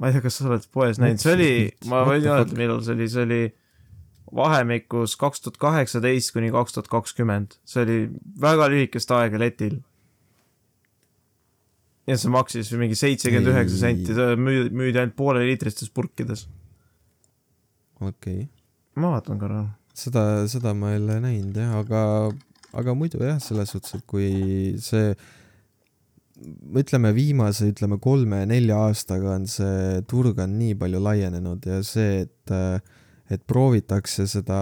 [0.00, 1.52] ma ei tea, kas sa oled poes näinud, see oli,
[1.92, 3.40] ma võin öelda, millal see oli, see oli
[4.36, 7.98] vahemikus kaks tuhat kaheksateist kuni kaks tuhat kakskümmend, see oli
[8.40, 9.80] väga lühikest aega letil.
[12.10, 16.46] Ja see maksis mingi seitsekümmend üheksa senti, müüdi, müüdi ainult pooleliitristes purkides.
[18.00, 18.12] okei
[18.44, 18.48] okay..
[19.00, 19.64] ma vaatan korra.
[19.94, 22.02] seda, seda ma ei ole näinud jah, aga,
[22.82, 24.30] aga muidu jah, selles suhtes, et kui
[24.82, 25.14] see
[26.80, 32.54] ütleme viimase, ütleme kolme-nelja aastaga on see turg on nii palju laienenud ja see, et,
[33.30, 34.58] et proovitakse seda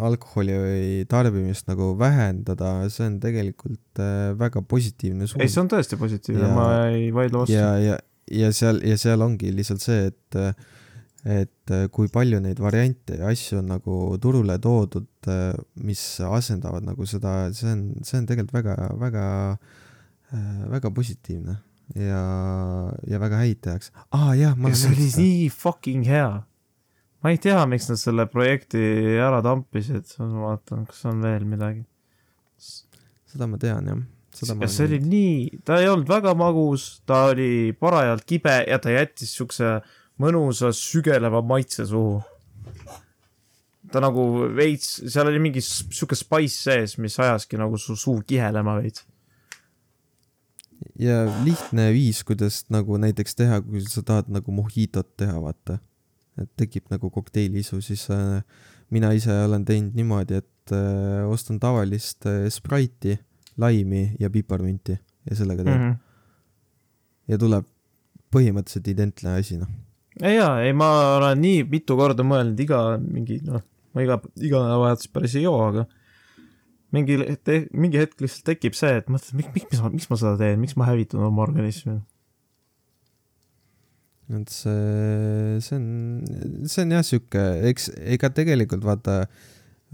[0.00, 5.44] alkoholi tarbimist nagu vähendada, see on tegelikult äh, väga positiivne suund.
[5.44, 7.56] ei, see on tõesti positiivne, ma ei vaidle vastu.
[7.56, 8.00] ja, ja,
[8.32, 10.40] ja seal, ja seal ongi lihtsalt see, et
[11.24, 15.28] et kui palju neid variante ja asju on nagu turule toodud,
[15.80, 19.24] mis asendavad nagu seda, see on, see on tegelikult väga, väga
[19.54, 19.72] äh,
[20.34, 21.58] Äh, väga positiivne
[21.94, 22.22] ja,
[23.06, 23.92] ja väga häid tehakse.
[24.10, 26.42] aa ah, jah, ma see oli nii fucking hea.
[27.24, 28.80] Ma ei tea, miks nad selle projekti
[29.16, 31.80] ära tampisid, ma vaatan, kas on veel midagi.
[33.32, 34.02] seda ma tean jah.
[34.60, 38.92] ja see oli nii, ta ei olnud väga magus, ta oli parajalt kibe ja ta
[38.92, 39.78] jättis siukse
[40.20, 42.20] mõnusa sügeleva maitse suhu.
[43.90, 48.76] ta nagu veits, seal oli mingi sihuke spice sees, mis ajaski nagu su suu kihelema
[48.82, 49.06] veits
[50.98, 55.78] ja lihtne viis, kuidas nagu näiteks teha, kui sa tahad nagu mohitot teha, vaata.
[56.40, 58.40] Et tekib nagu kokteili isu, siis äh,
[58.94, 63.18] mina ise olen teinud niimoodi, et äh, ostan tavalist äh, Sprite'i,
[63.60, 64.96] laimi ja piparmünti
[65.30, 65.90] ja sellega teen mm.
[65.90, 65.98] -hmm.
[67.30, 67.68] ja tuleb
[68.34, 69.70] põhimõtteliselt identne asi, noh.
[70.20, 70.88] jaa, ei ma
[71.20, 73.62] olen nii mitu korda mõelnud iga mingi noh,
[73.94, 75.86] ma iga, iga nädalavahetus päris ei joo, aga
[76.94, 77.20] mingi,
[77.70, 80.74] mingi hetk lihtsalt tekib see, et mõtled, miks, miks ma, miks ma seda teen, miks
[80.78, 82.00] ma hävitan oma organismi
[84.40, 89.24] et see, see on, see on jah sihuke, eks, ega tegelikult vaata,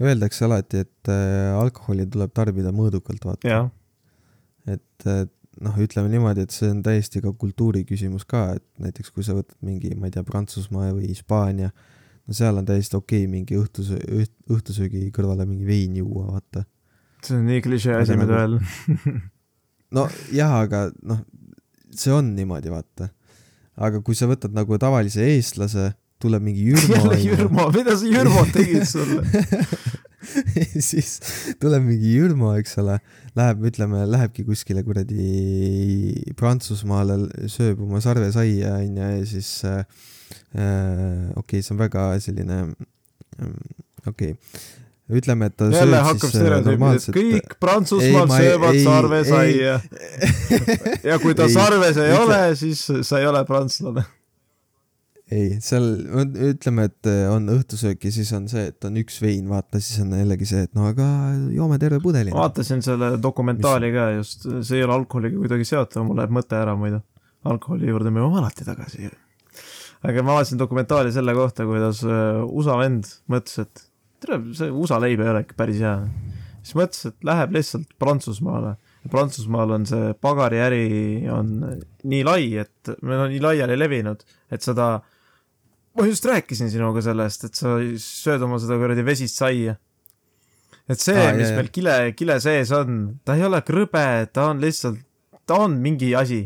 [0.01, 3.61] öeldakse alati, et äh, alkoholi tuleb tarbida mõõdukalt, vaata.
[4.65, 9.13] et, et noh, ütleme niimoodi, et see on täiesti ka kultuuri küsimus ka, et näiteks
[9.13, 11.71] kui sa võtad mingi, ma ei tea, Prantsusmaa või Hispaania,
[12.25, 13.99] no seal on täiesti okei okay, mingi õhtuse,
[14.51, 16.65] õhtusöögi kõrvale mingi vein juua, vaata.
[17.21, 19.17] see on nii klišee asi, mida nagu öelda
[19.97, 21.25] no jah, aga noh,
[21.91, 23.11] see on niimoodi, vaata
[23.81, 25.91] aga kui sa võtad nagu tavalise eestlase,
[26.21, 26.95] tuleb mingi Jürmo.
[26.97, 29.25] jälle Jürmo, mida sa Jürmo tegid sulle?
[30.89, 31.15] Siis
[31.61, 32.99] tuleb mingi Jürmo, eks ole,
[33.37, 35.25] läheb, ütleme, lähebki kuskile kuradi
[36.37, 37.17] Prantsusmaale,
[37.51, 39.81] sööb oma sarvesaia, onju, ja siis äh,
[40.53, 43.57] äh okei okay,, see on väga selline äh,,
[44.05, 44.35] okei.
[44.35, 44.80] okay
[45.17, 49.75] ütleme, et ta jälle hakkab äh, stereotüübid, et kõik Prantsusmaal ei, söövad ei, sarvesaia.
[51.09, 52.23] ja kui ta ei, sarves ei ütle...
[52.23, 54.05] ole, siis sa ei ole prantslane.
[55.31, 55.87] ei, seal
[56.51, 60.01] ütleme, et äh, on õhtusöök ja siis on see, et on üks vein, vaata, siis
[60.05, 61.07] on jällegi see, et no aga
[61.55, 62.33] joome terve pudeli.
[62.35, 63.97] vaatasin selle dokumentaali Mis...
[63.99, 67.03] ka just, see ei ole alkoholiga kuidagi seotud, mul läheb mõte ära muidu.
[67.47, 69.11] alkoholi juurde me jõuame alati tagasi.
[70.07, 73.87] aga ma vaatasin dokumentaali selle kohta, kuidas äh, USA vend mõtles, et
[74.21, 75.95] tere, see USA leib ei ole ikka päris hea.
[76.61, 78.75] siis mõtles, et läheb lihtsalt Prantsusmaale.
[79.09, 81.55] Prantsusmaal on see pagariäri on
[82.05, 84.21] nii lai, et, või no nii laiali levinud,
[84.53, 84.91] et seda,
[85.97, 89.79] ma just rääkisin sinuga sellest, et sa sööd oma seda kuradi vesist saia.
[90.91, 94.51] et see ah,, mis jah, meil kile, kile sees on, ta ei ole krõbe, ta
[94.51, 95.01] on lihtsalt,
[95.49, 96.43] ta on mingi asi.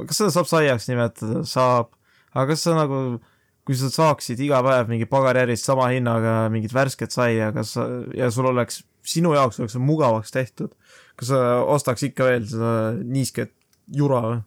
[0.00, 1.44] kas seda saab saiaks nimetada?
[1.44, 1.92] saab.
[2.32, 3.18] aga kas sa nagu
[3.66, 8.30] kui sa saaksid iga päev mingi pagariärist sama hinnaga mingit värsket saia, kas sa, ja
[8.34, 10.74] sul oleks, sinu jaoks oleks see mugavaks tehtud,
[11.18, 11.40] kas sa
[11.74, 13.54] ostaks ikka veel seda niisket
[13.96, 14.44] jura või?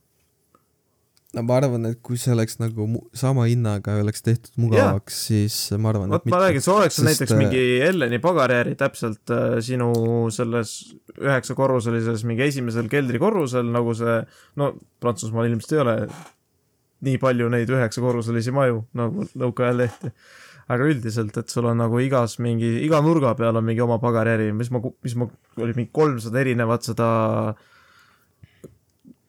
[1.36, 2.88] no ma arvan, et kui see oleks nagu
[3.18, 7.06] sama hinnaga oleks tehtud mugavaks, siis ma arvan, et ma räägin, see oleks sest...
[7.10, 9.92] näiteks äh, mingi Elleni pagariäri täpselt äh, sinu
[10.34, 10.74] selles
[11.20, 14.18] üheksakorruselises mingi esimesel keldrikorrusel, nagu see,
[14.60, 14.74] no
[15.04, 15.98] Prantsusmaal ilmselt ei ole
[17.06, 20.14] nii palju neid üheksakorruselisi maju nagu nõukaajal tehti.
[20.70, 24.52] aga üldiselt, et sul on nagu igas mingi, iga nurga peal on mingi oma pagariäri,
[24.54, 25.26] mis ma, mis ma,
[25.58, 27.08] oli mingi kolmsada erinevat seda,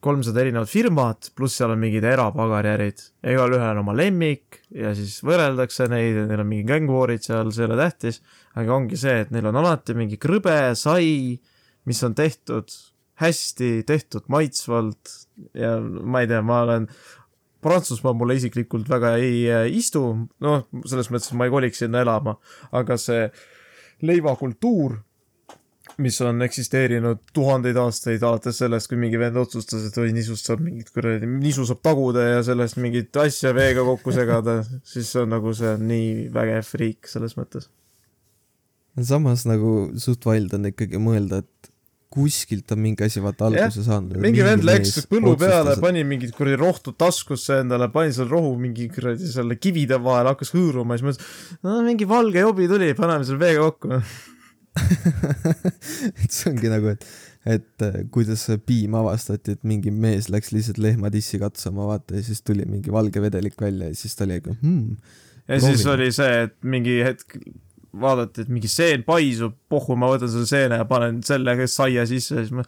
[0.05, 3.01] kolmsada erinevat firmat, pluss seal on mingid erapagariärid.
[3.33, 7.65] igalühel on oma lemmik ja siis võrreldakse neid ja neil on mingi gängvoorid seal, see
[7.65, 8.21] ei ole tähtis.
[8.53, 11.39] aga ongi see, et neil on alati mingi krõbe, sai,
[11.89, 12.69] mis on tehtud
[13.21, 15.13] hästi tehtud maitsvalt
[15.57, 16.87] ja ma ei tea, ma olen
[17.61, 20.03] Prantsusmaa mulle isiklikult väga ei äh, istu,
[20.41, 22.37] noh, selles mõttes, et ma ei koliks sinna elama,
[22.77, 23.27] aga see
[24.05, 24.97] leivakultuur,
[26.01, 30.63] mis on eksisteerinud tuhandeid aastaid, alates sellest, kui mingi vend otsustas, et oi, nisust saab
[30.65, 35.35] mingit kuradi, nisu saab taguda ja sellest mingit asja veega kokku segada, siis see on
[35.35, 37.69] nagu, see on nii vägev friik selles mõttes.
[39.07, 41.70] samas nagu suht vaild on ikkagi mõelda, et
[42.11, 44.17] kuskilt on mingi asi vaata alguse saanud.
[44.21, 48.89] mingi vend läks põllu peale, pani mingit kuradi rohtu taskusse endale, pani seal rohu mingi
[48.91, 51.31] kuradi selle kivide vahele, hakkas hõõruma, siis mõtles,
[51.67, 54.01] no mingi valge jobi tuli, paneme selle veega kokku
[56.23, 57.07] et see ongi nagu, et,
[57.57, 62.27] et äh, kuidas see piim avastati, et mingi mees läks lihtsalt lehmatissi katsuma, vaata, ja
[62.27, 64.95] siis tuli mingi valge vedelik välja ja siis ta oli nagu hmm,
[65.47, 65.75] ja proovime.
[65.75, 67.39] siis oli see, et mingi hetk
[67.91, 72.39] vaadati, et mingi seen paisub, pohhu, ma võtan selle seene ja panen selle saia sisse,
[72.39, 72.65] siis ma,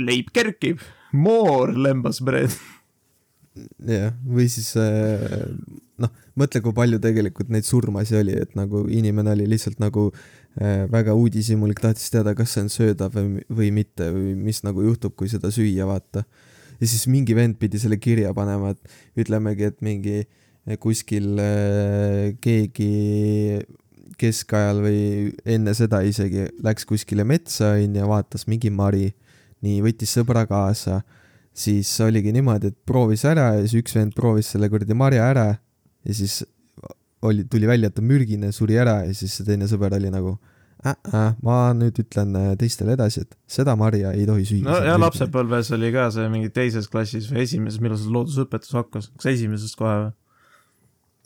[0.00, 0.82] leib kerkib,
[1.14, 2.52] more lembas bread.
[3.86, 5.48] jah, või siis äh,
[6.02, 10.84] noh, mõtle, kui palju tegelikult neid surmasi oli, et nagu inimene oli lihtsalt nagu äh,
[10.90, 15.14] väga uudishimulik, tahtis teada, kas see on söödav või, või mitte või mis nagu juhtub,
[15.16, 16.26] kui seda süüa, vaata.
[16.80, 20.24] ja siis mingi vend pidi selle kirja panema, et ütlemegi, et mingi
[20.80, 23.62] kuskil äh, keegi
[24.20, 25.02] keskajal või
[25.48, 29.10] enne seda isegi läks kuskile metsa onju, vaatas mingi mari,
[29.64, 31.02] nii võttis sõbra kaasa,
[31.54, 35.46] siis oligi niimoodi, et proovis ära ja siis üks vend proovis selle kuradi marja ära
[35.54, 36.42] ja siis
[37.24, 40.34] oli, tuli välja, et ta mürgine, suri ära ja siis see teine sõber oli nagu
[40.84, 44.66] äh, äh, ma nüüd ütlen äh, teistele edasi, et seda marja ei tohi süüa.
[44.66, 49.10] no ja lapsepõlves oli ka see mingi teises klassis või esimeses, millal see loodusõpetus hakkas,
[49.16, 50.12] kas esimesest kohe või?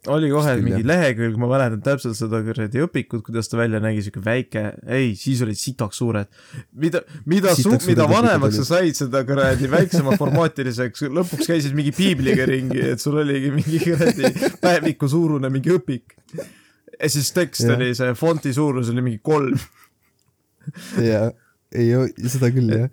[0.06, 4.22] Oli kohe mingi lehekülg, ma mäletan täpselt seda kuradi õpikut, kuidas ta välja nägi, siuke
[4.24, 6.30] väike, ei, siis olid sitaks suured.
[6.72, 7.54] mida, mida
[7.86, 13.18] mida vanemaks sa said, seda kuradi väiksema formaatiliseks, lõpuks käisid mingi piibliga ringi, et sul
[13.24, 16.16] oligi mingi kuradi päeviku suurune mingi õpik.
[16.94, 17.74] ja siis tekst ja.
[17.74, 19.58] oli see, fonti suurus oli mingi kolm.
[21.02, 21.30] jaa,
[21.74, 21.90] ei,
[22.30, 22.90] seda küll jah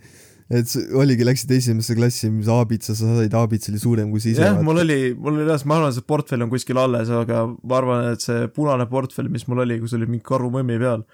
[0.53, 4.43] et oligi, läksid esimesse klassi, mis aabitsa sa said, aabits oli suurem kui sa ise.
[4.45, 7.79] jah, mul oli, mul oli jah, ma arvan, see portfell on kuskil alles, aga ma
[7.79, 11.05] arvan, et see punane portfell, mis mul oli, kus oli mingi karumõmmi peal,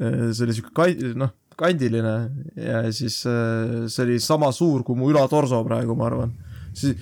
[0.00, 2.14] eh, see oli siuke kai-, noh, kandiline
[2.56, 6.32] ja siis eh, see oli sama suur kui mu ülatorso praegu, ma arvan.
[6.72, 6.96] siis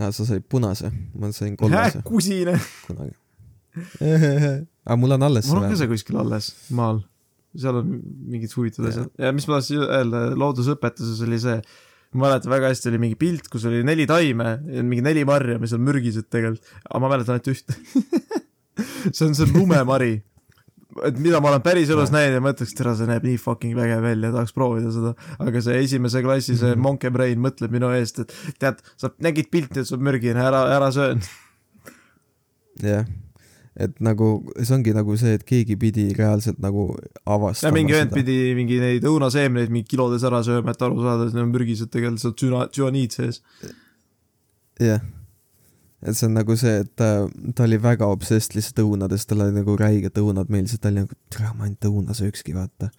[0.00, 0.88] aa, sa said punase,
[1.20, 2.00] ma sain kollase.
[2.06, 2.56] kusine.
[2.88, 3.12] kunagi
[4.86, 7.04] aga mul on alles mul on ka see kuskil alles, maal
[7.60, 7.96] seal on
[8.34, 11.56] mingid huvitavad asjad ja mis ma tahtsin öelda loodusõpetuses oli see,
[12.14, 15.58] ma mäletan väga hästi, oli mingi pilt, kus oli neli taime ja mingi neli marja,
[15.62, 17.78] mis on mürgised tegelikult, aga ma mäletan ainult ühte
[19.14, 20.14] see on see lumemari.
[21.06, 23.74] et mida ma olen päris elus näinud ja ma ütleks, tere, see näeb nii fucking
[23.78, 25.14] vägev välja, tahaks proovida seda.
[25.42, 26.86] aga see esimese klassi, see mm -hmm.
[26.88, 30.90] monkey brain mõtleb minu eest, et tead, sa nägid pilti, et on mürgine, ära, ära
[30.94, 31.18] söö.
[32.82, 33.06] jah
[33.74, 34.28] et nagu
[34.60, 36.86] see ongi nagu see, et keegi pidi reaalselt nagu
[37.26, 37.74] avastama.
[37.74, 41.42] mingi vend pidi mingi neid õunaseemneid mingi kilodes ära sööma, et aru saada, et need
[41.42, 43.40] on mürgised tegelikult, seal tsüna-, tsüaniid sees.
[44.82, 45.02] jah,
[46.04, 47.08] et see on nagu see, et ta,
[47.56, 51.02] ta oli väga obsessed lihtsalt õunadest, tal oli nagu räiged õunad meeldis, et ta oli
[51.02, 52.92] nagu, tere, ma ainult õuna söökski, vaata.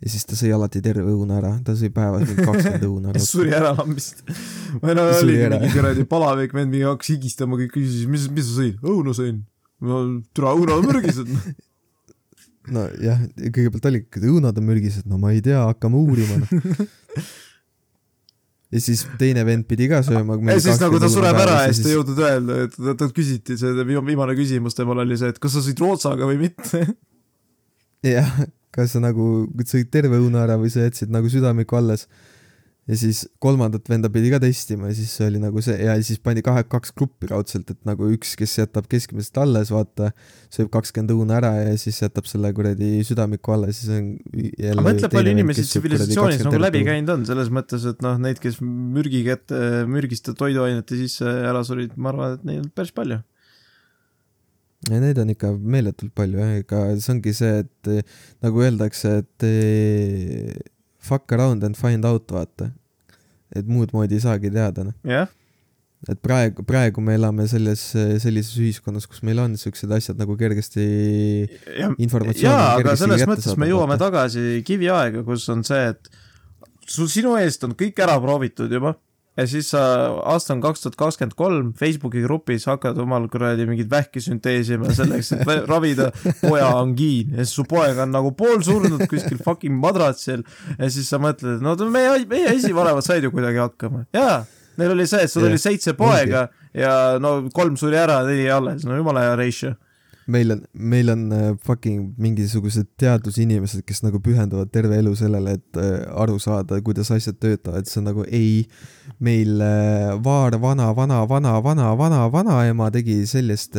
[0.00, 3.12] ja siis ta sõi alati terve õuna ära, ta sõi päevas mingi kakskümmend õuna.
[3.28, 4.24] suri ära lambist.
[4.80, 8.62] või no oli mingi kuradi palavik vend, mingi hakkas higistama, kõik küsis, mis, mis sa
[8.62, 8.80] sõid?
[8.88, 9.44] õuna sõin
[9.78, 11.34] türa õunad on mürgised
[12.74, 17.28] nojah, kõigepealt oli ikka, õunad on mürgised, no ma ei tea, hakkame uurima noh
[18.68, 20.36] ja siis teine vend pidi ka sööma.
[20.52, 23.56] ja siis nagu ta sureb ära ja siis ta ei jõudnud öelda, et talt küsiti,
[23.60, 26.82] see viimane küsimus temal oli see, et kas sa sõid rootsaga või mitte.
[28.14, 28.34] jah,
[28.74, 32.06] kas sa nagu sõid terve õuna ära või sa jätsid nagu südamiku alles
[32.88, 36.40] ja siis kolmandat venda pidi ka testima ja siis oli nagu see ja siis pandi
[36.44, 40.10] kahe, kaks gruppi raudselt, et nagu üks, kes jätab keskmisest alles, vaata,
[40.54, 45.10] sööb kakskümmend õuna ära ja siis jätab selle kuradi südamiku alla, siis on jälle mõtle,
[45.12, 49.84] palju inimesi tsivilisatsioonis nagu läbi käinud on, selles mõttes, et noh, neid, kes mürgi kätte,
[49.90, 53.20] mürgiste toiduainete sisse ära surid, ma arvan, et neid on päris palju.
[54.88, 58.10] Ja neid on ikka meeletult palju jah, ega see ongi see, et
[58.46, 59.48] nagu öeldakse, et
[61.08, 62.70] fuck around and find out, vaata.
[63.56, 65.30] et muud moodi ei saagi teada, noh yeah..
[66.08, 67.88] et praegu, praegu me elame selles,
[68.22, 70.86] sellises ühiskonnas, kus meil on siuksed asjad nagu kergesti
[71.78, 74.10] ja, informatsiooni jaa, aga selles mõttes me jõuame vaata.
[74.10, 76.12] tagasi kiviaega, kus on see, et
[76.84, 78.94] sul, sinu eest on kõik ära proovitud juba
[79.38, 79.80] ja siis sa,
[80.26, 85.32] aasta on kaks tuhat kakskümmend kolm, Facebooki grupis hakkad omal kuradi mingit vähki sünteesima selleks,
[85.36, 86.10] et ravida
[86.42, 90.44] poja angiin ja siis su poeg on nagu poolsurnud kuskil fucking madratsil
[90.74, 94.42] ja siis sa mõtled, et no meie, meie esivanemad said ju kuidagi hakkama, jaa.
[94.78, 95.50] Neil oli see, et sul yeah.
[95.50, 96.44] oli seitse poega
[96.76, 99.74] ja no kolm suri ära, neli alles, no jumala hea ratio
[100.28, 105.80] meil on, meil on äh, fucking mingisugused teadusinimesed, kes nagu pühenduvad terve elu sellele, et
[105.80, 108.66] äh, aru saada, kuidas asjad töötavad, see on nagu ei,
[109.24, 113.78] meil äh, vaar, vana, vana, vana, vana, vana, vanaema tegi sellist,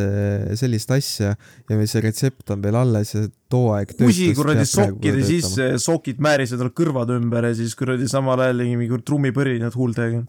[0.59, 5.23] sellist asja ja meil see retsept on veel alles ja too aeg kusi kuradi sokkide
[5.25, 10.25] sisse, sokid määrisid tal kõrvad ümber ja siis kuradi samal ajal mingi trummipõrinad huultega.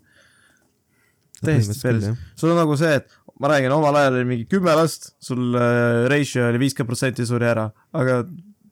[1.40, 2.10] Täiesti pers.
[2.36, 3.06] sul on nagu see, et
[3.40, 7.48] ma räägin, omal ajal oli mingi kümme last, sul äh, ratio oli viiskümmend protsenti suri
[7.48, 8.22] ära, aga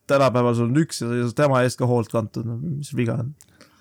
[0.08, 3.32] tänapäeval sul on üks ja tema eest ka hoolt kantud, no mis viga on?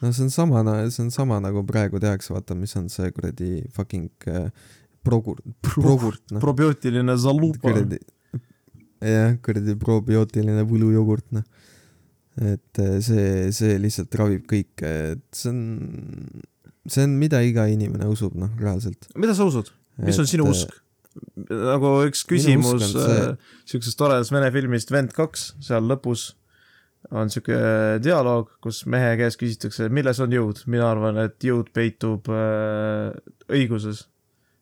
[0.02, 3.52] no see on sama, see on sama nagu praegu tehakse, vaata, mis on see kuradi
[3.76, 4.50] fucking äh,
[5.06, 6.44] progur-, progurt, noh.
[6.44, 7.74] probiootiline zalupa.
[9.04, 11.48] jah, kuradi probiootiline võlujogurt, noh.
[12.40, 15.66] et äh, see, see lihtsalt ravib kõike, et see on,
[16.88, 19.10] see on, mida iga inimene usub, noh, reaalselt.
[19.20, 19.74] mida sa usud?
[20.04, 20.76] Mis on sinu äh, usk?
[21.50, 23.38] nagu üks küsimus äh,
[23.70, 26.32] siuksest toredast vene filmist Vend kaks, seal lõpus
[27.16, 27.56] on siuke
[28.04, 30.64] dialoog, kus mehe käest küsitakse, milles on jõud.
[30.68, 33.16] mina arvan, et jõud peitub äh,
[33.48, 34.08] õiguses.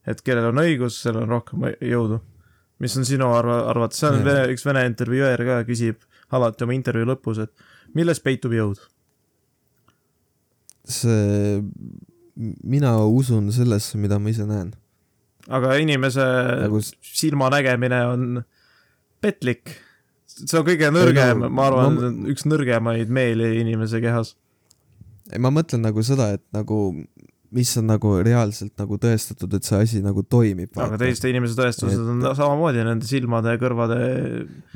[0.06, 2.22] et kellel on õigus, sellel on rohkem jõudu.
[2.80, 6.76] mis on sinu arva-, arvates, seal on vene, üks vene intervjueer ka küsib alati oma
[6.76, 8.80] intervjuu lõpus, et milles peitub jõud?
[10.86, 11.64] see,
[12.62, 14.76] mina usun sellesse, mida ma ise näen
[15.50, 16.26] aga inimese
[16.66, 16.82] nagu...
[17.02, 18.44] silmanägemine on
[19.24, 19.76] petlik.
[20.36, 24.36] see on kõige nõrgem, ma arvan ma..., üks nõrgemaid meeli inimese kehas.
[25.40, 26.80] ma mõtlen nagu seda, et nagu
[27.56, 30.74] mis on nagu reaalselt nagu tõestatud, et see asi nagu toimib.
[30.82, 32.10] aga teiste inimese tõestused et...
[32.16, 34.00] on samamoodi nende silmade ja kõrvade.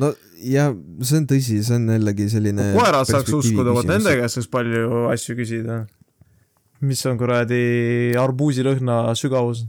[0.01, 0.13] no
[0.45, 0.69] ja
[1.01, 2.71] see on tõsi, see on jällegi selline.
[2.77, 5.81] koerad saaks uskuda, vot nende käest saaks palju asju küsida.
[6.85, 9.65] mis on kuradi arbuusilõhna sügavus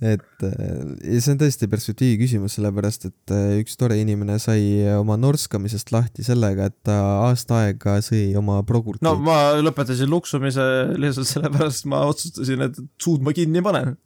[0.00, 4.62] et ja see on tõesti perspektiivi küsimus, sellepärast et äh, üks tore inimene sai
[4.98, 9.04] oma norskamisest lahti sellega, et ta aasta aega sõi oma progurki.
[9.06, 10.64] no ma lõpetasin luksumise
[11.00, 13.96] lihtsalt sellepärast, ma otsustasin, et suud ma kinni panen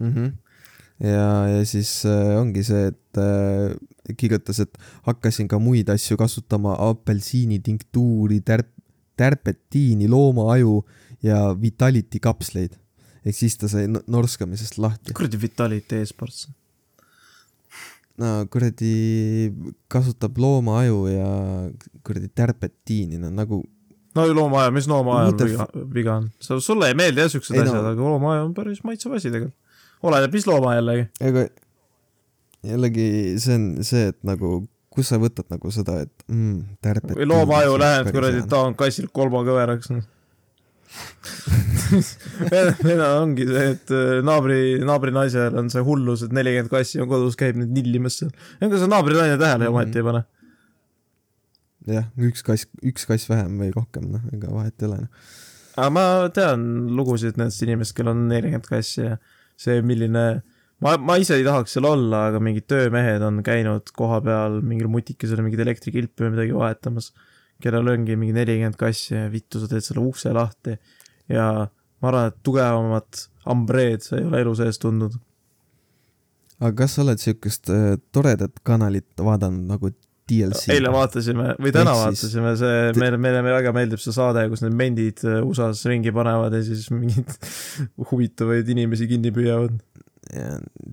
[0.00, 0.10] mm.
[0.10, 0.28] -hmm.
[1.06, 6.74] ja, ja siis äh, ongi see, et äh, kirjutas, et hakkasin ka muid asju kasutama,
[6.90, 8.74] apelsiinitinktuuri, tärp-,
[9.16, 10.82] tärpetiini, loomaaju
[11.22, 12.78] ja Vitality kapsleid
[13.22, 15.14] ehk siis ta sai norskamisest lahti.
[15.16, 16.48] kuradi Vitality e-sports.
[18.18, 19.52] no kuradi
[19.92, 21.30] kasutab loomaaju ja
[22.06, 23.62] kuradi tärpetiini, no nagu.
[24.14, 26.30] no loomaaju, mis loomaajal viga, viga on?
[26.40, 29.58] sa, sulle ei meeldi jah siuksed asjad no., aga loomaaju on päris maitsev asi tegelikult.
[30.02, 31.08] oleneb, mis looma jällegi.
[31.30, 31.46] ega
[32.66, 33.08] jällegi
[33.42, 34.60] see on see, et nagu
[34.92, 37.14] kus sa võtad nagu seda, et mm, tärpet.
[37.16, 40.10] või loomaaju lähed kuradi, taon kassil kolmakõveraks noh
[42.82, 47.36] meil ongi see, et äh, naabri, naabrinaisel on see hullus, et nelikümmend kassi on kodus,
[47.40, 48.32] käib nüüd nillimas seal.
[48.60, 50.22] ega see naabrinaine tähele mm ometi ei pane.
[51.96, 55.28] jah, üks kass, üks kass vähem või rohkem, noh, ega vahet ei ole, noh.
[55.76, 56.66] aga ma tean
[56.96, 59.18] lugusid nendest inimest, kellel on nelikümmend kassi ja
[59.60, 60.26] see, milline
[60.82, 64.90] ma, ma ise ei tahaks seal olla, aga mingid töömehed on käinud koha peal mingil
[64.92, 67.12] mutikesel mingit elektrikilpi või midagi vahetamas
[67.62, 70.76] kellel ongi mingi nelikümmend kassi ja vittu, sa teed selle ukse lahti
[71.30, 71.48] ja
[72.02, 75.18] ma arvan, et tugevamat ambreed sa ei ole elu sees tundnud.
[76.62, 79.92] aga kas sa oled siukest äh, toredat kanalit vaadanud nagu
[80.30, 80.68] DLC?
[80.74, 83.00] eile vaatasime või täna Ehk vaatasime, see te...
[83.02, 86.88] meile, meile väga meeldib see saade, kus need mendid äh, USA-s ringi panevad ja siis
[86.94, 87.32] mingeid
[88.12, 89.80] huvitavaid inimesi kinni püüavad.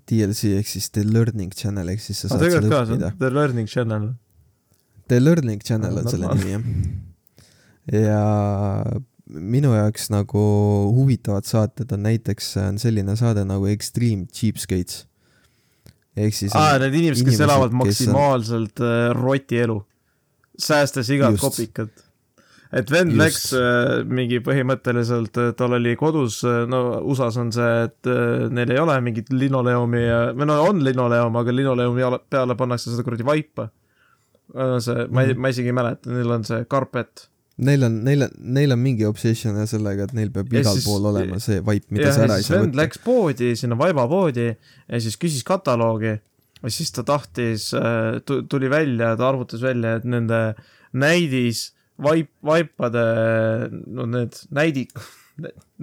[0.09, 3.11] DLC ehk siis The Learning Channel ehk siis sa saad ah, seda õppida.
[3.21, 4.09] The Learning Channel
[5.09, 6.65] The Learning Channel on selle nimi jah.
[8.05, 8.23] ja
[9.29, 10.41] minu jaoks nagu
[10.95, 15.05] huvitavad saated on näiteks, on selline saade nagu Extreme Cheapskates.
[16.17, 18.91] ehk siis aa, need inimesed, kes elavad maksimaalselt on...
[18.91, 19.79] Äh, roti elu,
[20.59, 21.45] säästes igat Just.
[21.45, 22.05] kopikat
[22.73, 23.21] et vend Just.
[23.21, 28.09] läks äh, mingi põhimõtteliselt, äh, tal oli kodus, no USA-s on see, et
[28.53, 33.05] neil ei ole mingit linoleumi ja, või no on linoleum, aga linoleumi peale pannakse seda
[33.05, 33.69] kuradi vaipa
[34.53, 35.41] see, ma ei, mhm.
[35.43, 37.27] ma isegi ei mäleta, neil on see karpet.
[37.59, 40.77] Neil on, neil on, neil on mingi obsession ja sellega, et neil peab ja igal
[40.77, 42.79] siis, pool olema see vaip, mida sa ära ei saa võtta.
[42.79, 49.11] Läks poodi, sinna vaibapoodi ja siis küsis kataloogi ja siis ta tahtis, äh, tuli välja,
[49.19, 50.39] ta arvutas välja, et nende
[50.95, 51.69] näidis
[52.03, 53.03] vaip, vaipade,
[53.87, 54.87] no need näidi-,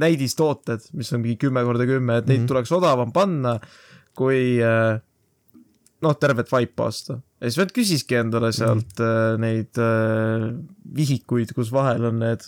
[0.01, 2.49] näidistooted, mis on mingi kümme korda kümme, et neid mm -hmm.
[2.49, 3.59] tuleks odavam panna,
[4.17, 5.01] kui äh,
[6.07, 8.59] noh, tervet vaipa osta ja siis vend küsiski endale mhm.
[8.59, 9.43] sealt mm.
[9.43, 10.53] neid äh,
[10.97, 12.47] vihikuid, kus vahel on need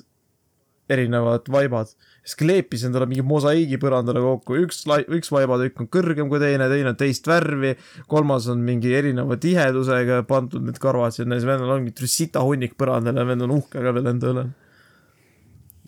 [0.88, 1.90] erinevad vaibad.
[2.24, 6.92] siis kleepis endale mingi mosaiigi põrandale kokku, üks, üks vaibatükk on kõrgem kui teine, teine
[6.94, 7.74] on teist värvi,
[8.08, 12.78] kolmas on mingi erineva tihedusega pandud need karvad sinna siis vendel on mingi sita hunnik
[12.80, 14.46] põrandal ja vend on uhke ka veel enda üle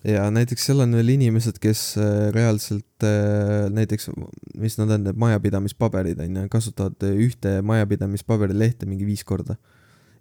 [0.07, 4.09] ja näiteks seal on veel inimesed, kes äh, reaalselt äh, näiteks,
[4.57, 9.57] mis nad on, need majapidamispaberid on ju, kasutavad ühte majapidamispaberi lehte mingi viis korda.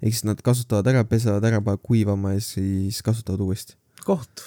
[0.01, 3.77] ehk siis nad kasutavad ära, pesevad ära, panevad kuivama ja siis kasutavad uuesti.
[4.05, 4.45] koht.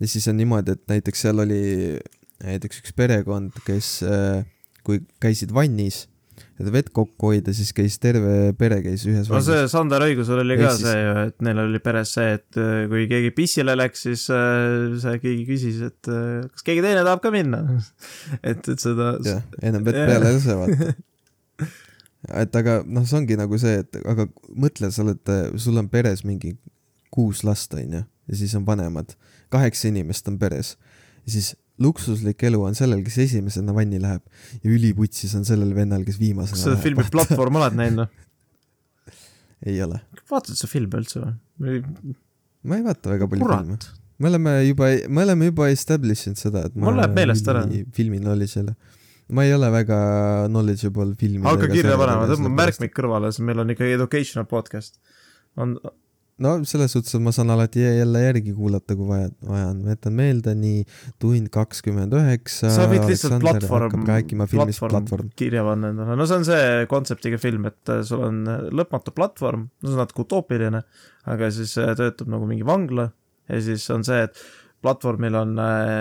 [0.00, 1.98] ja siis on niimoodi, et näiteks seal oli
[2.44, 4.44] näiteks üks perekond, kes, äh,
[4.84, 6.06] kui käisid vannis
[6.56, 10.56] et vett kokku hoida, siis käis terve pere käis ühes no see Sander Õigusel oli
[10.60, 10.86] ka siis...
[10.86, 14.96] see ju, et neil oli peres see, et äh, kui keegi pissile läks, siis äh,
[15.02, 17.62] see keegi küsis, et äh, kas keegi teine tahab ka minna?
[18.46, 19.16] Et, et seda.
[19.24, 21.68] jah, ennem vett peale ei lase, vaata.
[22.40, 26.24] Et aga noh, see ongi nagu see, et aga mõtle, sa oled, sul on peres
[26.26, 26.56] mingi
[27.14, 29.14] kuus last, onju, ja siis on vanemad,
[29.54, 30.74] kaheksa inimest on peres.
[31.26, 34.22] Ja siis luksuslik elu on sellel, kes esimesena vanni läheb
[34.62, 39.12] ja üliputsis on sellel vennal, kes viimasena kas sa filmi Platvorm oled näinud või?
[39.72, 40.00] ei ole.
[40.30, 41.22] vaatad sa filme üldse
[41.60, 41.82] või?
[42.66, 43.64] ma ei vaata väga palju Kurat.
[43.64, 43.78] filme.
[44.18, 47.66] me oleme juba, me oleme juba establish inud seda, et mul läheb meelest ära.
[47.96, 48.76] filmi knowledge ei ole.
[49.36, 50.00] ma ei ole väga
[50.48, 51.44] knowledgeable filmi.
[51.44, 54.96] hakka kirja panema, tõmba märkmik kõrvale, sest meil on ikkagi educational podcast.
[55.60, 55.76] on,
[56.42, 59.94] no selles suhtes, et ma saan alati jälle järgi kuulata, kui vaja, vaja on, ma
[59.94, 60.82] jätan meelde nii
[61.22, 62.72] tund kakskümmend üheksa.
[62.74, 65.30] sa võid lihtsalt platvorm, platvorm, platvorm.
[65.38, 69.14] kirja panna endale, no see on see kontseptiga film, et äh, sul on äh, lõpmatu
[69.16, 70.84] platvorm, no see on natuke utoopiline,
[71.32, 73.08] aga siis äh, töötab nagu mingi vangla
[73.48, 74.44] ja siis on see, et
[74.84, 75.56] platvormil on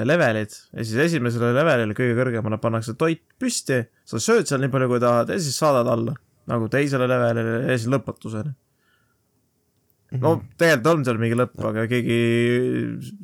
[0.05, 4.91] levelid ja siis esimesele levelile, kõige kõrgemale pannakse toit püsti, sa sööd seal nii palju,
[4.91, 6.13] kui tahad ja siis saadad alla
[6.51, 8.51] nagu teisele levelile ja siis lõpetuseni
[10.21, 10.51] no mhm.
[10.59, 12.19] tegelikult on seal mingi lõpp, aga keegi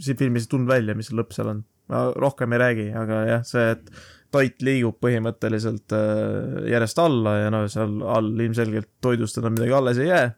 [0.01, 1.63] siin filmis ei tulnud välja, mis see lõpp seal on.
[1.91, 3.89] ma rohkem ei räägi, aga jah, see, et
[4.31, 9.99] toit liigub põhimõtteliselt äh, järjest alla ja no seal all ilmselgelt toidust enam midagi alles
[9.99, 10.30] ei jää.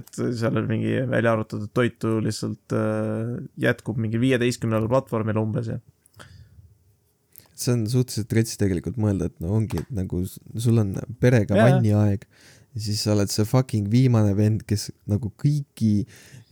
[0.00, 5.78] et seal on mingi välja arvutatud toitu lihtsalt äh, jätkub mingi viieteistkümnele platvormile umbes ja
[7.60, 12.24] see on suhteliselt rets tegelikult mõelda, et no ongi, et nagu sul on perega vanniaeg
[12.74, 16.04] ja siis sa oled see fucking viimane vend, kes nagu kõiki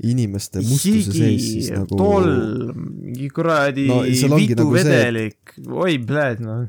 [0.08, 2.28] inimeste mustuse sees siis nagu toll,
[2.74, 6.66] mingi kuradi no, nagu vedelik see..., oi pläd noh.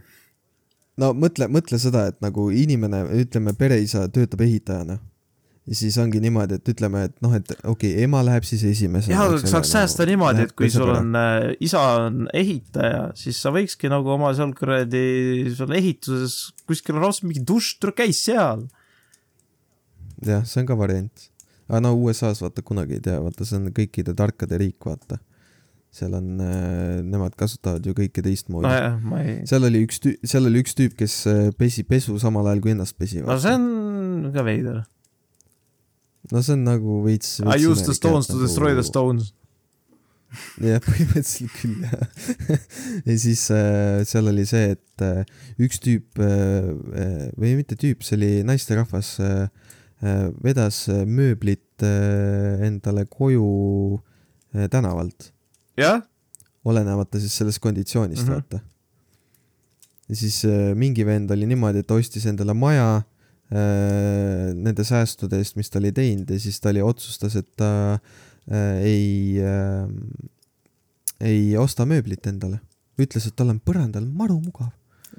[1.02, 5.00] no mõtle, mõtle seda, et nagu inimene, ütleme, pereisa töötab ehitajana
[5.70, 9.18] ja siis ongi niimoodi, et ütleme, et noh, et okei okay,, ema läheb siis esimesena.
[9.18, 13.54] jah, saaks säästa no, niimoodi, et kui sul on äh,, isa on ehitaja, siis sa
[13.54, 15.06] võikski nagu oma seal kuradi,
[15.58, 16.40] seal ehituses
[16.70, 18.66] kuskil on raudselt mingi dušš, tule käi seal
[20.26, 21.26] jah, see on ka variant.
[21.70, 25.20] aga no USA-s vaata kunagi ei tea, vaata see on kõikide tarkade riik, vaata.
[25.94, 29.18] seal on äh,, nemad kasutavad ju kõike teistmoodi no,.
[29.18, 29.40] Ei...
[29.50, 32.76] seal oli üks tüüp, seal oli üks tüüp, kes äh, pesi pesu samal ajal kui
[32.76, 33.24] ennast pesi.
[33.26, 34.84] no see on ka veider.
[36.34, 37.40] no see on nagu veits.
[37.42, 38.48] I use the stones to nagu...
[38.48, 39.34] destroy the stones
[40.62, 42.60] jah, põhimõtteliselt küll jah
[43.10, 45.26] ja siis äh, seal oli see, et äh,
[45.58, 46.70] üks tüüp äh,
[47.02, 49.50] äh või mitte tüüp, see oli naisterahvas Äh,
[50.02, 54.00] vedas äh, mööblit äh, endale koju
[54.72, 55.34] tänavalt.
[55.78, 56.02] jah.
[56.66, 58.34] olenemata siis sellest konditsioonist mm, -hmm.
[58.34, 58.60] vaata.
[60.10, 60.46] ja siis
[60.76, 62.96] mingi vend oli niimoodi, et ta ostis endale maja
[63.54, 68.00] äh, nende säästude eest, mis ta oli teinud ja siis ta oli, otsustas, et ta
[68.52, 69.90] äh, ei äh,,
[71.20, 72.60] ei osta mööblit endale.
[73.00, 74.72] ütles, et tal on põrandal maru mugav.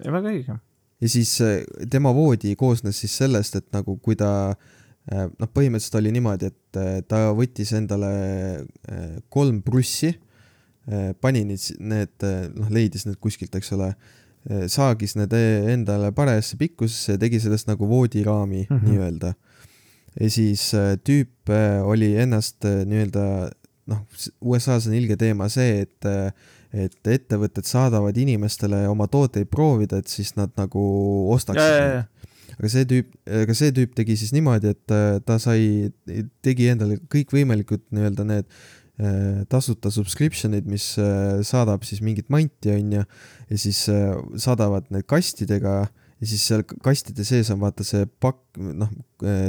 [0.04, 0.58] väga õige
[1.00, 5.98] ja siis äh, tema voodi koosnes siis sellest, et nagu kui ta äh, noh, põhimõtteliselt
[6.00, 8.10] oli niimoodi, et äh, ta võttis endale
[9.32, 10.14] kolm prussi,
[11.20, 12.24] pani need, need
[12.56, 13.92] noh, leidis need kuskilt, eks ole,
[14.72, 18.88] saagis need endale parajasse pikkusesse ja tegi sellest nagu voodiraami mm -hmm.
[18.88, 19.34] nii-öelda.
[20.20, 20.72] ja siis
[21.04, 21.52] tüüp
[21.84, 23.50] oli ennast nii-öelda
[23.86, 24.00] noh,
[24.40, 26.08] USA-s on ilge teema see, et
[26.70, 30.82] et ettevõtted saadavad inimestele oma tooteid proovida, et siis nad nagu
[31.34, 32.06] ostaksid
[32.60, 35.88] aga see tüüp, aga see tüüp tegi siis niimoodi, et äh, ta sai,
[36.44, 43.06] tegi endale kõikvõimalikud nii-öelda need äh, tasuta subscription'id, mis äh, saadab siis mingit manti, onju,
[43.48, 45.76] ja siis saadavad need kastidega
[46.20, 48.92] ja siis seal kastide sees on vaata see pakk, noh,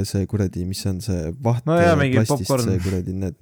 [0.08, 3.36] see kuradi, mis on see vaht no jah, plastist, see kuradi need,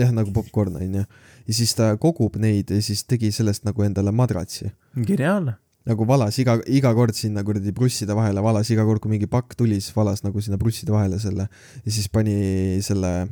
[0.00, 1.06] jah, nagu popkorn onju ja
[1.52, 4.70] siis ta kogub neid ja siis tegi sellest nagu endale madratsi.
[4.96, 5.56] geniaalne.
[5.84, 9.56] nagu valas iga, iga kord sinna kuradi prusside vahele, valas iga kord, kui mingi pakk
[9.58, 11.48] tuli, siis valas nagu sinna prusside vahele selle
[11.84, 13.26] ja siis pani selle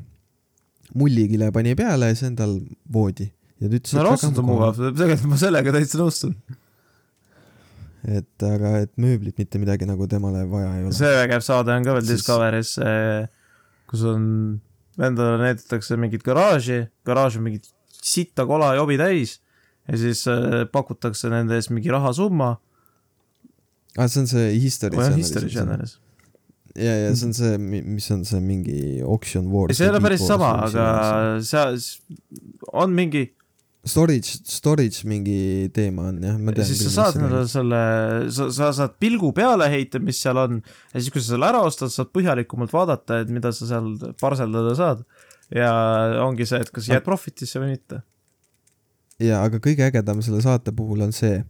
[0.95, 2.59] mullikile pani peale ja siis endal
[2.93, 3.31] voodi.
[3.61, 4.83] ja ta ütles, no, väga mugav.
[4.83, 6.37] tegelikult ma sellega täitsa nõustun
[8.03, 10.97] et aga, et mööblit mitte midagi nagu temale vaja ei ole.
[10.97, 12.23] see vägev saade on ka veel siis...
[12.23, 12.73] Discovery's,
[13.91, 14.25] kus on,
[14.99, 17.71] endale näidatakse mingit garaaži, garaaž on mingit
[18.03, 19.39] sitta kola jobi täis
[19.89, 22.55] ja siis äh, pakutakse nende eest mingi rahasumma.
[23.97, 25.27] aa, ah, see on see History Channelis.
[25.27, 25.99] History Channelis.
[26.77, 29.77] ja, ja see on see, mis on see mingi Auction Wars.
[29.77, 30.89] see ei ole päris sama, aga
[31.45, 31.79] seal
[32.73, 33.27] on mingi
[33.85, 36.69] storage, storage mingi teema on jah, ma tean.
[36.71, 37.83] siis sa saad endale selle,
[38.31, 41.65] sa, sa saad pilgu peale heita, mis seal on ja siis, kui sa selle ära
[41.67, 43.91] ostad, saad põhjalikumalt vaadata, et mida sa seal
[44.23, 45.03] parseldada saad
[45.55, 45.73] ja
[46.25, 48.03] ongi see, et kas jääd profitisse või mitte.
[49.23, 51.43] ja aga kõige ägedam selle saate puhul on see,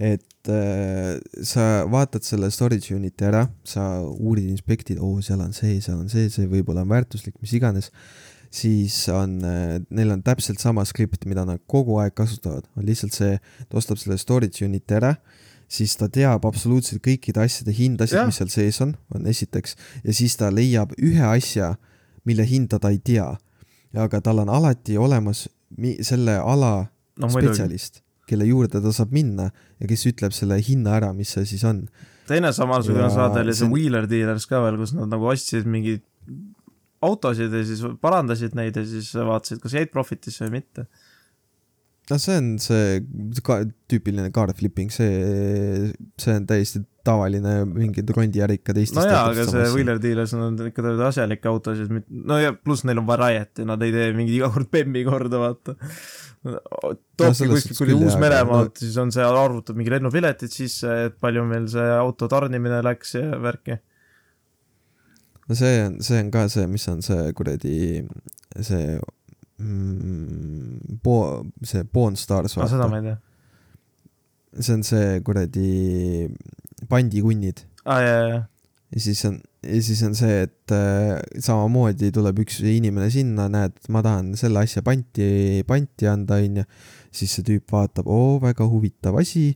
[0.00, 5.80] et äh, sa vaatad selle storage unit'i ära, sa uurid, inspektid, oo, seal on see,
[5.84, 7.90] seal on see, see võib-olla on väärtuslik, mis iganes,
[8.50, 13.14] siis on äh,, neil on täpselt sama skript, mida nad kogu aeg kasutavad, on lihtsalt
[13.16, 13.36] see,
[13.68, 15.14] ta ostab selle storage unit'i ära,
[15.70, 20.34] siis ta teab absoluutselt kõikide asjade hindasid, mis seal sees on, on esiteks, ja siis
[20.40, 21.74] ta leiab ühe asja
[22.28, 23.28] mille hinda ta ei tea.
[23.96, 25.48] aga tal on alati olemas
[26.06, 26.86] selle ala
[27.18, 29.48] no, spetsialist, kelle juurde ta saab minna
[29.80, 31.82] ja kes ütleb selle hinna ära, mis see siis on.
[32.30, 33.14] teine samasugune ja...
[33.14, 36.04] saade oli see Wheeler Dealers ka veel, kus nad nagu ostsid mingeid
[37.02, 40.86] autosid ja siis parandasid neid ja siis vaatasid, kas jäid profitisse või mitte.
[42.10, 43.00] No see on see
[43.46, 43.60] ka,
[43.90, 48.98] tüüpiline car flipping, see, see on täiesti tavaline mingi rondiärikad Eestis.
[48.98, 53.00] no jaa, aga see Wheeler Dealers on ikka teevad asjalikke autosid, no ja pluss neil
[53.02, 55.76] on variety, nad ei tee mingit iga kord Bemmi korda, vaata.
[56.40, 61.44] toobki no, kuskilt kuni Uus-Meremaalt no., siis on see, arvutab mingi lennupiletid sisse, et palju
[61.48, 63.78] meil see auto tarnimine läks ja värki.
[65.48, 67.78] no see on, see on ka see, mis on see kuradi,
[68.60, 68.98] see
[69.60, 72.58] mm, po-, see Pawn Stars.
[72.58, 73.18] aa, seda ma ei tea
[74.58, 76.28] see on see kuradi
[76.90, 78.00] pandikunnid ah,.
[78.90, 83.76] ja siis on, ja siis on see, et äh, samamoodi tuleb üks inimene sinna, näed,
[83.94, 86.66] ma tahan selle asja panti, panti anda, onju.
[87.14, 89.52] siis see tüüp vaatab, oo, väga huvitav asi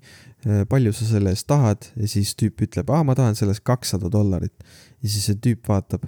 [0.47, 3.67] äh,, palju sa selle eest tahad ja siis tüüp ütleb, aa, ma tahan selle eest
[3.67, 4.55] kakssada dollarit.
[5.03, 6.07] ja siis see tüüp vaatab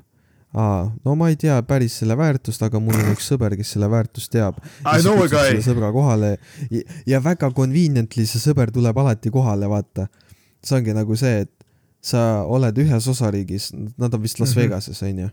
[0.56, 3.90] aa, no ma ei tea päris selle väärtust, aga mul on üks sõber, kes selle
[3.92, 4.60] väärtust teab.
[4.82, 5.60] I know a guy.
[5.64, 6.36] sõbra kohale
[6.70, 6.82] ja,
[7.14, 10.08] ja väga conveniently see sõber tuleb alati kohale, vaata
[10.64, 11.52] see ongi nagu see, et
[12.06, 14.64] sa oled ühes osariigis, nad on vist Las mhm.
[14.64, 15.30] Vegases, onju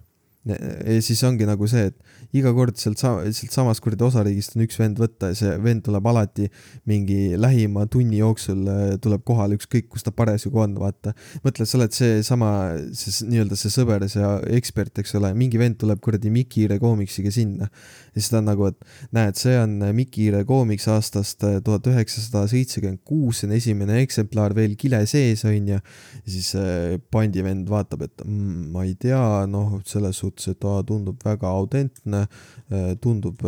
[0.50, 4.66] ja siis ongi nagu see, et iga kord sealt sa-, sealt samast kuradi osariigist on
[4.66, 6.50] üks vend võtta ja see vend tuleb alati
[6.90, 11.14] mingi lähima tunni jooksul äh, tuleb kohale, ükskõik kus ta parasjagu on, vaata.
[11.46, 12.50] mõtle, sa oled seesama,
[12.98, 17.32] see nii-öelda see sõber, see ekspert, eks ole, mingi vend tuleb kuradi Miki Hiire koomiksiga
[17.34, 17.70] sinna.
[18.14, 21.88] Ja siis ta on nagu, et näed, see on Miki Hiire koomiks aastast äh, tuhat
[21.90, 25.80] üheksasada seitsekümmend kuus, see on esimene eksemplar veel kile sees, onju.
[25.80, 30.84] ja siis äh, pandivend vaatab, et mm, ma ei tea, noh, selles suhtes et aa,
[30.88, 32.26] tundub väga autentne,
[32.70, 33.42] äh, tundub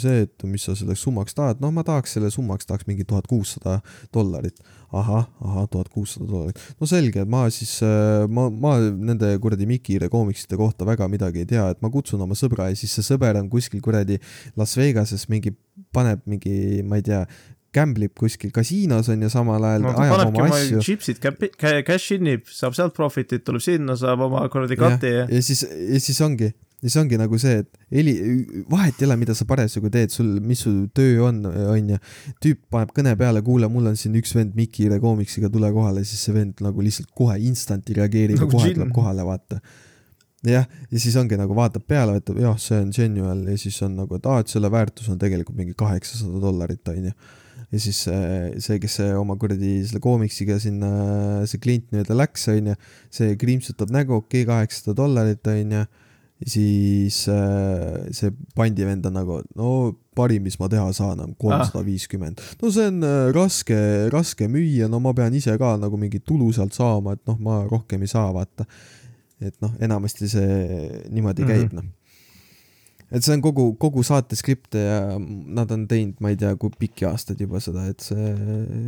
[0.00, 3.30] see, et mis sa selleks summaks tahad, noh, ma tahaks selle summaks, tahaks mingi tuhat
[3.30, 3.78] kuussada
[4.14, 4.58] dollarit.
[4.92, 6.60] Ahah, ahah, tuhat kuussada dollarit.
[6.80, 11.44] no selge, et ma siis, äh, ma, ma nende kuradi Mikire koomiksite kohta väga midagi
[11.44, 14.18] ei tea, et ma kutsun oma sõbra ja siis see sõber on kuskil kuradi
[14.56, 15.52] Las Vegases mingi,
[15.92, 17.24] paneb mingi, ma ei tea,
[17.74, 20.80] gamblib kuskil kasiinos on ju samal ajal no,, ajab oma asju.
[20.84, 25.26] chipsid cash in ib, saab sealt profit'it, tuleb sinna, saab oma kuradi kati ja.
[25.28, 26.48] ja siis, ja siis ongi,
[26.78, 28.14] ja siis ongi nagu see, et heli,
[28.70, 31.98] vahet ei ole, mida sa parasjagu teed, sul, mis su töö on, on ju.
[32.44, 36.22] tüüp paneb kõne peale, kuule, mul on siin üks vend Mikile koomiksiga, tule kohale, siis
[36.28, 39.60] see vend nagu lihtsalt kohe instanti reageerib nagu ja kohe tuleb kohale, vaata
[40.46, 43.98] jah, ja siis ongi nagu vaatab peale, ütleb jah, see on genuine ja siis on
[43.98, 47.14] nagu, et aa, et selle väärtus on tegelikult mingi kaheksasada dollarit, on ju
[47.68, 48.00] ja siis
[48.64, 50.90] see, kes oma kuradi selle koomiksiga sinna,
[51.48, 52.76] see klient nii-öelda läks, onju,
[53.12, 55.84] see krimpsutab nägu, okei okay,, kaheksasada dollarit, onju.
[56.46, 59.70] Siis äh, see pandivend on nagu, no
[60.18, 62.42] parim, mis ma teha saan, on kolmsada viiskümmend.
[62.62, 63.78] no see on äh, raske,
[64.14, 67.62] raske müüa, no ma pean ise ka nagu mingit tulu sealt saama, et noh, ma
[67.66, 68.68] rohkem ei saa, vaata.
[69.42, 70.58] et noh, enamasti see
[71.10, 71.82] niimoodi käib mm, -hmm.
[71.82, 71.94] noh
[73.08, 76.70] et see on kogu, kogu saate skript ja nad on teinud, ma ei tea, kui
[76.78, 78.32] pikki aastaid juba seda, et see,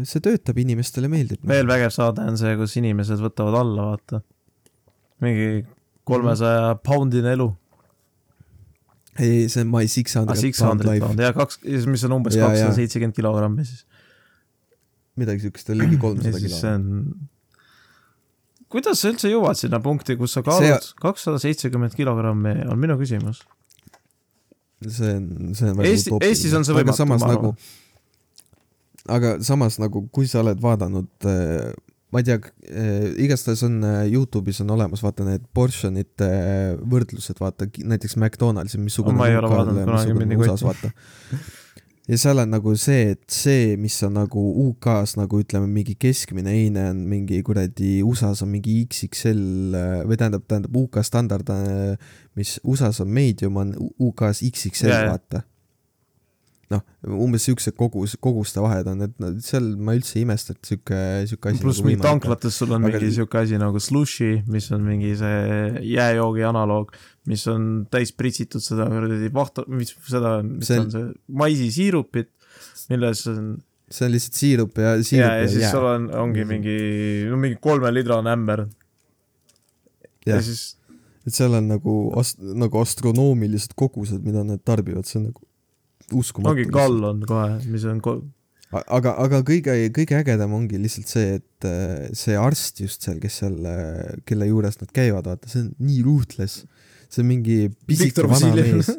[0.04, 1.40] see töötab, inimestele meeldib.
[1.48, 4.20] veel vägev saade on see, kus inimesed võtavad alla, vaata.
[5.24, 5.64] mingi
[6.04, 6.80] kolmesaja -hmm.
[6.86, 7.48] poundine elu.
[9.18, 12.36] ei, see on My Six Hundred ah, Six Hundred Pound, jaa, kaks, mis on umbes
[12.36, 13.86] kakssada seitsekümmend kilogrammi siis.
[15.16, 16.56] midagi siukest, ligi kolmsada kilo.
[16.56, 17.14] see on
[18.70, 23.42] kuidas sa üldse jõuad sinna punkti, kus sa kaalud kakssada seitsekümmend kilogrammi, on minu küsimus
[24.88, 27.54] see on, see on väga Eesti, Eestis on see võimatu, ma arvan.
[29.16, 31.70] aga samas nagu, kui sa oled vaadanud äh,
[32.10, 37.38] ma ei tea äh,, igastahes on äh, Youtube'is on olemas, vaata need portion'ite äh, võrdlused,
[37.40, 40.92] vaata näiteks McDonaldsi, missugune no, ma ei ole vaadanud kunagi mingi kotti
[42.10, 46.50] ja seal on nagu see, et see, mis on nagu UK-s nagu ütleme, mingi keskmine
[46.50, 49.76] heine on mingi kuradi, USA-s on mingi XXL
[50.08, 51.52] või tähendab, tähendab UK standard,
[52.38, 55.44] mis USA-s on medium, on UK-s XXL yeah,, vaata
[56.70, 56.82] noh,
[57.24, 60.98] umbes siuksed kogus, koguste vahed on, et no, seal ma üldse ei imesta, et sihuke,
[61.30, 61.62] sihuke asi.
[61.62, 63.00] pluss nagu mingi tanklates sul on Aga...
[63.00, 66.94] mingi sihuke asi nagu slushy, mis on mingi see jääjoogi analoog,
[67.30, 71.10] mis on täis pritsitud seda kuradi vahta, mis seda, mis see on see
[71.42, 72.30] maisisiirupit,
[72.92, 73.50] milles on
[73.90, 75.70] see on lihtsalt siirup ja siirup ja, ja, ja siis jää.
[75.74, 76.76] sul on, ongi mingi,
[77.26, 78.68] no mingi kolmelitrane ämber.
[80.26, 80.76] ja siis
[81.26, 85.49] et seal on nagu ast-, nagu astronoomilised kogused, mida nad tarbivad, see on nagu
[86.16, 86.56] uskumatu.
[86.56, 88.20] ongi kall on kohe, mis on ko-.
[88.80, 93.40] aga, aga kõige, kõige ägedam ongi lihtsalt see, et äh, see arst just seal, kes
[93.42, 96.64] seal, äh, kelle juures nad käivad, vaata, see on nii ruthless.
[97.10, 97.58] see on mingi
[97.90, 98.92] pisike vana mees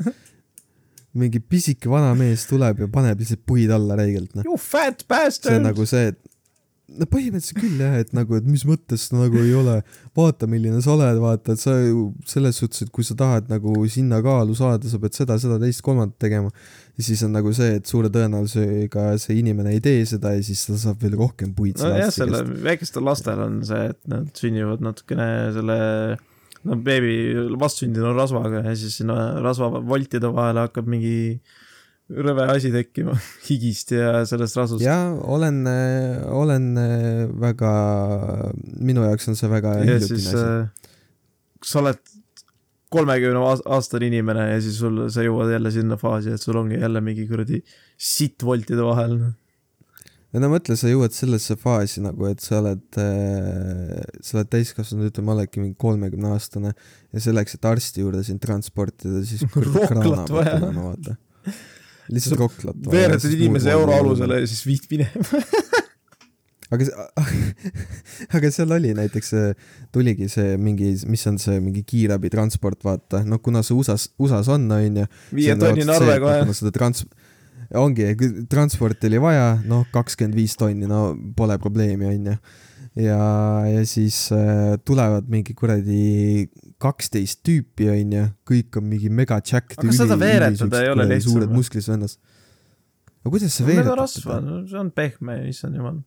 [1.22, 4.48] mingi pisike vana mees tuleb ja paneb lihtsalt puid alla räigelt, noh.
[4.48, 5.52] You fat bastard!
[5.52, 6.20] see on nagu see, et
[7.00, 9.78] no põhimõtteliselt küll jah, et nagu, et mis mõttes nagu ei ole,
[10.18, 13.76] vaata, milline sa oled, vaata, et sa ju selles suhtes, et kui sa tahad nagu
[13.92, 16.52] sinna kaalu saada, sa pead seda, seda, teist, kolmandat tegema.
[16.98, 20.66] ja siis on nagu see, et suure tõenäosusega see inimene ei tee seda ja siis
[20.68, 21.80] ta saab veel rohkem puid.
[21.82, 25.80] nojah, selle väikestel lastel on see, et nad sünnivad natukene selle
[26.68, 27.16] no beebi
[27.58, 31.60] vastsündinu rasvaga ja siis sinna rasva voltide vahele hakkab mingi äh,
[32.12, 33.16] rõve asi tekkima
[33.48, 34.86] higist ja sellest rasust.
[34.86, 35.64] jaa, olen,
[36.30, 36.72] olen
[37.42, 37.74] väga,
[38.80, 40.66] minu jaoks on see väga ja siis äh,
[41.66, 42.02] sa oled
[42.92, 47.02] kolmekümne aastane inimene ja siis sul, sa jõuad jälle sinna faasi, et sul ongi jälle
[47.04, 47.62] mingi kuradi
[47.96, 49.16] sitt voltide vahel.
[50.36, 55.36] no mõtle, sa jõuad sellesse faasi nagu, et sa oled äh,, sa oled täiskasvanud, ütleme,
[55.38, 61.18] oledki mingi kolmekümne aastane ja selleks, et arsti juurde sind transportida, siis rohklat vaja.
[62.16, 62.78] Lihtsalt roklat.
[62.92, 65.42] veeretad inimese euro alusele ja siis viid minema
[66.72, 66.88] aga
[68.38, 69.34] aga seal oli näiteks,
[69.92, 74.70] tuligi see mingi, mis on see mingi kiirabitransport, vaata, noh, kuna see USA-s, USA-s on,
[74.72, 75.10] on ju.
[75.36, 76.56] viie tonnine arve kohe.
[76.56, 77.04] seda trans-,
[77.76, 78.08] ongi,
[78.52, 82.38] transporti oli vaja, noh, kakskümmend viis tonni, no pole probleemi, on ju
[82.96, 83.20] ja,
[83.68, 86.48] ja siis äh, tulevad mingi kuradi
[86.82, 89.80] kaksteist tüüpi, onju, kõik on mingi mega jacked.
[89.82, 91.36] aga seda veeretada ei ole lihtsam.
[91.36, 92.18] suured musklis vennas.
[93.22, 96.02] aga kuidas sa veeretad no see on pehme, issand jumal.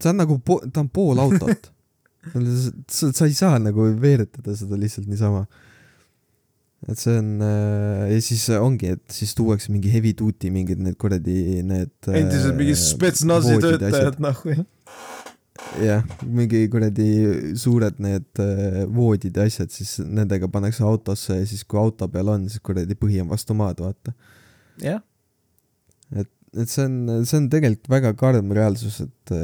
[0.00, 0.38] see on nagu,
[0.70, 1.72] ta on pool autot
[2.98, 5.46] sa, sa ei saa nagu veeretada seda lihtsalt niisama.
[6.88, 10.96] et see on äh, ja siis ongi, et siis tuuakse mingi heavy duty mingid need
[11.00, 11.92] kuradi need.
[12.08, 14.44] endised äh, mingid spetsnasi töötajad, noh
[15.80, 17.08] jah, mingi kuradi
[17.58, 22.32] suured need äh, voodid ja asjad, siis nendega pannakse autosse ja siis, kui auto peal
[22.32, 24.14] on, siis kuradi põhi on vastu maad, vaata.
[24.82, 25.02] jah.
[26.16, 26.96] et, et see on,
[27.28, 29.34] see on tegelikult väga karm reaalsus, et,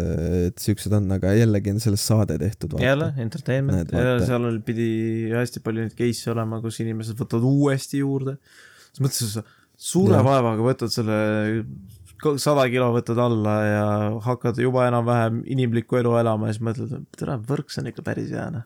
[0.49, 2.79] et siuksed on, aga jällegi on sellest saade tehtud.
[2.83, 3.95] jälle, entertainment,
[4.27, 4.89] seal oli, pidi
[5.35, 8.39] hästi palju neid case'e olema, kus inimesed võtavad uuesti juurde.
[8.91, 10.25] selles mõttes, sa suure ja.
[10.25, 11.21] vaevaga võtad selle
[12.41, 13.85] sada kilo võtad alla ja
[14.25, 18.33] hakkad juba enam-vähem inimlikku elu elama ja siis mõtled, tere, võrk, see on ikka päris
[18.33, 18.65] hea, noh.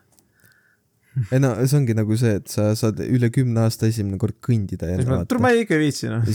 [1.29, 4.89] ei no see ongi nagu see, et sa saad üle kümne aasta esimene kord kõndida
[4.93, 6.25] ja tule, ma ikka ei viitsi, noh.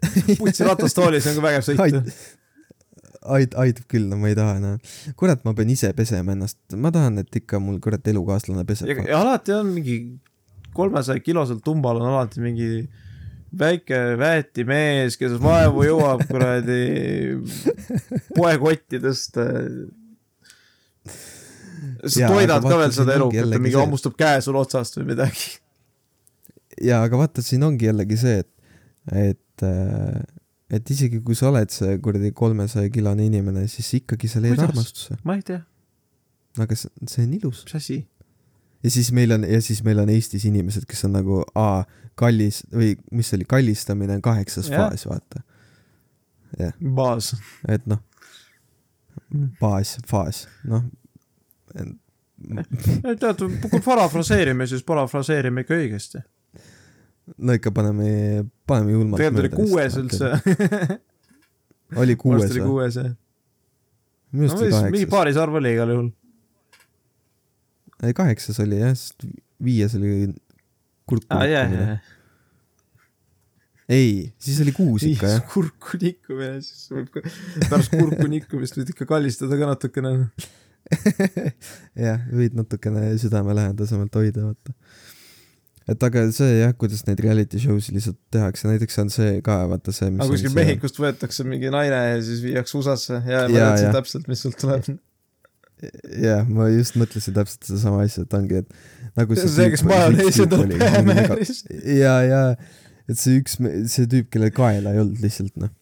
[0.40, 2.14] putsi ratastoolis on ka vägev sõita.
[3.36, 5.12] ait-, aitab küll, no ma ei taha enam no..
[5.20, 8.90] kurat, ma pean ise pesema ennast, ma tahan, et ikka mul kurat elukaaslane peseb.
[9.06, 10.00] ja alati on mingi
[10.74, 12.70] kolmesaja kilosel tumbal on alati mingi
[13.58, 16.80] väike väetimees, kes vaevu jõuab kuradi
[18.36, 19.38] poekottidest.
[22.00, 25.58] sa toidad ka veel seda elukat ja mingi hammustab käe sul otsast või midagi.
[26.90, 28.52] ja aga vaata, siin ongi jällegi see, et,
[29.12, 30.20] et, äh,
[30.70, 35.18] et isegi kui sa oled see kuradi kolmesaja kilone inimene, siis ikkagi sa leiad armastuse.
[35.24, 35.64] ma ei tea.
[36.60, 37.64] aga see, see on ilus.
[37.66, 38.00] mis asi?
[38.82, 41.84] Ja siis meil on, ja siis meil on Eestis inimesed, kes on nagu A,
[42.20, 44.84] kallis või mis see oli, kallistamine on kaheksas ja.
[44.84, 45.42] faas, vaata.
[46.58, 46.74] jah.
[46.80, 47.34] baas.
[47.68, 48.02] et noh,
[49.60, 50.84] baas, faas, noh.
[53.20, 56.24] tead, kui parafraseerime, siis parafraseerime ikka õigesti.
[57.36, 60.32] no ikka paneme, paneme julmalt tegelikult oli kuues üldse
[62.00, 63.12] oli kuues või?
[64.30, 64.94] minu arust oli kaheksas.
[64.94, 66.10] mingi paarisarv oli igal juhul
[68.16, 69.26] kaheksas oli jah, sest
[69.64, 70.30] viies oli
[71.10, 71.98] kurku ah, nikkumine.
[73.90, 75.44] ei, siis oli kuus ikka jah.
[75.52, 77.24] kurku nikkumine, siis võib ka,
[77.66, 80.14] pärast kurku nikkumist võid ikka kallistada ka natukene
[82.08, 84.74] jah, võid natukene südamelähedasemalt hoida, vaata.
[85.90, 89.60] et aga see jah, kuidas neid reality show sid lihtsalt tehakse, näiteks on see ka,
[89.70, 93.46] vaata see, mis aga kuskil Mehhikost võetakse mingi naine ja siis viiakse USA-sse ja, ja
[93.46, 94.88] ma teadsin täpselt, mis sealt tuleb
[96.20, 100.46] jah, ma just mõtlesin täpselt sedasama asja, et ongi, et nagu see see, kes majoneesi
[100.50, 101.62] tuleb peameelis.
[101.96, 102.40] ja, ja,
[103.08, 103.56] et see üks,
[103.92, 105.72] see tüüp, kellel kaela ei olnud lihtsalt, noh.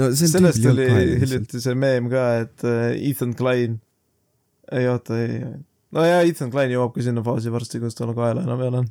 [0.00, 0.88] no sellest oli
[1.22, 3.78] hiljuti see meem ka, et uh, Ethan Klein,
[4.74, 5.42] ei oota, ei,
[5.94, 8.84] no jaa, Ethan Klein jõuab ka sinna faasi varsti, kus tal kaela enam ei ole.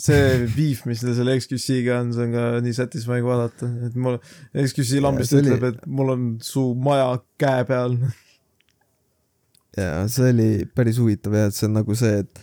[0.00, 4.22] see beef, mis neil selle XQC-ga on, see on ka nii satisfying vaadata, et mul,
[4.54, 7.98] XQC lambist ütleb, et mul on su maja käe peal
[9.76, 12.40] ja see oli päris huvitav jah, et see on nagu see, et,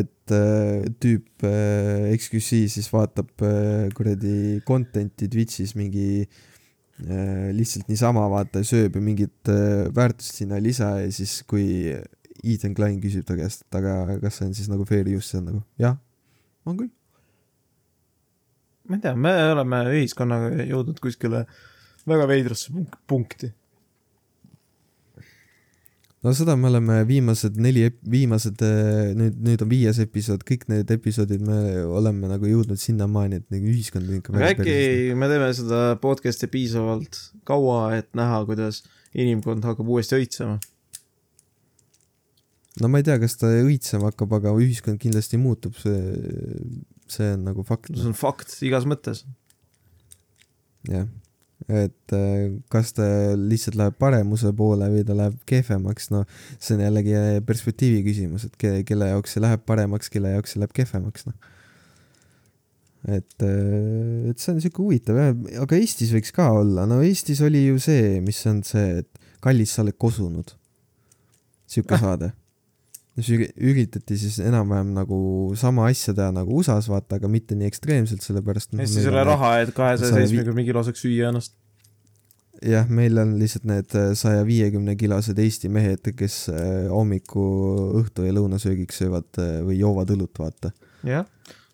[0.00, 8.26] et äh, tüüp äh, XQC siis vaatab äh, kuradi content'i Twitch'is mingi äh, lihtsalt niisama
[8.32, 11.94] vaata, sööb ja mingit äh, väärtust sinna ei lisa ja siis, kui
[12.40, 15.42] Ethan Klein küsib ta käest, et aga kas see on siis nagu fair use, see
[15.42, 16.00] on nagu jah,
[16.66, 16.92] on küll.
[18.88, 21.44] ma ei tea, me oleme ühiskonnaga jõudnud kuskile
[22.10, 22.72] väga veidrasse
[23.06, 23.52] punkti
[26.24, 30.90] no seda me oleme viimased neli, viimased, äh, nüüd, nüüd on viies episood, kõik need
[30.92, 35.94] episoodid me oleme nagu jõudnud sinnamaani, et nagu ühiskond on ikka äkki me teeme seda
[36.02, 37.18] podcast'i piisavalt
[37.48, 38.82] kaua, et näha, kuidas
[39.16, 40.58] inimkond hakkab uuesti õitsema?
[42.80, 46.20] no ma ei tea, kas ta õitsema hakkab, aga ühiskond kindlasti muutub, see,
[47.10, 47.94] see on nagu fakt.
[47.96, 49.24] see on fakt igas mõttes.
[50.88, 51.08] jah
[51.70, 53.06] et äh, kas ta
[53.38, 56.24] lihtsalt läheb paremuse poole või ta läheb kehvemaks, no
[56.58, 57.14] see on jällegi
[57.46, 61.52] perspektiivi küsimus, et ke, kelle jaoks see läheb paremaks, kelle jaoks see läheb kehvemaks, noh.
[63.06, 65.32] et, äh, et see on siuke huvitav jah,
[65.62, 69.76] aga Eestis võiks ka olla, no Eestis oli ju see, mis on see, et kallis,
[69.76, 70.56] sa oled kosunud.
[71.70, 72.02] siuke ah.
[72.06, 72.34] saade
[73.18, 75.18] siis üritati siis enam-vähem nagu
[75.58, 78.74] sama asja teha nagu USA-s vaata, aga mitte nii ekstreemselt, sellepärast.
[78.78, 81.56] Eestis ei ole raha, et kahesaja seitsmekümne kiloseks süüa ennast.
[82.66, 87.44] jah, meil on lihtsalt need äh, saja viiekümne kilosed Eesti mehed, kes äh, hommiku,
[88.02, 90.74] õhtu ja lõunasöögiks söövad äh, või joovad õlut, vaata.
[91.08, 91.24] jah,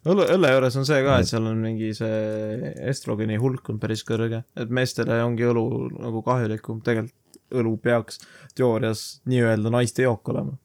[0.06, 4.06] õlle, õlle juures on see ka, et seal on mingi see estrogeeni hulk on päris
[4.06, 5.66] kõrge, et meestele ongi õlu
[5.98, 7.22] nagu kahjulikum, tegelikult
[7.56, 8.22] õlu peaks
[8.58, 10.56] teoorias nii-öelda naiste jook olema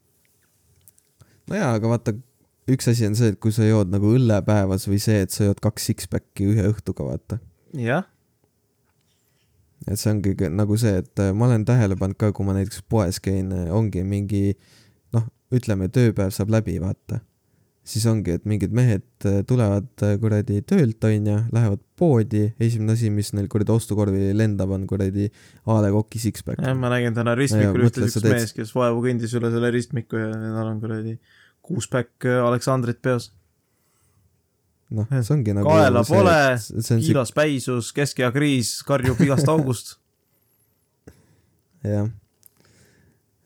[1.51, 2.15] nojaa, aga vaata,
[2.71, 5.49] üks asi on see, et kui sa jood nagu õlle päevas või see, et sa
[5.49, 7.39] jood kaks six-pack'i ühe õhtuga, vaata.
[7.77, 8.05] jah.
[9.87, 12.85] et see ongi nagu see, et äh, ma olen tähele pannud ka, kui ma näiteks
[12.91, 14.53] poes käin, äh, ongi mingi
[15.15, 17.23] noh, ütleme, tööpäev saab läbi, vaata.
[17.91, 19.89] siis ongi, et mingid mehed äh, tulevad
[20.21, 25.31] kuradi töölt, onju, lähevad poodi, esimene asi, mis neil kuradi ostukorvi lendab, on kuradi
[25.65, 26.61] A Le Coq'i six-pack.
[26.61, 30.29] jah, ma nägin täna ristmikul ühte siukest meest, kes vaevu kõndis üle selle ristmiku ja
[30.29, 31.17] tal on kuradi
[31.65, 33.31] kuuspäkk äh, Aleksandrit peas.
[34.91, 36.37] noh, see ongi nagu kaela pole,
[36.99, 37.37] kiilas see...
[37.37, 39.95] päisus, keskea kriis karjub igast august.
[41.93, 42.09] jah.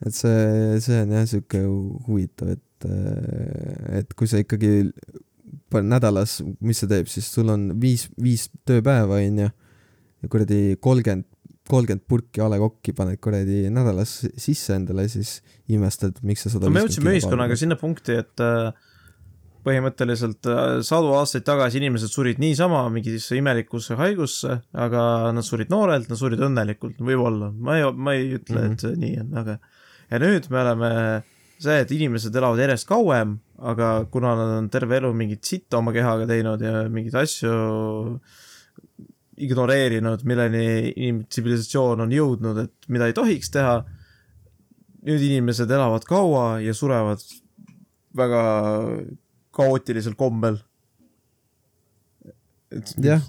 [0.04, 1.62] et see, see on jah sihuke
[2.08, 4.90] huvitav, et, äh, et kui sa ikkagi
[5.86, 9.48] nädalas, mis see teeb siis, sul on viis, viis tööpäeva, onju,
[10.22, 11.28] ja kuradi kolmkümmend
[11.70, 15.40] kolmkümmend purki A Le Coq'i paned kuradi nädalas sisse endale, siis
[15.72, 18.70] imestad, miks sa sada no me jõudsime ühiskonnaga sinna punkti, et äh,
[19.66, 26.10] põhimõtteliselt äh, sadu aastaid tagasi inimesed surid niisama mingisse imelikusse haigusse, aga nad surid noorelt,
[26.12, 28.92] nad surid õnnelikult, võib-olla, ma ei, ma ei ütle mm, -hmm.
[28.94, 29.58] et nii on, aga
[30.12, 30.90] ja nüüd me oleme
[31.58, 35.94] see, et inimesed elavad järjest kauem, aga kuna nad on terve elu mingit sitta oma
[35.96, 37.54] kehaga teinud ja mingeid asju
[39.36, 43.78] ignoreerinud, milleni inimtsivilisatsioon on jõudnud, et mida ei tohiks teha.
[45.06, 47.20] nüüd inimesed elavad kaua ja surevad
[48.16, 48.42] väga
[49.54, 50.58] kaootilisel kombel.
[53.02, 53.22] jah,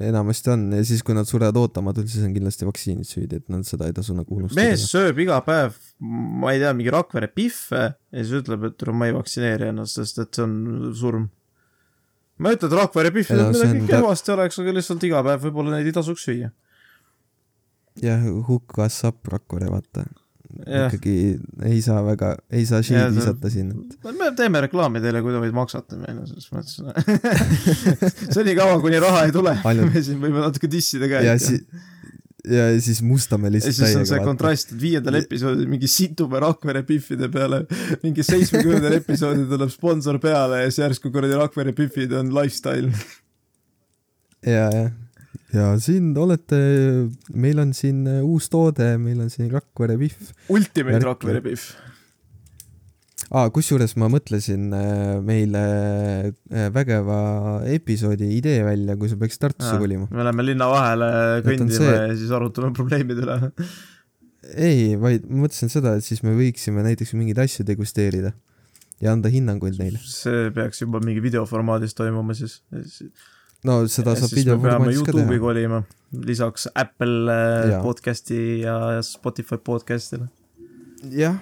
[0.00, 3.62] enamasti on ja siis, kui nad surevad ootamatult, siis on kindlasti vaktsiinid süüdi, et nad
[3.68, 4.64] seda ei tasu nagu unustada.
[4.64, 9.08] mees sööb iga päev, ma ei tea, mingi Rakvere pihve ja siis ütleb, et ma
[9.08, 10.56] ei vaktsineeri ennast, sest et see on
[10.96, 11.28] surm
[12.40, 15.76] ma ei ütle, et Rakvere pihvid no, midagi kehvasti oleks, aga lihtsalt iga päev võib-olla
[15.76, 16.50] neid ei tasuks süüa.
[18.00, 20.06] jah, hukk up Rakvere, vaata.
[20.66, 21.14] ikkagi
[21.68, 24.08] ei saa väga, ei saa shield visata siin et....
[24.18, 26.80] me teeme reklaami teile, kui te võid maksata meile selles mõttes
[28.36, 29.94] senikaua, kuni raha ei tule Ainult...
[29.94, 31.22] me siin võime natuke dissida ka.
[31.22, 31.62] ja si-,
[32.48, 33.90] ja siis mustame lihtsalt täiega.
[33.90, 37.64] siis on see kontrast, et viiendal episoodil mingi situme Rakvere Biffide peale,
[38.04, 42.92] mingi seitsmekümnendal episoodil tuleb sponsor peale ja siis järsku kuradi Rakvere Biffid on lifestyle.
[44.46, 44.90] ja, jah.
[45.54, 46.62] ja siin olete,
[47.34, 50.34] meil on siin uus toode, meil on siin Rakvere Biff.
[50.48, 51.74] Ultimate Rakvere Biff
[53.30, 53.46] ah,.
[53.54, 55.62] kusjuures ma mõtlesin äh, meile
[56.30, 57.20] äh, vägeva
[57.70, 60.10] episoodi idee välja, kui sa peaksid Tartusse kolima.
[60.10, 61.08] me läheme linna vahele
[61.46, 61.96] kõndima see...
[61.96, 63.40] ja siis arutame probleemide üle
[64.56, 68.32] ei, vaid ma mõtlesin seda, et siis me võiksime näiteks mingeid asju degusteerida
[69.00, 70.00] ja anda hinnanguid neile.
[70.04, 72.60] see peaks juba mingi videoformaadis toimuma siis.
[73.66, 75.40] no seda saab videoformaadis ka teha.
[75.42, 75.82] kolima,
[76.26, 77.82] lisaks Apple äh, ja.
[77.84, 78.76] podcast'i ja
[79.06, 80.28] Spotify podcast'ile.
[81.16, 81.40] jah,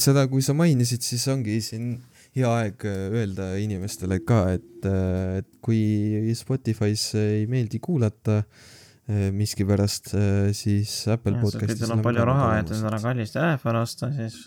[0.00, 1.96] seda, kui sa mainisid, siis ongi siin
[2.36, 9.28] hea aeg äh, öelda inimestele ka, et, äh, et kui Spotify's ei meeldi kuulata äh,
[9.34, 10.14] miskipärast,
[10.56, 14.40] siis Apple ja, podcastis on palju raha, et endale kallist telefoni osta, siis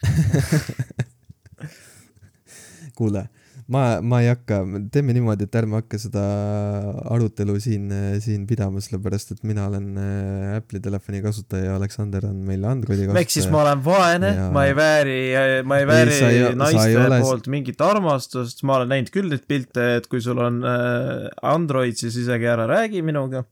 [2.98, 3.26] kuule
[3.70, 4.60] ma, ma ei hakka,
[4.92, 6.22] teeme niimoodi, et ärme hakka seda
[7.14, 7.86] arutelu siin,
[8.22, 13.06] siin pidama, sellepärast et mina olen äh, Apple'i telefoni kasutaja ja Aleksander on meil Androidi
[13.06, 13.22] kasutaja.
[13.22, 14.32] ehk siis ma olen vaene?
[14.36, 15.20] Ja..., ma ei vääri,
[15.66, 17.22] ma ei vääri ei, ei, naiste ole...
[17.22, 21.98] poolt mingit armastust, ma olen näinud küll neid pilte, et kui sul on äh, Android,
[22.00, 23.44] siis isegi ära räägi minuga.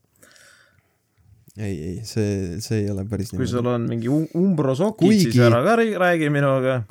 [1.59, 5.43] Ei, ei, see, see ei ole päris kui sul on mingi um umbrosokid Kuigi..., siis
[5.43, 6.83] ära ka räägi minuga.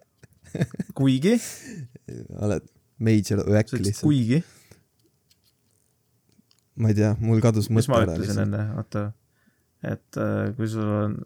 [0.98, 1.38] Kuigi.
[2.46, 2.66] Oled
[3.00, 4.04] major öök lihtsalt.
[4.04, 4.42] kuigi.
[6.80, 8.06] ma ei tea, mul kadus mõte ära.
[8.06, 9.04] mis ma ütlesin enne, oota,
[9.84, 11.20] et uh, kui sul on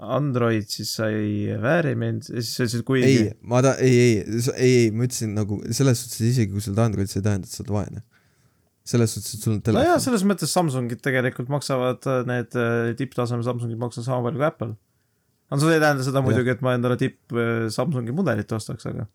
[0.00, 3.10] Android, siis sa ei vääri mind, siis sa ütlesid kuigi.
[3.10, 4.14] ei, ma ta-, ei, ei,
[4.56, 7.46] ei, ei, ma ütlesin nagu selles suhtes, isegi kui sul on Android, see ei tähenda,
[7.46, 8.06] et sa oled vaene
[8.90, 9.86] selles suhtes, et sul on telefon.
[9.86, 14.48] nojah, selles mõttes Samsungid tegelikult maksavad, äh, need äh, tipptaseme Samsungid maksavad sama palju kui
[14.48, 14.72] Apple.
[15.50, 19.06] no see ei tähenda seda muidugi, et ma endale tipp äh, Samsungi mudelit ostaks, aga.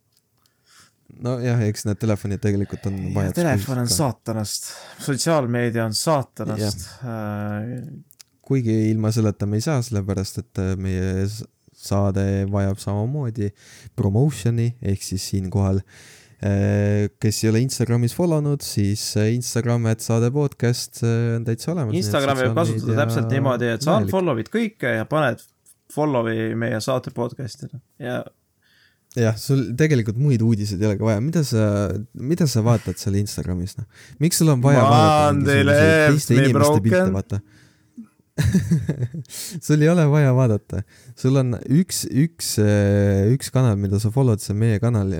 [1.26, 3.38] Nojah, eks need telefonid tegelikult on vajadus.
[3.40, 4.72] Telefon on saatanast,
[5.06, 6.88] sotsiaalmeedia on saatanast.
[8.46, 11.26] kuigi ilma selleta me ei saa, sellepärast et meie
[11.86, 13.50] saade vajab samamoodi
[13.98, 15.98] promotion'i ehk siis siinkohal äh,
[16.44, 21.46] Äh, kes ei ole Instagramis follow nud, siis äh, Instagram, et saade podcast äh, on
[21.48, 21.96] täitsa olemas.
[21.96, 25.40] Instagrami võib kasutada täpselt niimoodi, et sa unfollow'id kõike ja paned
[25.96, 28.20] follow'i meie saate podcast'ile ja
[29.20, 31.66] jah, sul tegelikult muid uudiseid ei olegi vaja, mida sa,
[32.20, 33.88] mida sa vaatad seal Instagramis, noh?
[34.24, 35.60] miks sul on vaja Ma vaadata
[36.12, 37.42] teiste inimeste pilte, vaata?
[39.64, 40.82] Sul ei ole vaja vaadata,
[41.16, 42.50] sul on üks, üks,
[43.32, 45.14] üks kanal, mida sa follow'd, see on meie kanal.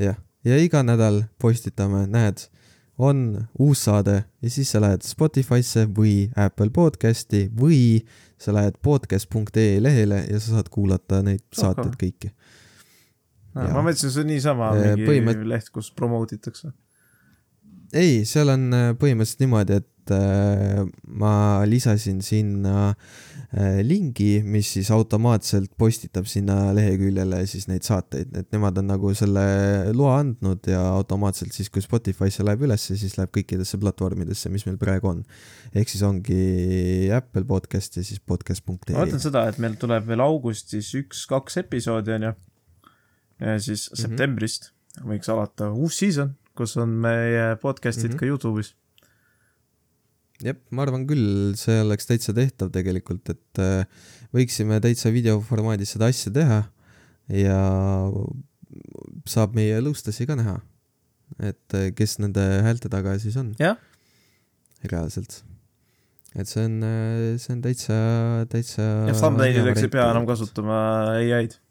[0.00, 0.16] Jah,
[0.48, 2.46] ja iga nädal postitame, näed,
[2.96, 8.00] on uus saade ja siis sa lähed Spotify'sse või Apple podcast'i või
[8.42, 11.60] sa lähed podcast.ee lehele ja sa saad kuulata neid okay.
[11.62, 12.32] saateid kõiki.
[13.54, 15.46] ma mõtlesin, see on niisama äh, mingi Põhimõtt...
[15.48, 16.72] leht, kus promote itakse
[17.92, 22.96] ei, seal on äh, põhimõtteliselt niimoodi, et et äh, ma lisasin sinna äh,
[23.84, 29.42] lingi, mis siis automaatselt postitab sinna leheküljele siis neid saateid, et nemad on nagu selle
[29.92, 34.78] loa andnud ja automaatselt siis, kui Spotify'sse läheb ülesse, siis läheb kõikidesse platvormidesse, mis meil
[34.80, 35.20] praegu on.
[35.74, 38.96] ehk siis ongi Apple podcast ja siis podcast.ee.
[38.96, 42.32] ma mõtlen seda, et meil tuleb veel augustis üks-kaks episoodi onju.
[42.32, 44.00] ja siis mm -hmm.
[44.06, 44.72] septembrist
[45.04, 48.18] võiks alata uus season, kus on meie podcast'id mm -hmm.
[48.18, 48.72] ka Youtube'is
[50.42, 53.86] jah, ma arvan küll, see oleks täitsa tehtav tegelikult, et äh,
[54.34, 56.60] võiksime täitsa videoformaadis seda asja teha
[57.32, 57.60] ja
[59.28, 60.58] saab meie lõustasi ka näha.
[61.40, 63.54] et äh, kes nende häälte taga siis on.
[64.82, 65.42] reaalselt.
[66.34, 67.98] et see on, äh, see on täitsa,
[68.52, 68.88] täitsa.
[69.08, 70.78] ja thumbnailideks ei pea enam kasutama
[71.20, 71.61] ai-d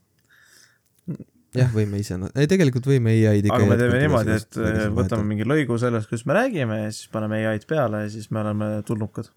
[1.58, 4.60] jah, võime ise, ei tegelikult võime ai-d ikka aga me teeme niimoodi, et
[4.96, 8.42] võtame mingi lõigu sellest, kus me räägime ja siis paneme ai-d peale ja siis me
[8.44, 9.28] oleme tulnukad,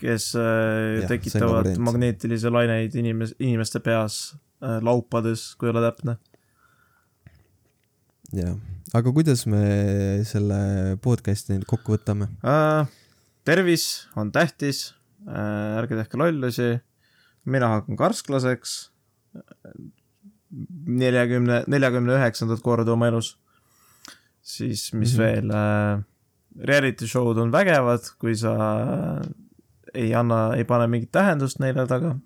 [0.00, 4.20] kes äh, ja, tekitavad magneetilisi laineid inimes-, inimeste peas
[4.62, 6.16] äh, laupades, kui olla täpne.
[8.36, 8.56] jah,
[8.96, 9.62] aga kuidas me
[10.28, 12.30] selle podcast'i nüüd kokku võtame?
[12.44, 12.88] Äh,?
[13.46, 14.88] tervis on tähtis
[15.28, 16.74] äh,, ärge tehke lollusi,
[17.44, 18.78] mina hakkan karsklaseks
[20.86, 23.36] neljakümne, neljakümne üheksandat korda oma elus.
[24.46, 25.22] siis mis mm -hmm.
[25.22, 26.04] veel äh,,
[26.70, 28.54] reality show'd on vägevad, kui sa
[29.94, 32.16] ei anna, ei pane mingit tähendust neile taga.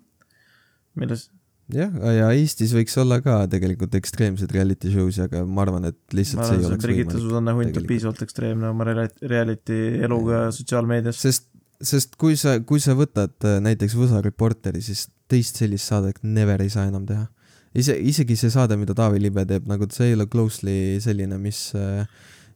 [0.95, 1.29] milles?
[1.71, 6.43] jah, ja Eestis võiks olla ka tegelikult ekstreemseid reality show'si, aga ma arvan, et lihtsalt
[6.45, 11.21] arvan, see ei oleks Brigitte Susanne Hunt on piisavalt ekstreemne oma reality eluga sotsiaalmeedias.
[11.21, 11.47] sest,
[11.81, 16.61] sest kui sa, kui sa võtad äh, näiteks Võsa Reporteri, siis teist sellist saadet never
[16.61, 17.29] ei saa enam teha
[17.77, 21.69] ise, isegi see saade, mida Taavi Libe teeb, nagu see ei ole closely selline, mis,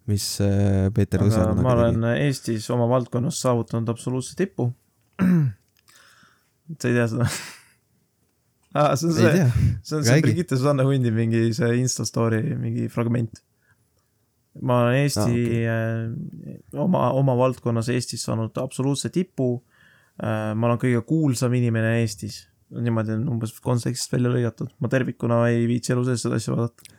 [0.10, 2.26] mis äh, Peeter Õsa kunagi ma olen tegi.
[2.28, 4.72] Eestis oma valdkonnas saavutanud absoluutse tipu.
[6.80, 7.28] sa ei tea seda
[8.80, 8.96] ah,?
[8.98, 9.50] see on see,
[9.84, 13.40] see on see Brigitte Susanne Hundi mingi see Insta story mingi fragment.
[14.62, 15.62] ma olen Eesti ah,, okay.
[15.68, 19.54] äh, oma, oma valdkonnas Eestis saanud absoluutse tipu
[20.18, 20.52] äh,.
[20.56, 22.44] ma olen kõige kuulsam inimene Eestis
[22.84, 26.98] niimoodi on umbes kontekstist välja lõigatud, ma tervikuna ei viitsi elu sees seda asja vaadata.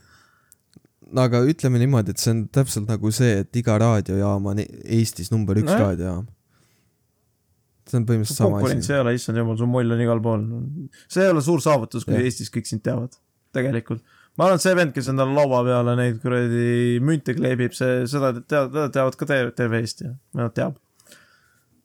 [1.12, 5.32] no aga ütleme niimoodi, et see on täpselt nagu see, et iga raadiojaam on Eestis
[5.34, 6.28] number üks no, raadiojaam.
[7.86, 8.66] see on põhimõtteliselt sama asi.
[8.66, 10.46] konkurents ei ole, issand jumal, su moll on igal pool.
[11.08, 12.24] see ei ole suur saavutus, kui ja.
[12.26, 13.18] Eestis kõik sind teavad,
[13.56, 14.02] tegelikult.
[14.36, 18.34] ma arvan, et see vend, kes endale laua peale neid kuradi münte kleebib, see, seda
[18.40, 20.82] teavad, teda teavad ka terve Eesti, vähemalt teab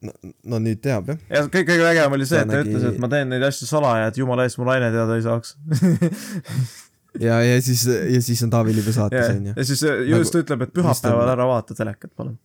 [0.05, 0.13] no,
[0.53, 1.19] no nüüd teab jah.
[1.29, 2.71] ja kõige, kõige vägevam oli see, et ta nägi...
[2.71, 5.55] ütles, et ma teen neid asju salaja, et jumala eest mu naine teada ei saaks
[7.27, 9.53] ja, ja siis, ja siis on Taavi Liive saates onju.
[9.57, 12.35] ja siis just nagu, ütleb, et pühapäeval ära vaata telekat, palun.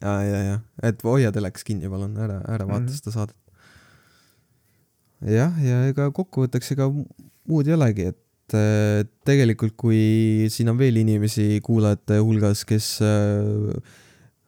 [0.00, 0.58] ja, ja, ja,
[0.90, 2.98] et hoia telekas kinni, palun, ära, ära vaata mm -hmm.
[2.98, 3.38] seda saadet.
[5.38, 8.20] jah, ja ega kokkuvõtteks ega muud ei olegi, et
[9.24, 13.94] tegelikult, kui siin on veel inimesi kuulajate hulgas, kes äh,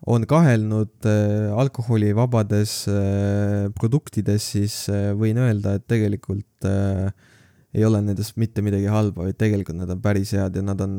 [0.07, 6.67] on kahelnud äh, alkoholivabades äh, produktides, siis äh, võin öelda, et tegelikult
[7.77, 10.95] ei ole nendest mitte midagi halba, vaid tegelikult nad on päris head ja nad on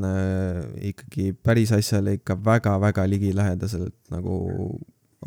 [0.92, 4.38] ikkagi päris asjale ikka väga-väga ligilähedaselt nagu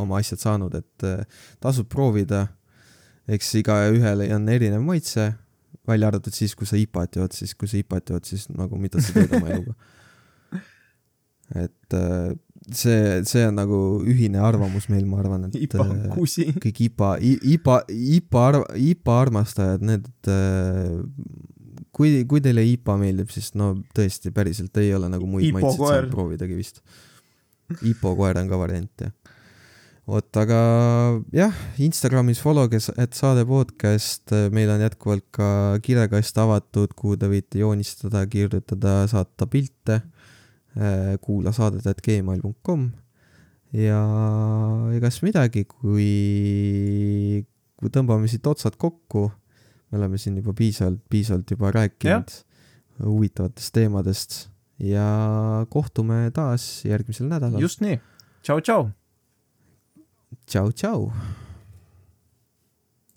[0.00, 1.06] oma asjad saanud, et
[1.60, 2.46] tasub proovida.
[3.30, 5.32] eks igaühel on erinev maitse,
[5.86, 9.02] välja arvatud siis, kui sa IPA-t jood, siis kui sa IPA-t jood, siis nagu mida
[9.02, 9.74] sa teed oma eluga.
[11.64, 11.98] et
[12.76, 13.78] see, see on nagu
[14.08, 16.48] ühine arvamus meil, ma arvan, et IPA äh, kusi.
[16.64, 17.12] kõik IPA,
[17.54, 17.78] IPA,
[18.16, 20.08] IPA arv-, IPA armastajad, need,
[21.96, 25.86] kui, kui teile IPA meeldib, siis no tõesti, päriselt ei ole nagu muid IPO maitseid
[25.86, 26.82] saanud proovidagi vist.
[27.86, 29.36] IPO koer on ka variant, jah.
[30.10, 30.60] vot, aga
[31.36, 35.50] jah, Instagramis follow'ge, et saade podcast, meil on jätkuvalt ka
[35.84, 40.00] kirjakast avatud, kuhu te võite joonistada, kirjutada, saata pilte.
[41.20, 42.90] Kuula saadet, et gmail.com
[43.76, 44.00] ja
[44.96, 47.42] egas midagi, kui,
[47.78, 49.28] kui tõmbame siit otsad kokku,
[49.90, 52.38] me oleme siin juba piisavalt, piisavalt juba rääkinud
[53.00, 54.38] huvitavatest teemadest
[54.78, 57.60] ja kohtume taas järgmisel nädalal.
[57.60, 58.00] just nii.
[58.42, 58.90] tšau, tšau.
[60.46, 61.06] tšau, tšau.